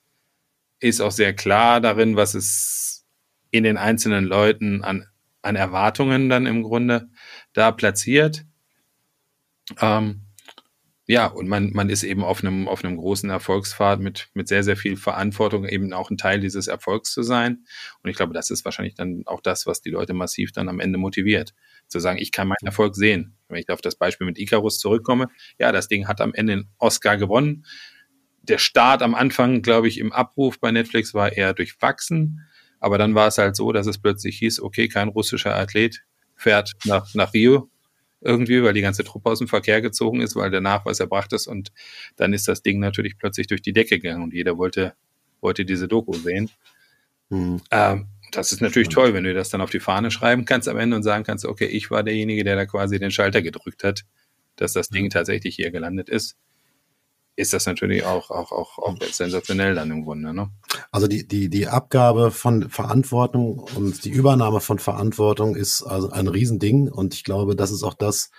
ist 0.80 1.02
auch 1.02 1.12
sehr 1.12 1.34
klar 1.34 1.82
darin, 1.82 2.16
was 2.16 2.34
es 2.34 3.06
in 3.52 3.64
den 3.64 3.78
einzelnen 3.78 4.26
Leuten 4.26 4.84
an, 4.84 5.06
an 5.42 5.56
Erwartungen 5.56 6.30
dann 6.30 6.46
im 6.46 6.64
Grunde 6.64 7.10
da 7.54 7.72
platziert. 7.72 8.46
Ähm, 9.80 10.28
ja, 11.08 11.26
und 11.26 11.48
man, 11.48 11.72
man 11.74 11.90
ist 11.90 12.04
eben 12.04 12.24
auf 12.24 12.44
einem, 12.44 12.68
auf 12.68 12.86
einem 12.86 12.96
großen 12.96 13.30
Erfolgspfad 13.30 14.00
mit, 14.00 14.30
mit 14.34 14.48
sehr, 14.48 14.64
sehr 14.64 14.78
viel 14.78 14.96
Verantwortung, 14.96 15.66
eben 15.68 15.92
auch 15.94 16.12
ein 16.12 16.18
Teil 16.18 16.40
dieses 16.40 16.68
Erfolgs 16.68 17.12
zu 17.12 17.24
sein. 17.24 17.66
Und 18.04 18.10
ich 18.10 18.16
glaube, 18.16 18.34
das 18.34 18.52
ist 18.52 18.66
wahrscheinlich 18.66 18.94
dann 18.94 19.24
auch 19.26 19.42
das, 19.42 19.66
was 19.66 19.82
die 19.82 19.90
Leute 19.90 20.14
massiv 20.14 20.52
dann 20.52 20.70
am 20.70 20.80
Ende 20.80 21.00
motiviert. 21.00 21.54
Zu 21.88 22.00
sagen, 22.00 22.20
ich 22.20 22.32
kann 22.32 22.48
meinen 22.48 22.66
Erfolg 22.66 22.96
sehen. 22.96 23.36
Wenn 23.50 23.60
ich 23.60 23.70
auf 23.70 23.82
das 23.82 23.96
Beispiel 23.96 24.28
mit 24.28 24.38
Icarus 24.38 24.80
zurückkomme, 24.80 25.28
ja, 25.60 25.72
das 25.72 25.88
Ding 25.88 26.08
hat 26.08 26.22
am 26.22 26.34
Ende 26.34 26.56
den 26.56 26.70
Oscar 26.78 27.18
gewonnen. 27.18 27.66
Der 28.44 28.60
Start 28.60 29.02
am 29.02 29.16
Anfang, 29.16 29.64
glaube 29.64 29.88
ich, 29.88 29.98
im 29.98 30.12
Abruf 30.12 30.60
bei 30.60 30.72
Netflix 30.72 31.14
war 31.14 31.34
eher 31.34 31.54
durchwachsen. 31.54 32.48
Aber 32.80 32.98
dann 32.98 33.16
war 33.16 33.28
es 33.28 33.38
halt 33.38 33.56
so, 33.56 33.72
dass 33.72 33.88
es 33.88 34.00
plötzlich 34.00 34.38
hieß, 34.38 34.62
okay, 34.62 34.88
kein 34.88 35.08
russischer 35.08 35.56
Athlet 35.56 36.04
fährt 36.36 36.72
nach, 36.86 37.14
nach 37.16 37.34
Rio 37.34 37.70
irgendwie, 38.22 38.64
weil 38.64 38.74
die 38.74 38.82
ganze 38.82 39.04
Truppe 39.04 39.30
aus 39.30 39.40
dem 39.40 39.48
Verkehr 39.48 39.82
gezogen 39.82 40.22
ist, 40.22 40.36
weil 40.36 40.52
der 40.52 40.62
Nachweis 40.62 41.00
erbracht 41.00 41.34
ist 41.34 41.48
und 41.48 41.72
dann 42.16 42.34
ist 42.34 42.48
das 42.48 42.62
Ding 42.62 42.80
natürlich 42.80 43.18
plötzlich 43.18 43.48
durch 43.48 43.62
die 43.62 43.74
Decke 43.74 44.00
gegangen 44.00 44.24
und 44.24 44.34
jeder 44.34 44.58
wollte, 44.58 44.94
wollte 45.42 45.66
diese 45.66 45.88
Doku 45.88 46.14
sehen. 46.14 46.50
Mhm. 47.30 47.62
Ähm, 47.72 48.08
Das 48.32 48.52
ist 48.52 48.62
natürlich 48.62 48.90
toll, 48.90 49.14
wenn 49.14 49.24
du 49.26 49.34
das 49.34 49.50
dann 49.50 49.62
auf 49.62 49.72
die 49.72 49.80
Fahne 49.80 50.12
schreiben 50.12 50.46
kannst 50.46 50.68
am 50.70 50.78
Ende 50.78 50.96
und 50.96 51.04
sagen 51.04 51.24
kannst, 51.24 51.46
okay, 51.46 51.66
ich 51.66 51.92
war 51.92 52.04
derjenige, 52.04 52.44
der 52.44 52.56
da 52.56 52.66
quasi 52.66 53.00
den 53.00 53.12
Schalter 53.12 53.42
gedrückt 53.42 53.84
hat, 53.84 54.04
dass 54.56 54.74
das 54.74 54.90
Ding 54.90 55.10
tatsächlich 55.10 55.56
hier 55.56 55.72
gelandet 55.72 56.10
ist 56.10 56.38
ist 57.42 57.54
das 57.54 57.66
natürlich 57.66 58.06
auch, 58.06 58.30
auch, 58.30 58.52
auch, 58.52 58.78
auch 58.78 58.96
sensationell 59.12 59.76
dann 59.76 59.92
im 59.92 60.04
Grunde. 60.04 60.34
Ne? 60.34 60.50
Also 60.92 61.08
die, 61.08 61.28
die, 61.28 61.50
die 61.50 61.68
Abgabe 61.68 62.32
von 62.32 62.70
Verantwortung 62.70 63.60
und 63.76 64.06
die 64.06 64.12
Übernahme 64.12 64.62
von 64.62 64.80
Verantwortung 64.80 65.56
ist 65.56 65.82
also 65.82 66.12
ein 66.12 66.28
Riesending 66.28 66.88
und 66.88 67.14
ich 67.14 67.24
glaube, 67.24 67.56
das 67.56 67.72
ist 67.72 67.84
auch 67.84 67.96
das, 67.96 68.32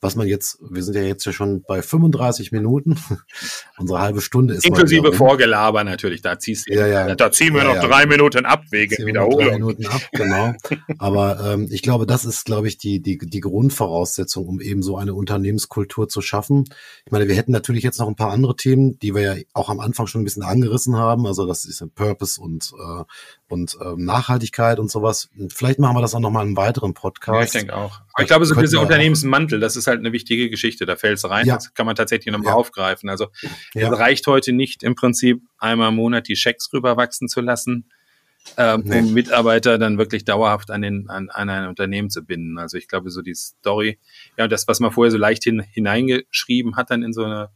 was 0.00 0.16
man 0.16 0.26
jetzt, 0.26 0.58
wir 0.60 0.82
sind 0.82 0.94
ja 0.94 1.02
jetzt 1.02 1.24
ja 1.26 1.32
schon 1.32 1.62
bei 1.62 1.82
35 1.82 2.52
Minuten. 2.52 2.98
Unsere 3.78 4.00
halbe 4.00 4.20
Stunde 4.20 4.54
ist. 4.54 4.66
Inklusive 4.66 5.12
Vorgelaber 5.12 5.84
natürlich, 5.84 6.22
da 6.22 6.38
ziehst 6.38 6.68
du, 6.68 6.74
ja, 6.74 6.86
ja, 6.86 7.14
da 7.14 7.30
ziehen 7.30 7.54
wir 7.54 7.64
ja, 7.64 7.74
noch 7.74 7.84
drei 7.84 8.06
Minuten 8.06 8.46
ab 8.46 8.64
wegen 8.70 9.06
Wiederholung. 9.06 9.38
Drei 9.38 9.52
Minuten 9.52 9.86
ab, 9.86 10.00
genau. 10.12 10.54
Aber 10.98 11.52
ähm, 11.52 11.68
ich 11.70 11.82
glaube, 11.82 12.06
das 12.06 12.24
ist, 12.24 12.46
glaube 12.46 12.68
ich, 12.68 12.78
die, 12.78 13.00
die, 13.00 13.18
die 13.18 13.40
Grundvoraussetzung, 13.40 14.46
um 14.46 14.60
eben 14.60 14.82
so 14.82 14.96
eine 14.96 15.14
Unternehmenskultur 15.14 16.08
zu 16.08 16.22
schaffen. 16.22 16.64
Ich 17.04 17.12
meine, 17.12 17.28
wir 17.28 17.36
hätten 17.36 17.52
natürlich 17.52 17.84
jetzt 17.84 18.00
noch 18.00 18.08
ein 18.08 18.16
paar 18.16 18.30
andere 18.30 18.56
Themen, 18.56 18.98
die 19.00 19.14
wir 19.14 19.22
ja 19.22 19.34
auch 19.52 19.68
am 19.68 19.80
Anfang 19.80 20.06
schon 20.06 20.22
ein 20.22 20.24
bisschen 20.24 20.42
angerissen 20.42 20.96
haben. 20.96 21.26
Also 21.26 21.46
das 21.46 21.66
ist 21.66 21.82
ein 21.82 21.90
Purpose 21.90 22.40
und 22.40 22.72
äh, 22.78 23.04
und 23.50 23.76
ähm, 23.84 24.04
Nachhaltigkeit 24.04 24.78
und 24.78 24.90
sowas. 24.90 25.28
Vielleicht 25.48 25.78
machen 25.78 25.96
wir 25.96 26.00
das 26.00 26.14
auch 26.14 26.20
nochmal 26.20 26.44
in 26.44 26.50
einem 26.50 26.56
weiteren 26.56 26.94
Podcast. 26.94 27.36
Ja, 27.36 27.44
ich 27.44 27.50
denke 27.50 27.76
auch. 27.76 28.00
Aber 28.12 28.22
ich 28.22 28.28
glaube, 28.28 28.46
so 28.46 28.54
dieser 28.54 28.80
Unternehmensmantel, 28.80 29.58
das 29.58 29.76
ist 29.76 29.88
halt 29.88 29.98
eine 29.98 30.12
wichtige 30.12 30.48
Geschichte. 30.50 30.86
Da 30.86 30.96
fällt 30.96 31.18
es 31.18 31.28
rein. 31.28 31.46
Ja. 31.46 31.56
Das 31.56 31.74
kann 31.74 31.86
man 31.86 31.96
tatsächlich 31.96 32.32
nochmal 32.32 32.52
ja. 32.52 32.54
aufgreifen. 32.54 33.08
Also 33.08 33.28
ja. 33.74 33.92
es 33.92 33.98
reicht 33.98 34.26
heute 34.28 34.52
nicht 34.52 34.82
im 34.82 34.94
Prinzip 34.94 35.42
einmal 35.58 35.88
im 35.88 35.96
Monat 35.96 36.28
die 36.28 36.36
Schecks 36.36 36.72
rüberwachsen 36.72 37.28
zu 37.28 37.40
lassen, 37.40 37.90
ähm, 38.56 38.82
nee. 38.84 39.00
um 39.00 39.12
Mitarbeiter 39.12 39.78
dann 39.78 39.98
wirklich 39.98 40.24
dauerhaft 40.24 40.70
an, 40.70 40.82
den, 40.82 41.10
an, 41.10 41.28
an 41.30 41.50
ein 41.50 41.68
Unternehmen 41.68 42.08
zu 42.08 42.22
binden. 42.22 42.56
Also 42.56 42.76
ich 42.76 42.86
glaube, 42.86 43.10
so 43.10 43.20
die 43.20 43.34
Story, 43.34 43.98
ja, 44.38 44.46
das, 44.46 44.68
was 44.68 44.78
man 44.78 44.92
vorher 44.92 45.10
so 45.10 45.18
leicht 45.18 45.42
hin, 45.42 45.60
hineingeschrieben 45.60 46.76
hat, 46.76 46.90
dann 46.90 47.02
in 47.02 47.12
so 47.12 47.24
eine 47.24 47.50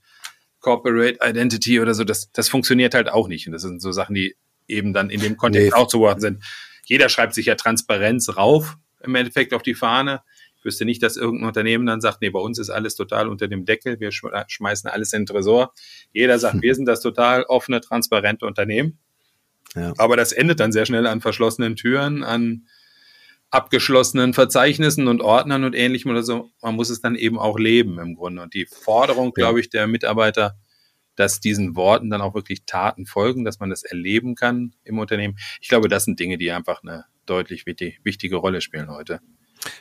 Corporate 0.58 1.18
Identity 1.22 1.78
oder 1.78 1.94
so, 1.94 2.04
das, 2.04 2.32
das 2.32 2.48
funktioniert 2.48 2.94
halt 2.94 3.10
auch 3.10 3.28
nicht. 3.28 3.46
Und 3.46 3.52
das 3.52 3.62
sind 3.62 3.80
so 3.80 3.92
Sachen, 3.92 4.14
die 4.14 4.34
eben 4.68 4.92
dann 4.92 5.10
in 5.10 5.20
dem 5.20 5.36
Kontext 5.36 5.72
nee. 5.72 5.74
auch 5.74 5.88
zu 5.88 5.98
beobachten 5.98 6.20
sind. 6.20 6.44
Jeder 6.84 7.08
schreibt 7.08 7.34
sich 7.34 7.46
ja 7.46 7.54
Transparenz 7.54 8.36
rauf, 8.36 8.76
im 9.02 9.14
Endeffekt 9.14 9.54
auf 9.54 9.62
die 9.62 9.74
Fahne. 9.74 10.22
Ich 10.58 10.64
wüsste 10.64 10.84
nicht, 10.84 11.02
dass 11.02 11.16
irgendein 11.16 11.48
Unternehmen 11.48 11.86
dann 11.86 12.00
sagt, 12.00 12.22
nee, 12.22 12.30
bei 12.30 12.40
uns 12.40 12.58
ist 12.58 12.70
alles 12.70 12.94
total 12.94 13.28
unter 13.28 13.48
dem 13.48 13.64
Deckel, 13.64 14.00
wir 14.00 14.10
schmeißen 14.12 14.88
alles 14.88 15.12
in 15.12 15.22
den 15.22 15.26
Tresor. 15.26 15.72
Jeder 16.12 16.38
sagt, 16.38 16.54
hm. 16.54 16.62
wir 16.62 16.74
sind 16.74 16.86
das 16.86 17.00
total 17.00 17.44
offene, 17.44 17.80
transparente 17.80 18.46
Unternehmen. 18.46 18.98
Ja. 19.74 19.92
Aber 19.98 20.16
das 20.16 20.32
endet 20.32 20.60
dann 20.60 20.72
sehr 20.72 20.86
schnell 20.86 21.06
an 21.06 21.20
verschlossenen 21.20 21.76
Türen, 21.76 22.22
an 22.22 22.66
abgeschlossenen 23.50 24.34
Verzeichnissen 24.34 25.06
und 25.06 25.20
Ordnern 25.20 25.64
und 25.64 25.74
ähnlichem 25.74 26.10
oder 26.10 26.22
so. 26.22 26.50
Man 26.60 26.74
muss 26.74 26.90
es 26.90 27.00
dann 27.00 27.14
eben 27.14 27.38
auch 27.38 27.58
leben 27.58 27.98
im 27.98 28.16
Grunde. 28.16 28.42
Und 28.42 28.54
die 28.54 28.66
Forderung, 28.66 29.26
ja. 29.28 29.44
glaube 29.44 29.60
ich, 29.60 29.70
der 29.70 29.86
Mitarbeiter 29.86 30.56
dass 31.16 31.40
diesen 31.40 31.76
Worten 31.76 32.10
dann 32.10 32.20
auch 32.20 32.34
wirklich 32.34 32.64
Taten 32.64 33.06
folgen, 33.06 33.44
dass 33.44 33.60
man 33.60 33.70
das 33.70 33.82
erleben 33.82 34.34
kann 34.34 34.74
im 34.84 34.98
Unternehmen. 34.98 35.36
Ich 35.60 35.68
glaube, 35.68 35.88
das 35.88 36.04
sind 36.04 36.18
Dinge, 36.20 36.38
die 36.38 36.50
einfach 36.50 36.82
eine 36.82 37.04
deutlich 37.26 37.66
wichtige 37.66 38.36
Rolle 38.36 38.60
spielen 38.60 38.90
heute. 38.90 39.20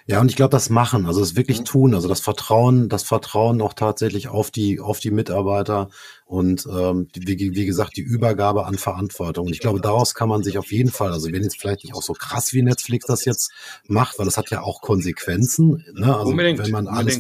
Ja, 0.06 0.22
und 0.22 0.30
ich 0.30 0.36
glaube, 0.36 0.52
das 0.52 0.70
machen, 0.70 1.06
also 1.06 1.20
das 1.20 1.36
wirklich 1.36 1.60
mhm. 1.62 1.66
tun, 1.66 1.94
also 1.94 2.08
das 2.08 2.22
Vertrauen, 2.22 2.90
das 2.90 3.04
Vertrauen 3.04 3.62
auch 3.62 3.74
tatsächlich 3.74 4.28
auf 4.28 4.52
die, 4.52 4.80
auf 4.80 5.00
die 5.00 5.12
Mitarbeiter 5.12 5.90
und 6.26 6.66
ähm, 6.66 7.08
wie, 7.14 7.56
wie 7.56 7.66
gesagt, 7.66 7.98
die 7.98 8.02
Übergabe 8.02 8.66
an 8.66 8.78
Verantwortung. 8.78 9.48
Und 9.48 9.54
ich 9.54 9.60
glaube, 9.60 9.82
daraus 9.82 10.14
kann 10.14 10.30
man 10.30 10.44
sich 10.44 10.58
auf 10.58 10.72
jeden 10.72 10.92
Fall, 10.92 11.12
also 11.12 11.32
wenn 11.32 11.44
jetzt 11.44 11.60
vielleicht 11.60 11.84
nicht 11.84 11.94
auch 11.94 12.02
so 12.02 12.14
krass 12.14 12.54
wie 12.54 12.62
Netflix 12.62 13.06
das 13.06 13.26
jetzt 13.26 13.52
macht, 13.88 14.18
weil 14.18 14.26
das 14.26 14.38
hat 14.38 14.50
ja 14.50 14.62
auch 14.62 14.82
Konsequenzen, 14.82 15.84
ne? 15.94 16.16
also 16.16 16.32
unbedingt, 16.32 16.60
wenn 16.60 16.72
man 16.72 16.88
alles, 16.88 17.20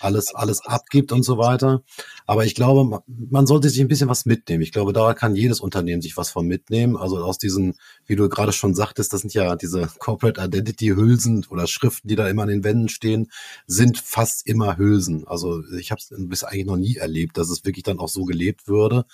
alles, 0.00 0.34
alles 0.34 0.64
abgibt 0.64 1.12
und 1.12 1.22
so 1.22 1.38
weiter. 1.38 1.82
Aber 2.26 2.44
ich 2.44 2.54
glaube, 2.54 3.02
man 3.06 3.46
sollte 3.46 3.68
sich 3.70 3.80
ein 3.80 3.88
bisschen 3.88 4.08
was 4.08 4.26
mitnehmen. 4.26 4.62
Ich 4.62 4.72
glaube, 4.72 4.92
da 4.92 5.14
kann 5.14 5.36
jedes 5.36 5.60
Unternehmen 5.60 6.02
sich 6.02 6.16
was 6.16 6.30
von 6.30 6.46
mitnehmen. 6.46 6.96
Also 6.96 7.18
aus 7.18 7.38
diesen, 7.38 7.74
wie 8.06 8.16
du 8.16 8.28
gerade 8.28 8.52
schon 8.52 8.74
sagtest, 8.74 9.12
das 9.12 9.20
sind 9.22 9.34
ja 9.34 9.56
diese 9.56 9.88
Corporate 9.98 10.40
Identity 10.40 10.88
Hülsen 10.88 11.46
oder 11.50 11.66
Schriften, 11.66 12.08
die 12.08 12.16
da 12.16 12.28
immer 12.28 12.42
an 12.42 12.48
den 12.48 12.64
Wänden 12.64 12.88
stehen, 12.88 13.30
sind 13.66 13.98
fast 13.98 14.46
immer 14.46 14.76
Hülsen. 14.76 15.26
Also 15.26 15.62
ich 15.78 15.90
habe 15.90 16.00
es 16.00 16.12
bis 16.16 16.44
eigentlich 16.44 16.66
noch 16.66 16.76
nie 16.76 16.96
erlebt, 16.96 17.38
dass 17.38 17.50
es 17.50 17.64
wirklich 17.64 17.84
dann 17.84 17.98
auch 17.98 18.08
so 18.08 18.24
gelebt 18.38 18.68
würde. 18.68 19.04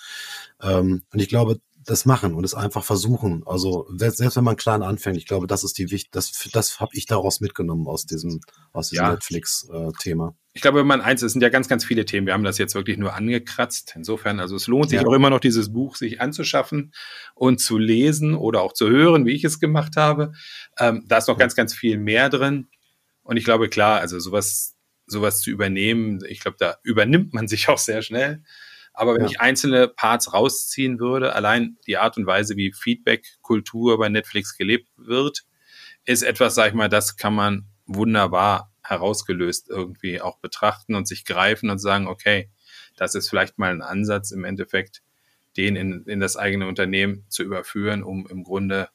Ähm, 0.61 1.03
und 1.11 1.19
ich 1.19 1.29
glaube, 1.29 1.59
das 1.85 2.05
machen 2.05 2.33
und 2.33 2.43
es 2.43 2.55
einfach 2.55 2.83
versuchen. 2.83 3.43
Also 3.45 3.87
selbst, 3.95 4.35
wenn 4.35 4.43
man 4.43 4.55
klein 4.55 4.81
anfängt, 4.81 5.17
ich 5.17 5.27
glaube, 5.27 5.45
das 5.45 5.63
ist 5.63 5.77
die 5.77 5.91
wichtig, 5.91 6.09
das, 6.11 6.49
das 6.51 6.79
habe 6.79 6.91
ich 6.93 7.05
daraus 7.05 7.41
mitgenommen 7.41 7.87
aus 7.87 8.07
diesem, 8.07 8.41
aus 8.73 8.89
diesem 8.89 9.05
ja. 9.05 9.11
Netflix-Thema. 9.11 10.35
ich 10.53 10.61
glaube, 10.61 10.79
wenn 10.79 10.87
man 10.87 11.01
eins, 11.01 11.21
es 11.21 11.33
sind 11.33 11.41
ja 11.41 11.49
ganz, 11.49 11.67
ganz 11.67 11.85
viele 11.85 12.05
Themen. 12.05 12.25
Wir 12.25 12.33
haben 12.33 12.43
das 12.43 12.57
jetzt 12.57 12.73
wirklich 12.73 12.97
nur 12.97 13.13
angekratzt. 13.13 13.93
Insofern, 13.95 14.39
also 14.39 14.55
es 14.55 14.65
lohnt 14.65 14.89
sich 14.89 14.99
ja. 14.99 15.05
auch 15.05 15.13
immer 15.13 15.29
noch, 15.29 15.39
dieses 15.39 15.71
Buch 15.71 15.95
sich 15.95 16.21
anzuschaffen 16.21 16.91
und 17.35 17.61
zu 17.61 17.77
lesen 17.77 18.33
oder 18.33 18.61
auch 18.61 18.73
zu 18.73 18.89
hören, 18.89 19.27
wie 19.27 19.33
ich 19.33 19.43
es 19.43 19.59
gemacht 19.59 19.95
habe. 19.95 20.33
Ähm, 20.79 21.03
da 21.07 21.17
ist 21.17 21.27
noch 21.27 21.35
ja. 21.35 21.39
ganz, 21.39 21.55
ganz 21.55 21.75
viel 21.75 21.99
mehr 21.99 22.29
drin. 22.29 22.67
Und 23.21 23.37
ich 23.37 23.43
glaube, 23.43 23.69
klar, 23.69 23.99
also 23.99 24.19
sowas, 24.19 24.75
sowas 25.05 25.39
zu 25.39 25.51
übernehmen, 25.51 26.19
ich 26.27 26.39
glaube, 26.39 26.57
da 26.59 26.77
übernimmt 26.81 27.33
man 27.33 27.47
sich 27.47 27.69
auch 27.69 27.77
sehr 27.77 28.01
schnell. 28.01 28.41
Aber 28.95 29.15
wenn 29.15 29.21
ja. 29.21 29.27
ich 29.27 29.41
einzelne 29.41 29.87
Parts 29.87 30.33
rausziehen 30.33 30.99
würde, 30.99 31.33
allein 31.33 31.77
die 31.87 31.97
Art 31.97 32.17
und 32.17 32.25
Weise, 32.25 32.55
wie 32.55 32.71
Feedback-Kultur 32.71 33.97
bei 33.97 34.09
Netflix 34.09 34.57
gelebt 34.57 34.89
wird, 34.95 35.43
ist 36.05 36.23
etwas, 36.23 36.55
sag 36.55 36.69
ich 36.69 36.73
mal, 36.73 36.89
das 36.89 37.17
kann 37.17 37.33
man 37.35 37.65
wunderbar 37.85 38.71
herausgelöst 38.83 39.69
irgendwie 39.69 40.21
auch 40.21 40.39
betrachten 40.39 40.95
und 40.95 41.07
sich 41.07 41.25
greifen 41.25 41.69
und 41.69 41.79
sagen, 41.79 42.07
okay, 42.07 42.49
das 42.95 43.15
ist 43.15 43.29
vielleicht 43.29 43.57
mal 43.57 43.71
ein 43.71 43.81
Ansatz 43.81 44.31
im 44.31 44.43
Endeffekt, 44.43 45.01
den 45.57 45.75
in, 45.75 46.03
in 46.05 46.19
das 46.19 46.37
eigene 46.37 46.67
Unternehmen 46.67 47.25
zu 47.29 47.43
überführen, 47.43 48.03
um 48.03 48.27
im 48.27 48.43
Grunde 48.43 48.89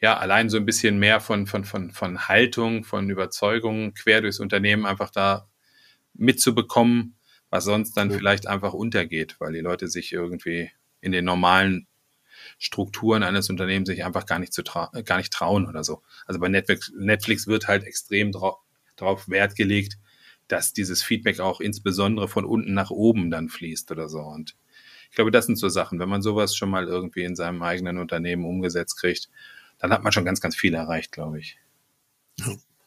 ja, 0.00 0.16
allein 0.16 0.48
so 0.48 0.56
ein 0.56 0.64
bisschen 0.64 0.98
mehr 0.98 1.20
von, 1.20 1.46
von, 1.46 1.64
von, 1.64 1.92
von 1.92 2.26
Haltung, 2.28 2.84
von 2.84 3.10
Überzeugung 3.10 3.92
quer 3.92 4.22
durchs 4.22 4.40
Unternehmen 4.40 4.86
einfach 4.86 5.10
da 5.10 5.48
mitzubekommen, 6.14 7.16
was 7.50 7.64
sonst 7.64 7.96
dann 7.96 8.10
ja. 8.10 8.16
vielleicht 8.16 8.46
einfach 8.46 8.72
untergeht, 8.72 9.36
weil 9.38 9.52
die 9.52 9.60
Leute 9.60 9.88
sich 9.88 10.12
irgendwie 10.12 10.70
in 11.00 11.12
den 11.12 11.24
normalen 11.24 11.86
Strukturen 12.58 13.22
eines 13.22 13.50
Unternehmens 13.50 13.88
sich 13.88 14.04
einfach 14.04 14.26
gar 14.26 14.38
nicht, 14.38 14.52
zu 14.52 14.62
tra 14.62 14.90
gar 15.04 15.18
nicht 15.18 15.32
trauen 15.32 15.66
oder 15.66 15.84
so. 15.84 16.02
Also 16.26 16.40
bei 16.40 16.48
Netflix, 16.48 16.92
Netflix 16.96 17.46
wird 17.46 17.68
halt 17.68 17.84
extrem 17.84 18.32
darauf 18.32 18.58
drauf 18.96 19.28
Wert 19.28 19.56
gelegt, 19.56 19.98
dass 20.46 20.72
dieses 20.72 21.02
Feedback 21.02 21.40
auch 21.40 21.60
insbesondere 21.60 22.28
von 22.28 22.44
unten 22.44 22.74
nach 22.74 22.90
oben 22.90 23.30
dann 23.30 23.48
fließt 23.48 23.90
oder 23.90 24.08
so. 24.08 24.20
Und 24.20 24.56
ich 25.10 25.16
glaube, 25.16 25.30
das 25.30 25.46
sind 25.46 25.56
so 25.56 25.68
Sachen, 25.68 25.98
wenn 25.98 26.08
man 26.08 26.22
sowas 26.22 26.54
schon 26.54 26.70
mal 26.70 26.86
irgendwie 26.86 27.24
in 27.24 27.34
seinem 27.34 27.62
eigenen 27.62 27.98
Unternehmen 27.98 28.44
umgesetzt 28.44 28.98
kriegt 28.98 29.30
dann 29.80 29.92
hat 29.92 30.04
man 30.04 30.12
schon 30.12 30.24
ganz, 30.24 30.40
ganz 30.40 30.54
viel 30.54 30.74
erreicht, 30.74 31.10
glaube 31.10 31.40
ich. 31.40 31.58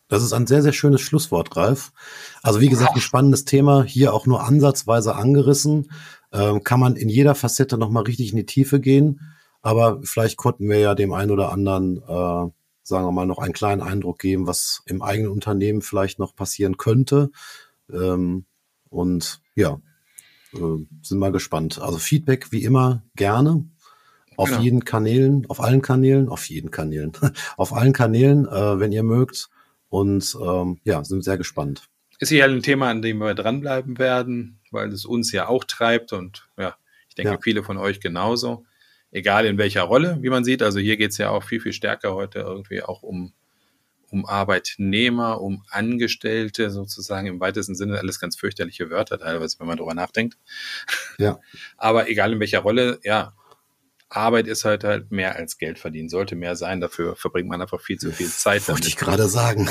Das 0.08 0.24
ist 0.24 0.34
ein 0.34 0.48
sehr, 0.48 0.62
sehr 0.62 0.74
schönes 0.74 1.02
Schlusswort, 1.02 1.56
Ralf. 1.56 1.92
Also 2.42 2.62
wie 2.62 2.70
gesagt, 2.70 2.96
ein 2.96 3.02
spannendes 3.02 3.46
Thema, 3.46 3.84
hier 3.84 4.14
auch 4.14 4.26
nur 4.26 4.44
ansatzweise 4.44 5.16
angerissen. 5.16 5.92
Ähm, 6.32 6.64
kann 6.64 6.80
man 6.80 6.96
in 6.96 7.10
jeder 7.10 7.36
Facette 7.36 7.78
nochmal 7.78 8.04
richtig 8.04 8.32
in 8.32 8.38
die 8.38 8.46
Tiefe 8.46 8.80
gehen. 8.80 9.22
Aber 9.62 10.02
vielleicht 10.04 10.38
konnten 10.38 10.70
wir 10.70 10.78
ja 10.78 10.94
dem 10.94 11.14
einen 11.14 11.32
oder 11.32 11.52
anderen, 11.52 11.98
äh, 11.98 12.52
sagen 12.84 13.06
wir 13.06 13.12
mal, 13.12 13.26
noch 13.26 13.40
einen 13.40 13.54
kleinen 13.54 13.82
Eindruck 13.82 14.20
geben, 14.20 14.46
was 14.46 14.82
im 14.86 15.02
eigenen 15.02 15.32
Unternehmen 15.32 15.82
vielleicht 15.82 16.20
noch 16.20 16.36
passieren 16.36 16.78
könnte. 16.78 17.32
Ähm, 17.92 18.46
und 18.90 19.42
ja, 19.56 19.80
äh, 20.54 20.86
sind 21.02 21.18
mal 21.18 21.32
gespannt. 21.32 21.80
Also 21.82 21.98
Feedback 21.98 22.52
wie 22.52 22.64
immer 22.64 23.04
gerne. 23.16 23.66
Auf 24.36 24.50
genau. 24.50 24.62
jeden 24.62 24.86
Kanälen, 24.86 25.46
auf 25.48 25.62
allen 25.62 25.82
Kanälen, 25.82 26.28
auf 26.28 26.50
jeden 26.50 26.72
Kanälen, 26.72 27.14
auf 27.58 27.74
allen 27.74 27.94
Kanälen, 27.94 28.48
äh, 28.48 28.80
wenn 28.80 28.92
ihr 28.92 29.04
mögt. 29.04 29.50
Und 29.94 30.36
ähm, 30.42 30.80
ja, 30.86 31.04
sind 31.04 31.24
sehr 31.24 31.38
gespannt. 31.38 31.84
Ist 32.18 32.30
hier 32.30 32.46
ein 32.46 32.64
Thema, 32.64 32.90
an 32.90 33.04
dem 33.04 33.20
wir 33.20 33.36
dranbleiben 33.36 34.00
werden, 34.00 34.60
weil 34.72 34.92
es 34.92 35.06
uns 35.06 35.32
ja 35.32 35.48
auch 35.48 35.66
treibt 35.66 36.14
und 36.14 36.50
ja, 36.58 36.76
ich 37.10 37.14
denke, 37.14 37.34
ja. 37.34 37.40
viele 37.40 37.62
von 37.62 37.78
euch 37.78 38.00
genauso. 38.00 38.66
Egal 39.12 39.46
in 39.46 39.60
welcher 39.60 39.84
Rolle, 39.84 40.18
wie 40.22 40.32
man 40.32 40.44
sieht. 40.44 40.64
Also 40.64 40.80
hier 40.80 40.98
geht 40.98 41.12
es 41.12 41.20
ja 41.20 41.30
auch 41.30 41.44
viel, 41.44 41.62
viel 41.62 41.74
stärker 41.74 42.16
heute 42.16 42.40
irgendwie 42.40 42.82
auch 42.82 43.04
um, 43.04 43.34
um 44.10 44.26
Arbeitnehmer, 44.26 45.40
um 45.40 45.64
Angestellte 45.70 46.72
sozusagen 46.72 47.28
im 47.28 47.40
weitesten 47.40 47.76
Sinne. 47.76 48.00
Alles 48.00 48.20
ganz 48.20 48.36
fürchterliche 48.36 48.90
Wörter 48.90 49.20
teilweise, 49.20 49.60
wenn 49.60 49.68
man 49.68 49.78
drüber 49.78 49.94
nachdenkt. 49.94 50.40
Ja. 51.20 51.40
Aber 51.78 52.10
egal 52.10 52.34
in 52.34 52.40
welcher 52.40 52.62
Rolle, 52.62 53.00
ja, 53.04 53.36
Arbeit 54.16 54.48
ist 54.48 54.64
halt 54.64 54.84
halt 54.84 55.12
mehr 55.12 55.36
als 55.36 55.58
Geld 55.58 55.80
verdienen, 55.80 56.10
sollte 56.10 56.36
mehr 56.36 56.56
sein. 56.56 56.82
Dafür 56.82 57.16
verbringt 57.16 57.50
man 57.50 57.62
einfach 57.62 57.82
viel 57.82 57.98
zu 57.98 58.12
viel 58.12 58.30
Zeit. 58.30 58.68
Wollte 58.68 58.88
ich 58.88 58.96
gerade 58.96 59.28
sagen. 59.28 59.70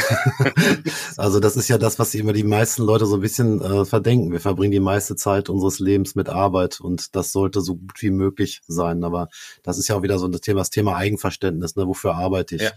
also 1.16 1.40
das 1.40 1.57
ist 1.57 1.68
ja 1.68 1.78
das, 1.78 1.99
was 1.99 2.14
immer 2.14 2.32
die 2.32 2.45
meisten 2.45 2.82
Leute 2.82 3.07
so 3.07 3.16
ein 3.16 3.20
bisschen 3.20 3.61
äh, 3.61 3.84
verdenken. 3.84 4.32
Wir 4.32 4.40
verbringen 4.40 4.72
die 4.72 4.80
meiste 4.80 5.16
Zeit 5.16 5.49
unseres 5.49 5.78
Lebens 5.78 6.14
mit 6.14 6.28
Arbeit 6.28 6.80
und 6.80 7.14
das 7.14 7.32
sollte 7.32 7.61
so 7.61 7.76
gut 7.76 8.03
wie 8.03 8.11
möglich 8.11 8.62
sein. 8.66 9.05
Aber 9.05 9.28
das 9.62 9.78
ist 9.78 9.88
ja 9.88 9.97
auch 9.97 10.03
wieder 10.03 10.18
so 10.18 10.26
ein 10.26 10.32
Thema, 10.32 10.61
das 10.61 10.70
Thema 10.70 10.97
Eigenverständnis. 10.97 11.76
Ne? 11.76 11.86
Wofür 11.86 12.14
arbeite 12.14 12.57
ich? 12.57 12.62
Ja. 12.62 12.70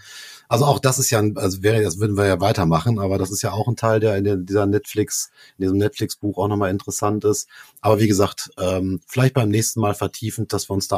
Also 0.48 0.66
auch 0.66 0.80
das 0.80 1.00
ist 1.00 1.10
ja, 1.10 1.20
ein, 1.20 1.38
also 1.38 1.64
wäre, 1.64 1.82
das 1.82 2.00
würden 2.00 2.18
wir 2.18 2.28
ja 2.28 2.40
weitermachen, 2.40 3.00
aber 3.00 3.18
das 3.18 3.32
ist 3.32 3.42
ja 3.42 3.52
auch 3.52 3.68
ein 3.68 3.76
Teil, 3.76 4.00
der 4.00 4.16
in 4.18 4.24
der, 4.24 4.38
dieser 4.38 4.66
Netflix, 4.66 5.32
in 5.58 5.64
diesem 5.64 5.78
Netflix-Buch 5.78 6.38
auch 6.38 6.48
nochmal 6.48 6.70
interessant 6.70 7.26
ist. 7.26 7.50
Aber 7.82 8.00
wie 8.00 8.08
gesagt, 8.08 8.52
ähm, 8.60 9.02
vielleicht 9.08 9.34
beim 9.34 9.50
nächsten 9.50 9.80
Mal 9.80 9.96
vertiefend, 9.96 10.54
dass 10.54 10.70
wir 10.70 10.74
uns 10.74 10.88
da 10.88 10.98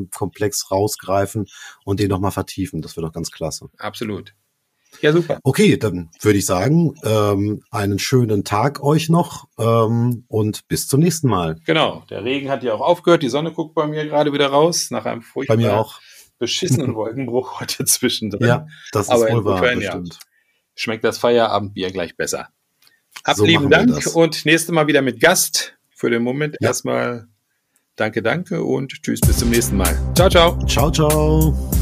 Themenkomplex 0.00 0.70
rausgreifen 0.70 1.46
und 1.84 2.00
den 2.00 2.08
nochmal 2.08 2.30
vertiefen. 2.30 2.82
Das 2.82 2.96
wäre 2.96 3.06
doch 3.06 3.12
ganz 3.12 3.30
klasse. 3.30 3.68
Absolut. 3.78 4.34
Ja, 5.02 5.12
super. 5.12 5.38
Okay, 5.44 5.76
dann 5.76 6.10
würde 6.20 6.38
ich 6.38 6.46
sagen, 6.46 6.94
ähm, 7.04 7.62
einen 7.70 8.00
schönen 8.00 8.42
Tag 8.44 8.82
euch 8.82 9.08
noch 9.08 9.46
ähm, 9.56 10.24
und 10.26 10.66
bis 10.66 10.88
zum 10.88 11.00
nächsten 11.00 11.28
Mal. 11.28 11.60
Genau, 11.64 12.04
der 12.10 12.24
Regen 12.24 12.50
hat 12.50 12.64
ja 12.64 12.74
auch 12.74 12.80
aufgehört, 12.80 13.22
die 13.22 13.28
Sonne 13.28 13.52
guckt 13.52 13.74
bei 13.74 13.86
mir 13.86 14.04
gerade 14.06 14.32
wieder 14.32 14.48
raus 14.48 14.90
nach 14.90 15.06
einem 15.06 15.22
furchtbaren 15.22 15.60
bei 15.60 15.68
mir 15.68 15.78
auch 15.78 16.00
beschissenen 16.38 16.94
Wolkenbruch 16.96 17.60
heute 17.60 17.84
zwischendrin. 17.84 18.46
Ja, 18.46 18.66
das 18.90 19.06
ist 19.06 19.10
Aber 19.12 19.30
wohl 19.30 19.44
wahr, 19.44 19.60
bestimmt. 19.60 20.14
Ja, 20.14 20.20
schmeckt 20.74 21.04
das 21.04 21.18
Feierabendbier 21.18 21.92
gleich 21.92 22.16
besser. 22.16 22.48
Hab 23.24 23.36
so 23.36 23.44
lieben 23.44 23.70
Dank 23.70 24.06
und 24.14 24.44
nächste 24.44 24.72
Mal 24.72 24.88
wieder 24.88 25.02
mit 25.02 25.20
Gast. 25.20 25.76
Für 25.94 26.08
den 26.08 26.22
Moment 26.22 26.56
ja. 26.60 26.68
erstmal 26.68 27.28
danke, 28.00 28.22
danke 28.22 28.62
und 28.62 29.02
tschüss, 29.02 29.20
bis 29.20 29.36
zum 29.38 29.50
nächsten 29.50 29.76
Mal. 29.76 29.96
Ciao, 30.14 30.28
ciao. 30.28 30.58
Ciao, 30.66 30.90
ciao. 30.90 31.79